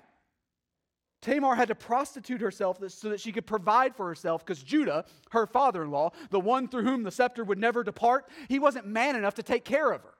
Tamar 1.26 1.56
had 1.56 1.70
to 1.70 1.76
prostitute 1.76 2.40
herself 2.40 2.78
so 2.88 3.10
that 3.10 3.20
she 3.20 3.32
could 3.32 3.48
provide 3.48 3.96
for 3.96 4.08
herself 4.08 4.46
because 4.46 4.62
Judah, 4.62 5.06
her 5.32 5.48
father 5.48 5.82
in 5.82 5.90
law, 5.90 6.12
the 6.30 6.40
one 6.40 6.68
through 6.68 6.84
whom 6.84 7.02
the 7.02 7.10
scepter 7.10 7.44
would 7.44 7.58
never 7.58 7.84
depart, 7.84 8.30
he 8.48 8.60
wasn't 8.60 8.86
man 8.86 9.16
enough 9.16 9.34
to 9.34 9.44
take 9.44 9.66
care 9.66 9.92
of 9.92 10.04
her. 10.04 10.14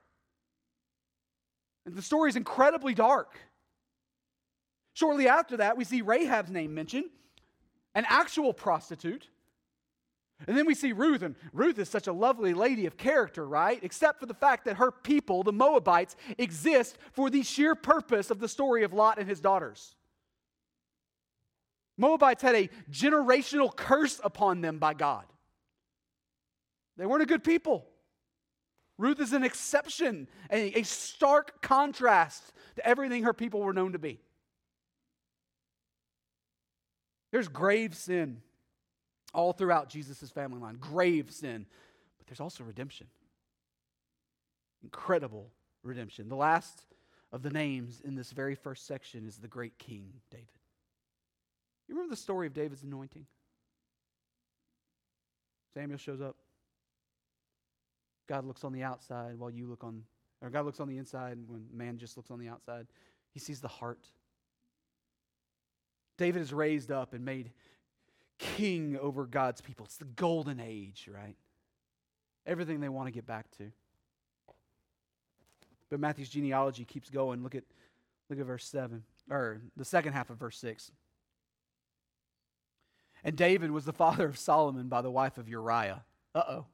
And 1.84 1.94
the 1.94 2.02
story 2.02 2.28
is 2.28 2.34
incredibly 2.34 2.92
dark. 2.92 3.38
Shortly 4.94 5.28
after 5.28 5.58
that, 5.58 5.76
we 5.76 5.84
see 5.84 6.02
Rahab's 6.02 6.50
name 6.50 6.74
mentioned, 6.74 7.04
an 7.94 8.04
actual 8.08 8.52
prostitute. 8.52 9.28
And 10.48 10.58
then 10.58 10.66
we 10.66 10.74
see 10.74 10.90
Ruth, 10.90 11.22
and 11.22 11.36
Ruth 11.52 11.78
is 11.78 11.88
such 11.88 12.08
a 12.08 12.12
lovely 12.12 12.52
lady 12.52 12.84
of 12.84 12.96
character, 12.96 13.46
right? 13.46 13.78
Except 13.80 14.18
for 14.18 14.26
the 14.26 14.34
fact 14.34 14.64
that 14.64 14.78
her 14.78 14.90
people, 14.90 15.44
the 15.44 15.52
Moabites, 15.52 16.16
exist 16.36 16.98
for 17.12 17.30
the 17.30 17.44
sheer 17.44 17.76
purpose 17.76 18.28
of 18.32 18.40
the 18.40 18.48
story 18.48 18.82
of 18.82 18.92
Lot 18.92 19.18
and 19.18 19.28
his 19.28 19.40
daughters. 19.40 19.94
Moabites 21.96 22.42
had 22.42 22.54
a 22.54 22.68
generational 22.90 23.74
curse 23.74 24.20
upon 24.22 24.60
them 24.60 24.78
by 24.78 24.94
God. 24.94 25.24
They 26.96 27.06
weren't 27.06 27.22
a 27.22 27.26
good 27.26 27.44
people. 27.44 27.86
Ruth 28.98 29.20
is 29.20 29.32
an 29.32 29.44
exception, 29.44 30.28
a, 30.50 30.80
a 30.80 30.82
stark 30.82 31.60
contrast 31.60 32.52
to 32.76 32.86
everything 32.86 33.24
her 33.24 33.34
people 33.34 33.60
were 33.60 33.74
known 33.74 33.92
to 33.92 33.98
be. 33.98 34.20
There's 37.30 37.48
grave 37.48 37.94
sin 37.94 38.40
all 39.34 39.52
throughout 39.52 39.90
Jesus' 39.90 40.30
family 40.30 40.60
line, 40.60 40.78
grave 40.80 41.30
sin, 41.30 41.66
but 42.16 42.26
there's 42.26 42.40
also 42.40 42.64
redemption. 42.64 43.06
Incredible 44.82 45.50
redemption. 45.82 46.28
The 46.28 46.36
last 46.36 46.86
of 47.32 47.42
the 47.42 47.50
names 47.50 48.00
in 48.02 48.14
this 48.14 48.32
very 48.32 48.54
first 48.54 48.86
section 48.86 49.26
is 49.26 49.36
the 49.36 49.48
great 49.48 49.78
King 49.78 50.12
David. 50.30 50.48
You 51.88 51.94
remember 51.94 52.10
the 52.10 52.20
story 52.20 52.46
of 52.46 52.54
David's 52.54 52.82
anointing? 52.82 53.26
Samuel 55.74 55.98
shows 55.98 56.20
up. 56.20 56.36
God 58.28 58.44
looks 58.44 58.64
on 58.64 58.72
the 58.72 58.82
outside 58.82 59.38
while 59.38 59.50
you 59.50 59.66
look 59.66 59.84
on, 59.84 60.02
or 60.42 60.50
God 60.50 60.64
looks 60.64 60.80
on 60.80 60.88
the 60.88 60.98
inside 60.98 61.38
when 61.46 61.66
man 61.72 61.98
just 61.98 62.16
looks 62.16 62.30
on 62.30 62.38
the 62.38 62.48
outside. 62.48 62.86
He 63.32 63.38
sees 63.38 63.60
the 63.60 63.68
heart. 63.68 64.08
David 66.18 66.42
is 66.42 66.52
raised 66.52 66.90
up 66.90 67.12
and 67.12 67.24
made 67.24 67.52
king 68.38 68.98
over 69.00 69.26
God's 69.26 69.60
people. 69.60 69.86
It's 69.86 69.98
the 69.98 70.04
golden 70.04 70.60
age, 70.60 71.08
right? 71.12 71.36
Everything 72.46 72.80
they 72.80 72.88
want 72.88 73.06
to 73.06 73.12
get 73.12 73.26
back 73.26 73.50
to. 73.58 73.70
But 75.88 76.00
Matthew's 76.00 76.28
genealogy 76.28 76.84
keeps 76.84 77.10
going. 77.10 77.42
Look 77.42 77.54
at, 77.54 77.64
look 78.28 78.40
at 78.40 78.46
verse 78.46 78.66
7, 78.66 79.02
or 79.30 79.60
the 79.76 79.84
second 79.84 80.14
half 80.14 80.30
of 80.30 80.38
verse 80.38 80.58
6. 80.58 80.90
And 83.26 83.36
David 83.36 83.72
was 83.72 83.84
the 83.84 83.92
father 83.92 84.26
of 84.26 84.38
Solomon 84.38 84.86
by 84.86 85.02
the 85.02 85.10
wife 85.10 85.36
of 85.36 85.48
Uriah. 85.48 86.04
Uh 86.32 86.42
oh. 86.48 86.66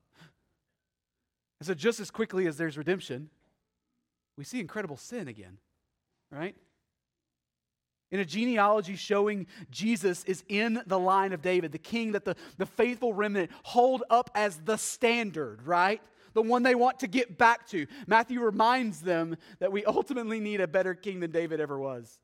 And 1.58 1.66
so, 1.66 1.72
just 1.72 1.98
as 1.98 2.10
quickly 2.10 2.46
as 2.46 2.58
there's 2.58 2.76
redemption, 2.76 3.30
we 4.36 4.44
see 4.44 4.60
incredible 4.60 4.98
sin 4.98 5.28
again, 5.28 5.56
right? 6.30 6.54
In 8.10 8.20
a 8.20 8.24
genealogy 8.26 8.96
showing 8.96 9.46
Jesus 9.70 10.24
is 10.24 10.44
in 10.46 10.82
the 10.86 10.98
line 10.98 11.32
of 11.32 11.40
David, 11.40 11.72
the 11.72 11.78
king 11.78 12.12
that 12.12 12.26
the, 12.26 12.36
the 12.58 12.66
faithful 12.66 13.14
remnant 13.14 13.50
hold 13.62 14.02
up 14.10 14.30
as 14.34 14.58
the 14.58 14.76
standard, 14.76 15.62
right? 15.66 16.02
The 16.34 16.42
one 16.42 16.62
they 16.62 16.74
want 16.74 17.00
to 17.00 17.06
get 17.06 17.38
back 17.38 17.66
to. 17.68 17.86
Matthew 18.06 18.40
reminds 18.40 19.00
them 19.00 19.38
that 19.58 19.72
we 19.72 19.86
ultimately 19.86 20.38
need 20.38 20.60
a 20.60 20.68
better 20.68 20.94
king 20.94 21.20
than 21.20 21.30
David 21.30 21.60
ever 21.60 21.78
was. 21.78 22.18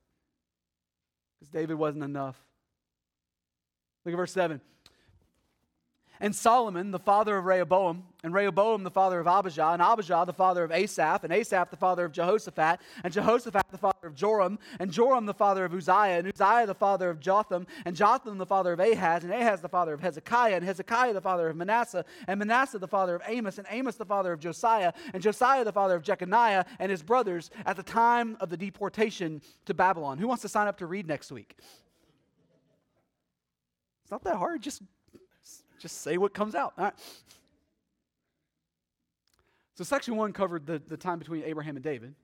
Because 1.38 1.50
David 1.50 1.76
wasn't 1.76 2.04
enough. 2.04 2.38
Look 4.08 4.14
at 4.14 4.16
verse 4.16 4.32
7. 4.32 4.58
And 6.18 6.34
Solomon, 6.34 6.92
the 6.92 6.98
father 6.98 7.36
of 7.36 7.44
Rehoboam, 7.44 8.04
and 8.24 8.32
Rehoboam, 8.32 8.84
the 8.84 8.90
father 8.90 9.20
of 9.20 9.26
Abijah, 9.26 9.68
and 9.68 9.82
Abijah, 9.82 10.24
the 10.26 10.32
father 10.32 10.64
of 10.64 10.72
Asaph, 10.72 11.24
and 11.24 11.32
Asaph, 11.32 11.70
the 11.70 11.76
father 11.76 12.06
of 12.06 12.12
Jehoshaphat, 12.12 12.80
and 13.04 13.12
Jehoshaphat, 13.12 13.66
the 13.70 13.76
father 13.76 14.08
of 14.08 14.14
Joram, 14.14 14.58
and 14.80 14.90
Joram, 14.90 15.26
the 15.26 15.34
father 15.34 15.66
of 15.66 15.74
Uzziah, 15.74 16.18
and 16.18 16.26
Uzziah, 16.26 16.66
the 16.66 16.74
father 16.74 17.10
of 17.10 17.20
Jotham, 17.20 17.66
and 17.84 17.94
Jotham, 17.94 18.38
the 18.38 18.46
father 18.46 18.72
of 18.72 18.80
Ahaz, 18.80 19.24
and 19.24 19.32
Ahaz, 19.32 19.60
the 19.60 19.68
father 19.68 19.92
of 19.92 20.00
Hezekiah, 20.00 20.56
and 20.56 20.64
Hezekiah, 20.64 21.12
the 21.12 21.20
father 21.20 21.50
of 21.50 21.56
Manasseh, 21.56 22.06
and 22.26 22.38
Manasseh, 22.38 22.78
the 22.78 22.88
father 22.88 23.14
of 23.14 23.22
Amos, 23.26 23.58
and 23.58 23.66
Amos, 23.70 23.96
the 23.96 24.06
father 24.06 24.32
of 24.32 24.40
Josiah, 24.40 24.94
and 25.12 25.22
Josiah, 25.22 25.64
the 25.64 25.72
father 25.72 25.96
of 25.96 26.02
Jeconiah, 26.02 26.64
and 26.78 26.90
his 26.90 27.02
brothers 27.02 27.50
at 27.66 27.76
the 27.76 27.82
time 27.82 28.38
of 28.40 28.48
the 28.48 28.56
deportation 28.56 29.42
to 29.66 29.74
Babylon. 29.74 30.16
Who 30.16 30.26
wants 30.26 30.42
to 30.42 30.48
sign 30.48 30.66
up 30.66 30.78
to 30.78 30.86
read 30.86 31.06
next 31.06 31.30
week? 31.30 31.58
It's 34.08 34.10
not 34.10 34.24
that 34.24 34.36
hard. 34.36 34.62
Just, 34.62 34.80
just 35.78 36.00
say 36.00 36.16
what 36.16 36.32
comes 36.32 36.54
out. 36.54 36.72
All 36.78 36.84
right. 36.84 36.94
So, 39.74 39.84
section 39.84 40.16
one 40.16 40.32
covered 40.32 40.64
the, 40.64 40.80
the 40.88 40.96
time 40.96 41.18
between 41.18 41.42
Abraham 41.44 41.76
and 41.76 41.84
David. 41.84 42.14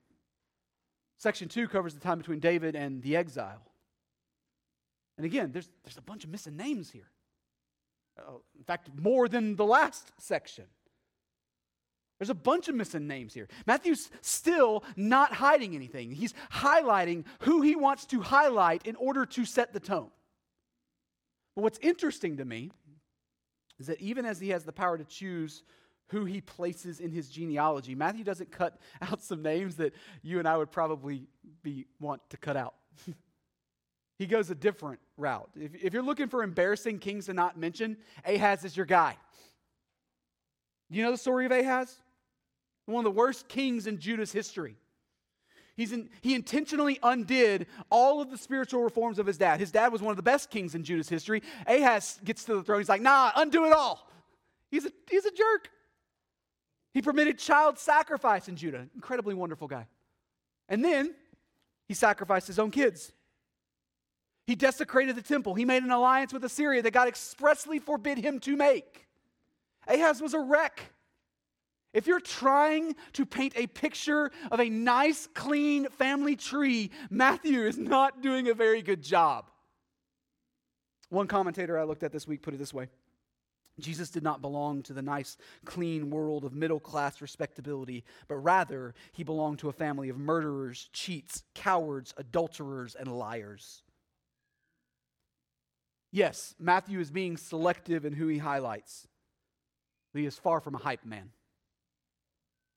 Section 1.19 1.47
two 1.47 1.69
covers 1.69 1.93
the 1.93 2.01
time 2.01 2.17
between 2.17 2.41
David 2.41 2.75
and 2.75 3.03
the 3.03 3.17
exile. 3.17 3.61
And 5.19 5.27
again, 5.27 5.53
there's, 5.53 5.69
there's 5.85 5.99
a 5.99 6.01
bunch 6.01 6.25
of 6.25 6.31
missing 6.31 6.57
names 6.57 6.89
here. 6.89 7.11
Uh, 8.19 8.39
in 8.57 8.65
fact, 8.65 8.89
more 8.99 9.29
than 9.29 9.55
the 9.55 9.67
last 9.67 10.11
section. 10.17 10.65
There's 12.19 12.31
a 12.31 12.35
bunch 12.35 12.69
of 12.69 12.77
missing 12.77 13.07
names 13.07 13.35
here. 13.35 13.47
Matthew's 13.67 14.11
still 14.23 14.85
not 14.97 15.35
hiding 15.35 15.75
anything. 15.75 16.13
He's 16.13 16.33
highlighting 16.51 17.27
who 17.41 17.61
he 17.61 17.77
wants 17.77 18.07
to 18.07 18.23
highlight 18.23 18.87
in 18.87 18.97
order 18.97 19.27
to 19.27 19.45
set 19.45 19.75
the 19.75 19.81
tone. 19.81 20.09
But 21.55 21.63
what's 21.63 21.79
interesting 21.81 22.37
to 22.39 22.45
me 22.45 22.71
is 23.79 23.87
that 23.87 24.01
even 24.01 24.25
as 24.25 24.41
he 24.41 24.51
has 24.51 24.65
the 24.65 24.73
power 24.73 24.99
to 24.99 25.05
choose 25.05 25.63
who 26.09 26.25
he 26.25 26.41
places 26.41 27.01
in 27.01 27.11
his 27.11 27.29
genealogy. 27.29 27.95
Matthew 27.95 28.25
doesn't 28.25 28.51
cut 28.51 28.79
out 29.03 29.23
some 29.23 29.43
names 29.43 29.77
that 29.77 29.95
you 30.23 30.39
and 30.39 30.47
I 30.47 30.57
would 30.57 30.71
probably 30.71 31.27
be 31.63 31.87
want 32.01 32.23
to 32.31 32.37
cut 32.37 32.57
out. 32.57 32.75
he 34.19 34.27
goes 34.27 34.51
a 34.51 34.55
different 34.55 35.01
route. 35.17 35.51
If, 35.59 35.75
if 35.75 35.93
you're 35.93 36.03
looking 36.03 36.29
for 36.29 36.43
embarrassing 36.43 36.99
kings 36.99 37.27
to 37.27 37.35
not 37.35 37.59
mention, 37.59 37.97
Ahaz 38.25 38.65
is 38.65 38.77
your 38.77 38.87
guy. 38.87 39.17
You 40.91 41.03
know 41.03 41.11
the 41.11 41.19
story 41.19 41.47
of 41.47 41.53
Ahaz? 41.53 41.97
One 42.87 43.05
of 43.05 43.13
the 43.13 43.19
worst 43.19 43.49
kings 43.49 43.87
in 43.87 43.99
Judah's 43.99 44.31
history. 44.31 44.77
He's 45.77 45.93
in, 45.93 46.09
he 46.21 46.35
intentionally 46.35 46.99
undid 47.03 47.67
all 47.91 48.21
of 48.21 48.31
the 48.31 48.39
spiritual 48.39 48.83
reforms 48.85 49.19
of 49.19 49.27
his 49.27 49.37
dad. 49.37 49.59
His 49.59 49.73
dad 49.73 49.93
was 49.93 50.01
one 50.01 50.11
of 50.11 50.17
the 50.17 50.23
best 50.23 50.51
kings 50.51 50.75
in 50.75 50.85
Judah's 50.85 51.09
history. 51.09 51.43
Ahaz 51.67 52.21
gets 52.25 52.45
to 52.45 52.55
the 52.55 52.63
throne. 52.63 52.81
He's 52.81 52.89
like, 52.89 53.03
nah, 53.03 53.33
undo 53.35 53.65
it 53.65 53.73
all. 53.73 54.09
He's 54.71 54.87
a, 54.87 54.91
he's 55.11 55.25
a 55.25 55.31
jerk. 55.33 55.71
He 56.93 57.03
permitted 57.03 57.39
child 57.39 57.79
sacrifice 57.79 58.49
in 58.49 58.55
Judah. 58.55 58.87
Incredibly 58.95 59.35
wonderful 59.35 59.67
guy. 59.67 59.89
And 60.69 60.85
then 60.85 61.15
he 61.89 61.95
sacrificed 61.95 62.47
his 62.47 62.61
own 62.61 62.71
kids. 62.71 63.13
He 64.47 64.55
desecrated 64.55 65.17
the 65.17 65.23
temple. 65.23 65.55
He 65.55 65.65
made 65.65 65.83
an 65.83 65.91
alliance 65.91 66.33
with 66.33 66.45
Assyria 66.45 66.83
that 66.83 66.93
God 66.93 67.09
expressly 67.09 67.81
forbid 67.81 68.19
him 68.19 68.39
to 68.41 68.57
make. 68.57 69.09
Ahaz 69.89 70.21
was 70.21 70.35
a 70.35 70.39
wreck. 70.39 70.94
If 71.95 72.09
you're 72.09 72.21
trying 72.21 72.97
to 73.13 73.25
paint 73.25 73.55
a 73.57 73.69
picture 73.69 74.33
of 74.51 74.61
a 74.61 74.69
nice, 74.69 75.29
clean 75.33 75.89
family 75.91 76.35
tree, 76.35 76.91
Matthew 77.09 77.63
is 77.63 77.79
not 77.79 78.21
doing 78.21 78.49
a 78.49 78.55
very 78.55 78.83
good 78.83 79.01
job. 79.01 79.49
One 81.09 81.29
commentator 81.29 81.79
I 81.79 81.85
looked 81.85 82.03
at 82.03 82.13
this 82.13 82.27
week 82.27 82.43
put 82.43 82.53
it 82.53 82.59
this 82.59 82.75
way 82.75 82.89
Jesus 83.81 84.11
did 84.11 84.23
not 84.23 84.41
belong 84.41 84.83
to 84.85 84.93
the 84.93 85.03
nice, 85.03 85.37
clean 85.65 86.11
world 86.11 86.45
of 86.45 86.53
middle 86.53 86.81
class 86.81 87.21
respectability, 87.21 88.05
but 88.29 88.37
rather 88.37 88.95
he 89.13 89.25
belonged 89.25 89.61
to 89.61 89.69
a 89.69 89.73
family 89.73 90.09
of 90.09 90.19
murderers, 90.19 90.89
cheats, 90.93 91.43
cowards, 91.55 92.13
adulterers, 92.17 92.95
and 92.95 93.09
liars. 93.09 93.83
Yes, 96.11 96.55
Matthew 96.61 97.01
is 97.01 97.11
being 97.11 97.37
selective 97.37 98.05
in 98.05 98.13
who 98.13 98.29
he 98.29 98.39
highlights, 98.39 99.09
but 100.13 100.21
he 100.21 100.27
is 100.27 100.39
far 100.39 100.61
from 100.61 100.77
a 100.77 100.79
hype 100.79 101.05
man. 101.05 101.31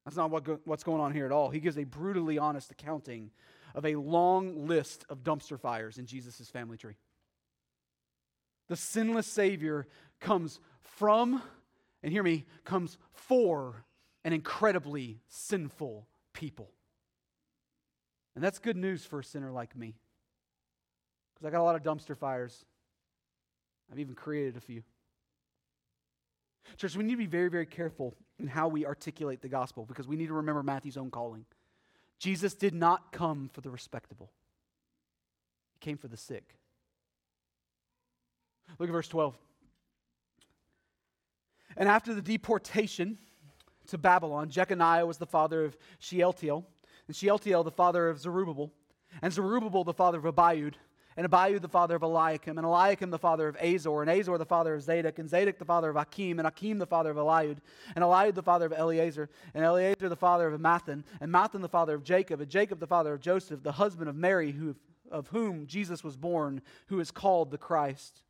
That's 0.07 0.15
not 0.15 0.31
what 0.31 0.45
go, 0.45 0.57
what's 0.63 0.85
going 0.85 1.01
on 1.01 1.11
here 1.11 1.25
at 1.25 1.33
all. 1.33 1.49
He 1.49 1.59
gives 1.59 1.77
a 1.77 1.83
brutally 1.83 2.37
honest 2.37 2.71
accounting 2.71 3.29
of 3.75 3.85
a 3.85 3.95
long 3.95 4.65
list 4.65 5.03
of 5.09 5.21
dumpster 5.21 5.59
fires 5.59 5.97
in 5.97 6.05
Jesus' 6.05 6.47
family 6.47 6.77
tree. 6.77 6.95
The 8.69 8.77
sinless 8.77 9.27
Savior 9.27 9.85
comes 10.21 10.61
from, 10.79 11.41
and 12.01 12.13
hear 12.13 12.23
me, 12.23 12.45
comes 12.63 12.97
for 13.11 13.83
an 14.23 14.31
incredibly 14.31 15.19
sinful 15.27 16.07
people. 16.31 16.71
And 18.33 18.41
that's 18.41 18.59
good 18.59 18.77
news 18.77 19.03
for 19.03 19.19
a 19.19 19.23
sinner 19.25 19.51
like 19.51 19.75
me. 19.75 19.97
Because 21.33 21.47
I 21.47 21.51
got 21.51 21.59
a 21.59 21.65
lot 21.65 21.75
of 21.75 21.83
dumpster 21.83 22.15
fires. 22.15 22.63
I've 23.91 23.99
even 23.99 24.15
created 24.15 24.55
a 24.55 24.61
few. 24.61 24.83
Church, 26.75 26.95
we 26.95 27.03
need 27.03 27.13
to 27.13 27.17
be 27.17 27.25
very, 27.25 27.49
very 27.49 27.65
careful 27.65 28.13
in 28.39 28.47
how 28.47 28.67
we 28.67 28.85
articulate 28.85 29.41
the 29.41 29.47
gospel 29.47 29.85
because 29.85 30.07
we 30.07 30.15
need 30.15 30.27
to 30.27 30.33
remember 30.33 30.61
Matthew's 30.61 30.97
own 30.97 31.09
calling. 31.09 31.45
Jesus 32.19 32.53
did 32.53 32.73
not 32.73 33.11
come 33.11 33.49
for 33.53 33.61
the 33.61 33.69
respectable, 33.69 34.31
he 35.73 35.79
came 35.79 35.97
for 35.97 36.07
the 36.07 36.17
sick. 36.17 36.55
Look 38.79 38.89
at 38.89 38.93
verse 38.93 39.07
12. 39.07 39.35
And 41.77 41.87
after 41.87 42.13
the 42.13 42.21
deportation 42.21 43.17
to 43.87 43.97
Babylon, 43.97 44.49
Jeconiah 44.49 45.05
was 45.05 45.17
the 45.17 45.25
father 45.25 45.63
of 45.63 45.77
Shealtiel, 45.99 46.65
and 47.07 47.15
Shealtiel 47.15 47.63
the 47.63 47.71
father 47.71 48.09
of 48.09 48.19
Zerubbabel, 48.19 48.73
and 49.21 49.31
Zerubbabel 49.31 49.83
the 49.83 49.93
father 49.93 50.17
of 50.17 50.25
Abiud, 50.25 50.73
and 51.17 51.27
Abiud 51.27 51.61
the 51.61 51.67
father 51.67 51.95
of 51.95 52.03
Eliakim, 52.03 52.59
and 52.59 52.65
Eliakim 52.65 53.09
the 53.09 53.17
father 53.17 53.47
of 53.47 53.57
Azor, 53.57 54.03
and 54.03 54.09
Azor 54.09 54.37
the 54.37 54.45
father 54.45 54.75
of 54.75 54.83
Zadok, 54.83 55.17
and 55.17 55.27
Zadok 55.27 55.57
the 55.57 55.65
father 55.65 55.89
of 55.89 55.95
Achim, 55.95 56.37
and 56.37 56.47
Achim 56.47 56.77
the 56.77 56.85
father 56.85 57.09
of 57.09 57.17
Eliud, 57.17 57.57
and 57.95 58.05
Eliud 58.05 58.35
the 58.35 58.43
father 58.43 58.67
of 58.67 58.73
Eleazar, 58.73 59.27
and 59.55 59.65
Eleazar 59.65 60.09
the 60.09 60.15
father 60.15 60.47
of 60.47 60.61
Matthan, 60.61 61.03
and 61.19 61.33
Matthan 61.33 61.61
the 61.61 61.67
father 61.67 61.95
of 61.95 62.03
Jacob, 62.03 62.39
and 62.39 62.51
Jacob 62.51 62.79
the 62.79 62.85
father 62.85 63.13
of 63.13 63.19
Joseph, 63.19 63.63
the 63.63 63.71
husband 63.71 64.07
of 64.07 64.15
Mary, 64.15 64.51
who, 64.51 64.75
of 65.09 65.27
whom 65.29 65.65
Jesus 65.65 66.03
was 66.03 66.15
born, 66.15 66.61
who 66.85 66.99
is 66.99 67.09
called 67.09 67.49
the 67.49 67.57
Christ. 67.57 68.21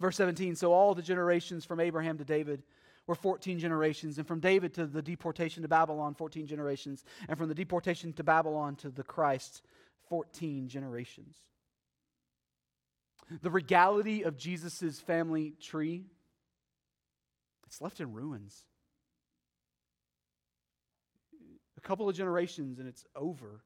Verse 0.00 0.16
17 0.16 0.56
So 0.56 0.72
all 0.72 0.96
the 0.96 1.02
generations 1.02 1.64
from 1.64 1.78
Abraham 1.78 2.18
to 2.18 2.24
David 2.24 2.64
were 3.06 3.14
14 3.14 3.60
generations, 3.60 4.18
and 4.18 4.26
from 4.26 4.40
David 4.40 4.74
to 4.74 4.86
the 4.86 5.02
deportation 5.02 5.62
to 5.62 5.68
Babylon, 5.68 6.14
14 6.14 6.48
generations, 6.48 7.04
and 7.28 7.38
from 7.38 7.48
the 7.48 7.54
deportation 7.54 8.12
to 8.14 8.24
Babylon 8.24 8.74
to 8.76 8.90
the 8.90 9.04
Christ, 9.04 9.62
14 10.08 10.68
generations. 10.68 11.36
The 13.40 13.50
regality 13.50 14.24
of 14.24 14.36
Jesus' 14.36 15.00
family 15.00 15.54
tree, 15.60 16.04
it's 17.66 17.80
left 17.80 18.00
in 18.00 18.12
ruins. 18.12 18.64
A 21.78 21.80
couple 21.80 22.08
of 22.08 22.14
generations 22.14 22.78
and 22.78 22.86
it's 22.86 23.04
over. 23.16 23.62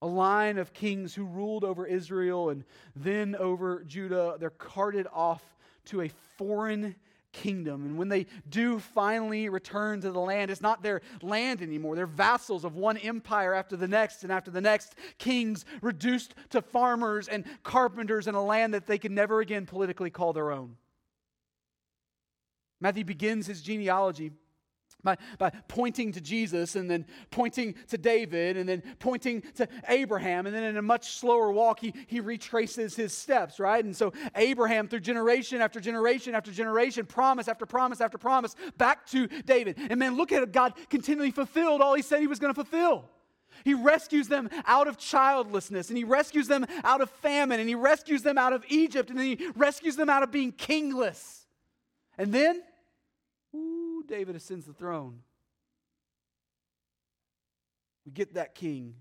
A 0.00 0.06
line 0.06 0.58
of 0.58 0.72
kings 0.72 1.14
who 1.14 1.24
ruled 1.24 1.64
over 1.64 1.84
Israel 1.84 2.50
and 2.50 2.64
then 2.94 3.34
over 3.34 3.82
Judah, 3.84 4.36
they're 4.38 4.50
carted 4.50 5.08
off 5.12 5.42
to 5.86 6.02
a 6.02 6.10
foreign 6.36 6.94
kingdom. 7.32 7.84
And 7.84 7.98
when 7.98 8.08
they 8.08 8.26
do 8.48 8.78
finally 8.78 9.48
return 9.48 10.00
to 10.00 10.10
the 10.10 10.20
land, 10.20 10.50
it's 10.50 10.60
not 10.60 10.82
their 10.82 11.02
land 11.22 11.62
anymore. 11.62 11.96
They're 11.96 12.06
vassals 12.06 12.64
of 12.64 12.74
one 12.74 12.96
empire 12.96 13.54
after 13.54 13.76
the 13.76 13.88
next 13.88 14.22
and 14.22 14.32
after 14.32 14.50
the 14.50 14.60
next. 14.60 14.94
Kings 15.18 15.64
reduced 15.82 16.34
to 16.50 16.62
farmers 16.62 17.28
and 17.28 17.44
carpenters 17.62 18.26
in 18.26 18.34
a 18.34 18.44
land 18.44 18.74
that 18.74 18.86
they 18.86 18.98
can 18.98 19.14
never 19.14 19.40
again 19.40 19.66
politically 19.66 20.10
call 20.10 20.32
their 20.32 20.50
own. 20.50 20.76
Matthew 22.80 23.04
begins 23.04 23.46
his 23.46 23.60
genealogy 23.62 24.32
by, 25.04 25.16
by 25.38 25.50
pointing 25.68 26.12
to 26.12 26.20
Jesus 26.20 26.74
and 26.76 26.90
then 26.90 27.06
pointing 27.30 27.74
to 27.88 27.96
David 27.96 28.56
and 28.56 28.68
then 28.68 28.82
pointing 28.98 29.42
to 29.54 29.68
Abraham. 29.88 30.46
And 30.46 30.54
then 30.54 30.64
in 30.64 30.76
a 30.76 30.82
much 30.82 31.12
slower 31.12 31.52
walk, 31.52 31.80
he, 31.80 31.94
he 32.06 32.20
retraces 32.20 32.96
his 32.96 33.12
steps, 33.12 33.60
right? 33.60 33.84
And 33.84 33.96
so 33.96 34.12
Abraham, 34.34 34.88
through 34.88 35.00
generation 35.00 35.60
after 35.60 35.80
generation 35.80 36.34
after 36.34 36.50
generation, 36.50 37.06
promise 37.06 37.48
after 37.48 37.66
promise 37.66 38.00
after 38.00 38.18
promise, 38.18 38.56
back 38.76 39.06
to 39.08 39.28
David. 39.28 39.76
And 39.78 39.98
man, 39.98 40.16
look 40.16 40.32
at 40.32 40.42
it. 40.42 40.52
God 40.52 40.74
continually 40.90 41.30
fulfilled 41.30 41.80
all 41.80 41.94
he 41.94 42.02
said 42.02 42.20
he 42.20 42.26
was 42.26 42.38
going 42.38 42.52
to 42.52 42.64
fulfill. 42.64 43.04
He 43.64 43.74
rescues 43.74 44.28
them 44.28 44.48
out 44.66 44.86
of 44.86 44.98
childlessness, 44.98 45.88
and 45.88 45.98
he 45.98 46.04
rescues 46.04 46.46
them 46.46 46.64
out 46.84 47.00
of 47.00 47.10
famine, 47.10 47.58
and 47.58 47.68
he 47.68 47.74
rescues 47.74 48.22
them 48.22 48.38
out 48.38 48.52
of 48.52 48.64
Egypt, 48.68 49.10
and 49.10 49.18
then 49.18 49.26
he 49.26 49.48
rescues 49.56 49.96
them 49.96 50.08
out 50.08 50.22
of 50.22 50.30
being 50.30 50.52
kingless. 50.52 51.46
And 52.16 52.32
then 52.32 52.62
David 54.06 54.36
ascends 54.36 54.66
the 54.66 54.72
throne. 54.72 55.20
We 58.04 58.12
get 58.12 58.34
that 58.34 58.54
king. 58.54 58.94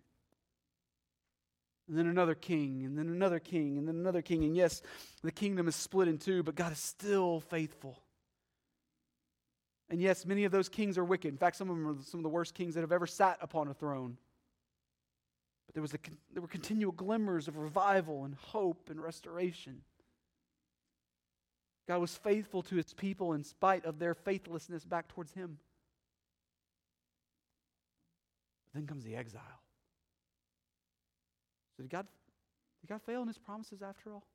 And 1.87 1.97
then 1.97 2.07
another 2.07 2.35
king, 2.35 2.83
and 2.83 2.97
then 2.97 3.07
another 3.07 3.39
king, 3.39 3.77
and 3.77 3.87
then 3.87 3.95
another 3.95 4.21
king. 4.21 4.43
And 4.43 4.55
yes, 4.55 4.81
the 5.23 5.31
kingdom 5.31 5.69
is 5.69 5.75
split 5.75 6.09
in 6.09 6.17
two, 6.17 6.43
but 6.43 6.55
God 6.55 6.73
is 6.73 6.79
still 6.79 7.39
faithful. 7.39 8.03
And 9.89 10.01
yes, 10.01 10.25
many 10.25 10.43
of 10.43 10.51
those 10.51 10.67
kings 10.67 10.97
are 10.97 11.05
wicked. 11.05 11.29
In 11.29 11.37
fact, 11.37 11.55
some 11.55 11.69
of 11.69 11.77
them 11.77 11.87
are 11.87 12.03
some 12.03 12.19
of 12.19 12.23
the 12.23 12.29
worst 12.29 12.53
kings 12.53 12.75
that 12.75 12.81
have 12.81 12.91
ever 12.91 13.07
sat 13.07 13.37
upon 13.39 13.69
a 13.69 13.73
throne. 13.73 14.17
But 15.65 15.75
there, 15.75 15.81
was 15.81 15.93
a, 15.93 15.97
there 16.33 16.41
were 16.41 16.47
continual 16.49 16.91
glimmers 16.91 17.47
of 17.47 17.55
revival 17.55 18.25
and 18.25 18.35
hope 18.35 18.89
and 18.89 19.01
restoration. 19.01 19.81
God 21.88 22.01
was 22.01 22.15
faithful 22.15 22.61
to 22.63 22.75
his 22.75 22.93
people 22.93 23.33
in 23.33 23.43
spite 23.43 23.85
of 23.85 23.97
their 23.97 24.13
faithlessness 24.13 24.83
back 24.83 25.07
towards 25.07 25.33
him. 25.33 25.57
But 28.65 28.79
then 28.79 28.88
comes 28.88 29.05
the 29.05 29.15
exile. 29.15 29.41
So 31.75 31.83
did 31.83 31.89
God, 31.89 32.07
did 32.81 32.89
God 32.89 33.01
fail 33.01 33.21
in 33.21 33.27
his 33.27 33.38
promises 33.38 33.81
after 33.81 34.13
all? 34.13 34.25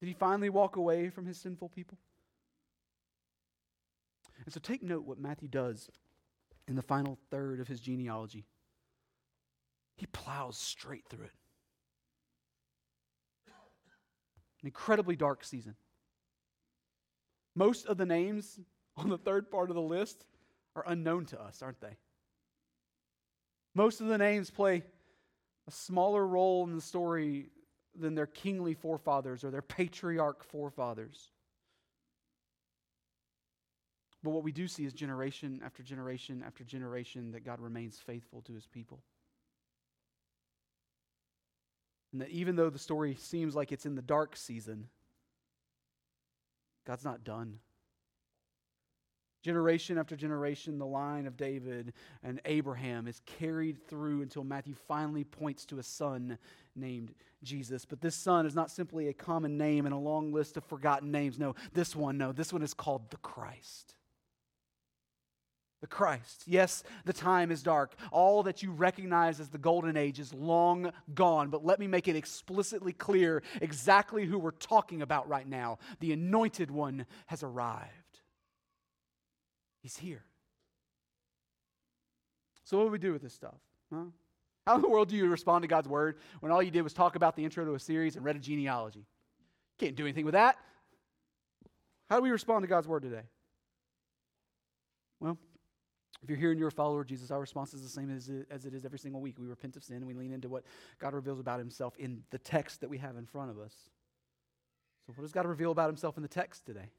Did 0.00 0.08
he 0.08 0.14
finally 0.14 0.50
walk 0.50 0.76
away 0.76 1.08
from 1.08 1.26
his 1.26 1.38
sinful 1.38 1.70
people? 1.70 1.96
And 4.44 4.52
so 4.52 4.60
take 4.60 4.82
note 4.82 5.04
what 5.04 5.20
Matthew 5.20 5.48
does 5.48 5.88
in 6.66 6.74
the 6.74 6.82
final 6.82 7.18
third 7.30 7.60
of 7.60 7.68
his 7.68 7.80
genealogy. 7.80 8.44
He 9.96 10.06
plows 10.06 10.56
straight 10.56 11.04
through 11.08 11.26
it. 11.26 11.32
An 14.62 14.68
incredibly 14.68 15.16
dark 15.16 15.44
season. 15.44 15.74
Most 17.54 17.86
of 17.86 17.98
the 17.98 18.06
names 18.06 18.60
on 18.96 19.08
the 19.08 19.18
third 19.18 19.50
part 19.50 19.70
of 19.70 19.76
the 19.76 19.82
list 19.82 20.24
are 20.76 20.84
unknown 20.86 21.26
to 21.26 21.40
us, 21.40 21.62
aren't 21.62 21.80
they? 21.80 21.96
Most 23.74 24.00
of 24.00 24.06
the 24.06 24.18
names 24.18 24.50
play 24.50 24.82
a 25.66 25.70
smaller 25.70 26.26
role 26.26 26.64
in 26.64 26.74
the 26.74 26.82
story 26.82 27.50
than 27.98 28.14
their 28.14 28.26
kingly 28.26 28.74
forefathers 28.74 29.44
or 29.44 29.50
their 29.50 29.62
patriarch 29.62 30.44
forefathers. 30.44 31.30
But 34.22 34.30
what 34.30 34.44
we 34.44 34.52
do 34.52 34.68
see 34.68 34.84
is 34.84 34.92
generation 34.92 35.60
after 35.64 35.82
generation 35.82 36.42
after 36.46 36.64
generation 36.64 37.32
that 37.32 37.44
God 37.44 37.60
remains 37.60 37.98
faithful 37.98 38.40
to 38.42 38.54
his 38.54 38.66
people. 38.66 39.02
And 42.12 42.20
that 42.20 42.30
even 42.30 42.56
though 42.56 42.70
the 42.70 42.78
story 42.78 43.14
seems 43.14 43.54
like 43.54 43.72
it's 43.72 43.86
in 43.86 43.94
the 43.94 44.02
dark 44.02 44.36
season, 44.36 44.88
God's 46.86 47.04
not 47.04 47.24
done. 47.24 47.58
Generation 49.42 49.98
after 49.98 50.14
generation, 50.14 50.78
the 50.78 50.86
line 50.86 51.26
of 51.26 51.36
David 51.36 51.94
and 52.22 52.40
Abraham 52.44 53.08
is 53.08 53.20
carried 53.26 53.88
through 53.88 54.22
until 54.22 54.44
Matthew 54.44 54.74
finally 54.86 55.24
points 55.24 55.64
to 55.66 55.80
a 55.80 55.82
son 55.82 56.38
named 56.76 57.12
Jesus. 57.42 57.84
But 57.84 58.00
this 58.00 58.14
son 58.14 58.46
is 58.46 58.54
not 58.54 58.70
simply 58.70 59.08
a 59.08 59.12
common 59.12 59.58
name 59.58 59.84
in 59.84 59.92
a 59.92 59.98
long 59.98 60.32
list 60.32 60.56
of 60.56 60.64
forgotten 60.64 61.10
names. 61.10 61.40
No, 61.40 61.56
this 61.72 61.96
one, 61.96 62.18
no, 62.18 62.30
this 62.30 62.52
one 62.52 62.62
is 62.62 62.72
called 62.72 63.10
the 63.10 63.16
Christ. 63.16 63.96
The 65.82 65.88
Christ. 65.88 66.44
Yes, 66.46 66.84
the 67.04 67.12
time 67.12 67.50
is 67.50 67.60
dark. 67.60 67.96
All 68.12 68.44
that 68.44 68.62
you 68.62 68.70
recognize 68.70 69.40
as 69.40 69.48
the 69.48 69.58
golden 69.58 69.96
age 69.96 70.20
is 70.20 70.32
long 70.32 70.92
gone. 71.12 71.50
But 71.50 71.64
let 71.64 71.80
me 71.80 71.88
make 71.88 72.06
it 72.06 72.14
explicitly 72.14 72.92
clear 72.92 73.42
exactly 73.60 74.24
who 74.24 74.38
we're 74.38 74.52
talking 74.52 75.02
about 75.02 75.28
right 75.28 75.46
now. 75.46 75.78
The 75.98 76.12
anointed 76.12 76.70
one 76.70 77.04
has 77.26 77.42
arrived. 77.42 77.90
He's 79.80 79.96
here. 79.96 80.24
So, 82.62 82.78
what 82.78 82.84
do 82.84 82.90
we 82.90 82.98
do 82.98 83.12
with 83.12 83.22
this 83.22 83.34
stuff? 83.34 83.58
Huh? 83.92 84.04
How 84.64 84.76
in 84.76 84.82
the 84.82 84.88
world 84.88 85.08
do 85.08 85.16
you 85.16 85.28
respond 85.28 85.62
to 85.62 85.68
God's 85.68 85.88
word 85.88 86.18
when 86.38 86.52
all 86.52 86.62
you 86.62 86.70
did 86.70 86.82
was 86.82 86.92
talk 86.92 87.16
about 87.16 87.34
the 87.34 87.42
intro 87.42 87.64
to 87.64 87.74
a 87.74 87.80
series 87.80 88.14
and 88.14 88.24
read 88.24 88.36
a 88.36 88.38
genealogy? 88.38 89.04
Can't 89.78 89.96
do 89.96 90.04
anything 90.04 90.24
with 90.24 90.34
that. 90.34 90.56
How 92.08 92.18
do 92.18 92.22
we 92.22 92.30
respond 92.30 92.62
to 92.62 92.68
God's 92.68 92.86
word 92.86 93.02
today? 93.02 93.24
Well, 95.18 95.38
if 96.22 96.28
you're 96.28 96.38
here 96.38 96.50
and 96.50 96.58
you're 96.58 96.68
a 96.68 96.72
follower 96.72 97.00
of 97.00 97.06
Jesus, 97.06 97.30
our 97.30 97.40
response 97.40 97.74
is 97.74 97.82
the 97.82 97.88
same 97.88 98.14
as 98.14 98.28
it, 98.28 98.46
as 98.50 98.64
it 98.64 98.74
is 98.74 98.84
every 98.84 98.98
single 98.98 99.20
week. 99.20 99.36
We 99.38 99.46
repent 99.46 99.76
of 99.76 99.82
sin 99.82 99.96
and 99.96 100.06
we 100.06 100.14
lean 100.14 100.32
into 100.32 100.48
what 100.48 100.64
God 101.00 101.14
reveals 101.14 101.40
about 101.40 101.58
himself 101.58 101.96
in 101.98 102.22
the 102.30 102.38
text 102.38 102.80
that 102.80 102.90
we 102.90 102.98
have 102.98 103.16
in 103.16 103.26
front 103.26 103.50
of 103.50 103.58
us. 103.58 103.74
So, 105.06 105.12
what 105.16 105.22
does 105.22 105.32
God 105.32 105.46
reveal 105.46 105.72
about 105.72 105.88
himself 105.88 106.16
in 106.16 106.22
the 106.22 106.28
text 106.28 106.64
today? 106.64 106.90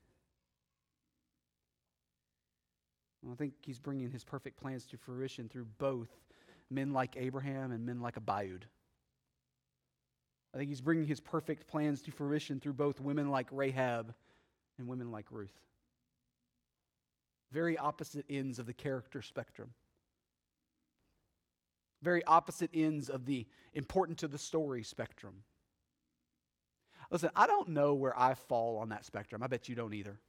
Well, 3.21 3.31
I 3.31 3.35
think 3.35 3.53
he's 3.61 3.79
bringing 3.79 4.11
his 4.11 4.25
perfect 4.25 4.59
plans 4.59 4.85
to 4.87 4.97
fruition 4.97 5.47
through 5.47 5.67
both 5.77 6.09
men 6.69 6.91
like 6.91 7.15
Abraham 7.17 7.71
and 7.71 7.85
men 7.85 8.01
like 8.01 8.15
Abiud. 8.15 8.63
I 10.53 10.57
think 10.57 10.69
he's 10.69 10.81
bringing 10.81 11.07
his 11.07 11.21
perfect 11.21 11.67
plans 11.67 12.01
to 12.03 12.11
fruition 12.11 12.59
through 12.59 12.73
both 12.73 12.99
women 12.99 13.29
like 13.29 13.47
Rahab 13.51 14.13
and 14.77 14.87
women 14.87 15.11
like 15.11 15.25
Ruth. 15.31 15.57
Very 17.53 17.77
opposite 17.77 18.25
ends 18.29 18.57
of 18.57 18.65
the 18.65 18.73
character 18.73 19.21
spectrum. 19.21 19.69
Very 22.01 22.23
opposite 22.25 22.71
ends 22.73 23.09
of 23.09 23.25
the 23.25 23.45
important 23.75 24.17
to 24.19 24.27
the 24.27 24.39
story 24.39 24.81
spectrum. 24.81 25.43
Listen, 27.11 27.29
I 27.35 27.45
don't 27.45 27.69
know 27.69 27.93
where 27.93 28.17
I 28.19 28.33
fall 28.33 28.79
on 28.79 28.89
that 28.89 29.05
spectrum. 29.05 29.43
I 29.43 29.47
bet 29.47 29.69
you 29.69 29.75
don't 29.75 29.93
either. 29.93 30.19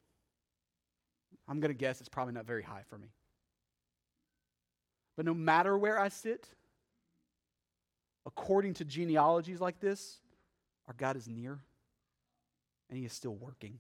I'm 1.49 1.61
going 1.61 1.71
to 1.71 1.79
guess 1.79 2.01
it's 2.01 2.11
probably 2.11 2.35
not 2.35 2.47
very 2.47 2.63
high 2.63 2.83
for 2.89 2.99
me. 2.99 3.09
But 5.17 5.25
no 5.25 5.33
matter 5.33 5.79
where 5.79 5.99
I 5.99 6.11
sit, 6.11 6.47
according 8.27 8.75
to 8.75 8.85
genealogies 8.85 9.63
like 9.63 9.81
this, 9.81 10.19
our 10.89 10.95
God 10.95 11.17
is 11.17 11.27
near 11.27 11.59
and 12.91 12.99
He 12.99 13.07
is 13.07 13.15
still 13.15 13.35
working. 13.35 13.79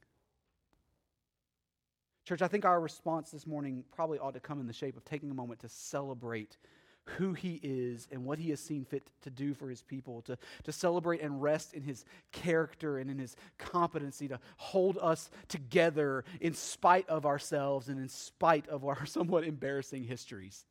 Church, 2.24 2.40
I 2.40 2.48
think 2.48 2.64
our 2.64 2.80
response 2.80 3.30
this 3.30 3.46
morning 3.46 3.84
probably 3.94 4.18
ought 4.18 4.34
to 4.34 4.40
come 4.40 4.58
in 4.58 4.66
the 4.66 4.72
shape 4.72 4.96
of 4.96 5.04
taking 5.04 5.30
a 5.30 5.34
moment 5.34 5.60
to 5.60 5.68
celebrate 5.68 6.56
who 7.04 7.34
he 7.34 7.60
is 7.62 8.08
and 8.10 8.24
what 8.24 8.38
he 8.38 8.48
has 8.48 8.60
seen 8.60 8.84
fit 8.84 9.02
to 9.22 9.30
do 9.30 9.52
for 9.52 9.68
his 9.68 9.82
people, 9.82 10.22
to, 10.22 10.38
to 10.62 10.72
celebrate 10.72 11.20
and 11.20 11.42
rest 11.42 11.74
in 11.74 11.82
his 11.82 12.06
character 12.32 12.96
and 12.96 13.10
in 13.10 13.18
his 13.18 13.36
competency 13.58 14.26
to 14.28 14.40
hold 14.56 14.96
us 15.02 15.30
together 15.48 16.24
in 16.40 16.54
spite 16.54 17.06
of 17.10 17.26
ourselves 17.26 17.88
and 17.88 17.98
in 17.98 18.08
spite 18.08 18.66
of 18.68 18.86
our 18.86 19.04
somewhat 19.06 19.44
embarrassing 19.44 20.04
histories. 20.04 20.64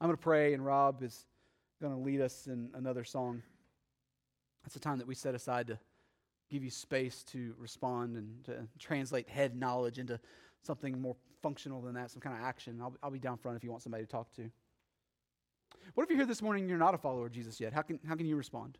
I'm 0.00 0.06
going 0.06 0.16
to 0.16 0.22
pray, 0.22 0.54
and 0.54 0.64
Rob 0.64 1.02
is 1.02 1.26
going 1.82 1.92
to 1.92 1.98
lead 1.98 2.20
us 2.20 2.46
in 2.46 2.70
another 2.74 3.02
song. 3.02 3.42
It's 4.64 4.76
a 4.76 4.80
time 4.80 4.98
that 4.98 5.08
we 5.08 5.16
set 5.16 5.34
aside 5.34 5.66
to 5.68 5.78
give 6.50 6.64
you 6.64 6.70
space 6.70 7.22
to 7.24 7.54
respond 7.58 8.16
and 8.16 8.44
to 8.44 8.66
translate 8.78 9.28
head 9.28 9.56
knowledge 9.56 9.98
into 9.98 10.18
something 10.62 11.00
more 11.00 11.16
functional 11.42 11.80
than 11.80 11.94
that, 11.94 12.10
some 12.10 12.20
kind 12.20 12.36
of 12.36 12.42
action. 12.42 12.78
I'll, 12.80 12.94
I'll 13.02 13.10
be 13.10 13.18
down 13.18 13.36
front 13.38 13.56
if 13.56 13.64
you 13.64 13.70
want 13.70 13.82
somebody 13.82 14.04
to 14.04 14.10
talk 14.10 14.32
to. 14.34 14.50
What 15.94 16.04
if 16.04 16.10
you're 16.10 16.18
here 16.18 16.26
this 16.26 16.42
morning 16.42 16.62
and 16.62 16.70
you're 16.70 16.78
not 16.78 16.94
a 16.94 16.98
follower 16.98 17.26
of 17.26 17.32
Jesus 17.32 17.60
yet? 17.60 17.72
How 17.72 17.82
can, 17.82 17.98
how 18.06 18.14
can 18.14 18.26
you 18.26 18.36
respond? 18.36 18.78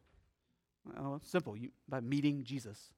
Well, 0.85 1.21
simple, 1.25 1.57
you, 1.57 1.71
by 1.89 2.01
meeting 2.01 2.43
Jesus. 2.45 2.93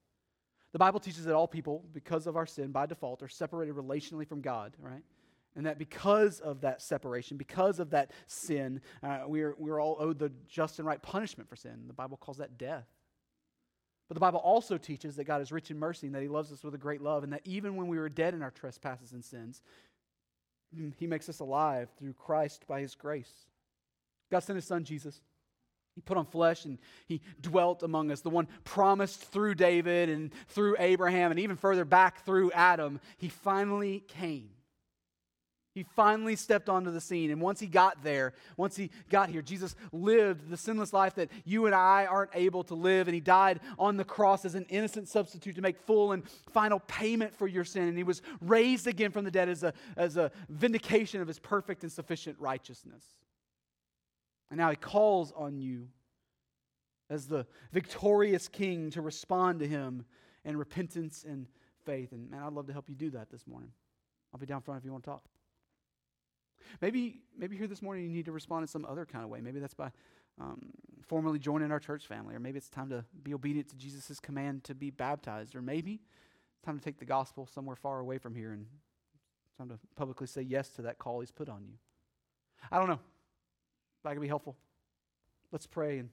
The 0.71 0.79
Bible 0.79 0.99
teaches 0.99 1.25
that 1.25 1.35
all 1.35 1.47
people, 1.47 1.83
because 1.93 2.27
of 2.27 2.37
our 2.37 2.45
sin, 2.45 2.71
by 2.71 2.85
default, 2.85 3.21
are 3.21 3.27
separated 3.27 3.75
relationally 3.75 4.27
from 4.27 4.41
God, 4.41 4.73
right? 4.79 5.03
And 5.55 5.65
that 5.65 5.77
because 5.77 6.39
of 6.39 6.61
that 6.61 6.81
separation, 6.81 7.35
because 7.35 7.79
of 7.79 7.89
that 7.89 8.11
sin, 8.27 8.81
uh, 9.03 9.23
we're, 9.27 9.55
we're 9.57 9.81
all 9.81 9.97
owed 9.99 10.17
the 10.17 10.31
just 10.47 10.79
and 10.79 10.87
right 10.87 11.01
punishment 11.01 11.49
for 11.49 11.57
sin. 11.57 11.83
The 11.87 11.93
Bible 11.93 12.15
calls 12.15 12.37
that 12.37 12.57
death. 12.57 12.87
But 14.11 14.15
the 14.15 14.19
Bible 14.19 14.41
also 14.41 14.77
teaches 14.77 15.15
that 15.15 15.23
God 15.23 15.41
is 15.41 15.53
rich 15.53 15.71
in 15.71 15.79
mercy 15.79 16.07
and 16.07 16.15
that 16.17 16.21
He 16.21 16.27
loves 16.27 16.51
us 16.51 16.65
with 16.65 16.75
a 16.75 16.77
great 16.77 17.01
love, 17.01 17.23
and 17.23 17.31
that 17.31 17.43
even 17.45 17.77
when 17.77 17.87
we 17.87 17.97
were 17.97 18.09
dead 18.09 18.33
in 18.33 18.41
our 18.41 18.51
trespasses 18.51 19.13
and 19.13 19.23
sins, 19.23 19.61
He 20.97 21.07
makes 21.07 21.29
us 21.29 21.39
alive 21.39 21.87
through 21.97 22.11
Christ 22.15 22.67
by 22.67 22.81
His 22.81 22.93
grace. 22.93 23.31
God 24.29 24.41
sent 24.41 24.57
His 24.57 24.65
Son, 24.65 24.83
Jesus. 24.83 25.21
He 25.95 26.01
put 26.01 26.17
on 26.17 26.25
flesh 26.25 26.65
and 26.65 26.77
He 27.07 27.21
dwelt 27.39 27.83
among 27.83 28.11
us, 28.11 28.19
the 28.19 28.29
one 28.29 28.49
promised 28.65 29.23
through 29.31 29.55
David 29.55 30.09
and 30.09 30.33
through 30.49 30.75
Abraham, 30.77 31.31
and 31.31 31.39
even 31.39 31.55
further 31.55 31.85
back 31.85 32.25
through 32.25 32.51
Adam. 32.51 32.99
He 33.17 33.29
finally 33.29 34.03
came 34.09 34.49
he 35.73 35.83
finally 35.95 36.35
stepped 36.35 36.67
onto 36.67 36.91
the 36.91 36.99
scene. 36.99 37.31
And 37.31 37.39
once 37.39 37.59
he 37.59 37.67
got 37.67 38.03
there, 38.03 38.33
once 38.57 38.75
he 38.75 38.89
got 39.09 39.29
here, 39.29 39.41
Jesus 39.41 39.75
lived 39.93 40.49
the 40.49 40.57
sinless 40.57 40.91
life 40.91 41.15
that 41.15 41.29
you 41.45 41.65
and 41.65 41.73
I 41.73 42.05
aren't 42.05 42.31
able 42.33 42.63
to 42.65 42.75
live. 42.75 43.07
And 43.07 43.15
he 43.15 43.21
died 43.21 43.61
on 43.79 43.95
the 43.95 44.03
cross 44.03 44.43
as 44.43 44.55
an 44.55 44.65
innocent 44.69 45.07
substitute 45.07 45.55
to 45.55 45.61
make 45.61 45.77
full 45.77 46.11
and 46.11 46.27
final 46.51 46.79
payment 46.79 47.33
for 47.33 47.47
your 47.47 47.63
sin. 47.63 47.87
And 47.87 47.97
he 47.97 48.03
was 48.03 48.21
raised 48.41 48.85
again 48.85 49.11
from 49.11 49.23
the 49.23 49.31
dead 49.31 49.47
as 49.47 49.63
a, 49.63 49.73
as 49.95 50.17
a 50.17 50.31
vindication 50.49 51.21
of 51.21 51.27
his 51.27 51.39
perfect 51.39 51.83
and 51.83 51.91
sufficient 51.91 52.37
righteousness. 52.39 53.05
And 54.49 54.57
now 54.57 54.69
he 54.69 54.75
calls 54.75 55.31
on 55.31 55.57
you 55.57 55.87
as 57.09 57.27
the 57.27 57.45
victorious 57.71 58.49
king 58.49 58.89
to 58.91 59.01
respond 59.01 59.59
to 59.61 59.67
him 59.67 60.03
in 60.43 60.57
repentance 60.57 61.25
and 61.27 61.47
faith. 61.85 62.11
And 62.11 62.29
man, 62.29 62.43
I'd 62.43 62.51
love 62.51 62.67
to 62.67 62.73
help 62.73 62.89
you 62.89 62.95
do 62.95 63.11
that 63.11 63.29
this 63.31 63.47
morning. 63.47 63.71
I'll 64.33 64.39
be 64.39 64.45
down 64.45 64.61
front 64.61 64.79
if 64.79 64.85
you 64.85 64.91
want 64.91 65.05
to 65.05 65.09
talk. 65.11 65.30
Maybe, 66.81 67.21
maybe 67.37 67.57
here 67.57 67.67
this 67.67 67.81
morning 67.81 68.05
you 68.05 68.11
need 68.11 68.25
to 68.25 68.31
respond 68.31 68.63
in 68.63 68.67
some 68.67 68.85
other 68.85 69.05
kind 69.05 69.23
of 69.23 69.29
way. 69.29 69.41
Maybe 69.41 69.59
that's 69.59 69.73
by 69.73 69.91
um, 70.39 70.71
formally 71.07 71.39
joining 71.39 71.71
our 71.71 71.79
church 71.79 72.07
family, 72.07 72.35
or 72.35 72.39
maybe 72.39 72.57
it's 72.57 72.69
time 72.69 72.89
to 72.89 73.03
be 73.23 73.33
obedient 73.33 73.69
to 73.69 73.77
Jesus' 73.77 74.19
command 74.19 74.63
to 74.65 74.75
be 74.75 74.89
baptized, 74.89 75.55
or 75.55 75.61
maybe 75.61 76.01
it's 76.53 76.65
time 76.65 76.77
to 76.77 76.83
take 76.83 76.99
the 76.99 77.05
gospel 77.05 77.45
somewhere 77.45 77.75
far 77.75 77.99
away 77.99 78.17
from 78.17 78.35
here 78.35 78.51
and 78.51 78.65
it's 79.47 79.57
time 79.57 79.69
to 79.69 79.79
publicly 79.95 80.27
say 80.27 80.41
yes 80.41 80.69
to 80.69 80.83
that 80.83 80.97
call 80.97 81.19
He's 81.19 81.31
put 81.31 81.49
on 81.49 81.63
you. 81.65 81.73
I 82.71 82.77
don't 82.77 82.87
know. 82.87 82.99
That 84.03 84.13
could 84.13 84.21
be 84.21 84.27
helpful. 84.27 84.55
Let's 85.51 85.67
pray 85.67 85.99
and 85.99 86.09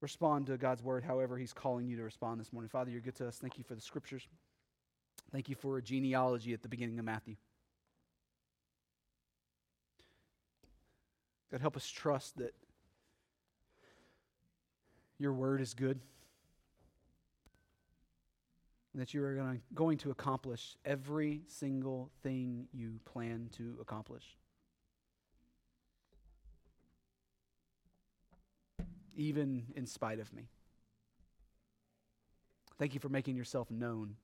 respond 0.00 0.46
to 0.46 0.56
God's 0.56 0.82
word 0.82 1.02
however 1.04 1.36
He's 1.36 1.52
calling 1.52 1.88
you 1.88 1.96
to 1.96 2.02
respond 2.02 2.40
this 2.40 2.52
morning. 2.52 2.68
Father, 2.68 2.90
you're 2.90 3.00
good 3.00 3.16
to 3.16 3.28
us. 3.28 3.38
Thank 3.38 3.58
you 3.58 3.64
for 3.64 3.74
the 3.74 3.80
scriptures. 3.80 4.28
Thank 5.32 5.48
you 5.48 5.54
for 5.54 5.78
a 5.78 5.82
genealogy 5.82 6.54
at 6.54 6.62
the 6.62 6.68
beginning 6.68 6.98
of 6.98 7.04
Matthew. 7.04 7.36
God, 11.50 11.60
help 11.60 11.76
us 11.76 11.88
trust 11.88 12.36
that 12.38 12.54
your 15.18 15.32
word 15.32 15.60
is 15.60 15.74
good 15.74 16.00
and 18.92 19.02
that 19.02 19.14
you 19.14 19.22
are 19.22 19.34
to, 19.34 19.58
going 19.74 19.98
to 19.98 20.10
accomplish 20.10 20.76
every 20.84 21.42
single 21.46 22.10
thing 22.22 22.66
you 22.72 23.00
plan 23.04 23.48
to 23.56 23.76
accomplish. 23.80 24.24
Even 29.16 29.64
in 29.74 29.86
spite 29.86 30.20
of 30.20 30.32
me. 30.32 30.48
Thank 32.78 32.94
you 32.94 33.00
for 33.00 33.08
making 33.08 33.36
yourself 33.36 33.70
known. 33.70 34.14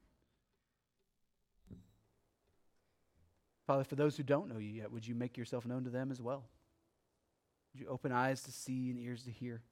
Father, 3.66 3.84
for 3.84 3.96
those 3.96 4.16
who 4.16 4.22
don't 4.22 4.48
know 4.48 4.58
you 4.58 4.70
yet, 4.70 4.92
would 4.92 5.06
you 5.06 5.14
make 5.14 5.36
yourself 5.36 5.64
known 5.66 5.84
to 5.84 5.90
them 5.90 6.12
as 6.12 6.20
well? 6.20 6.44
Would 7.74 7.80
you 7.80 7.88
open 7.88 8.12
eyes 8.12 8.42
to 8.44 8.52
see 8.52 8.90
and 8.90 8.98
ears 8.98 9.24
to 9.24 9.32
hear? 9.32 9.62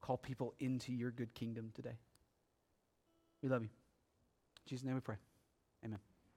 Call 0.00 0.16
people 0.16 0.54
into 0.58 0.92
your 0.92 1.12
good 1.12 1.32
kingdom 1.34 1.70
today. 1.74 1.98
We 3.42 3.48
love 3.48 3.62
you. 3.62 3.68
In 3.68 4.68
Jesus' 4.68 4.84
name 4.84 4.94
we 4.94 5.00
pray. 5.00 5.16
Amen. 5.84 6.00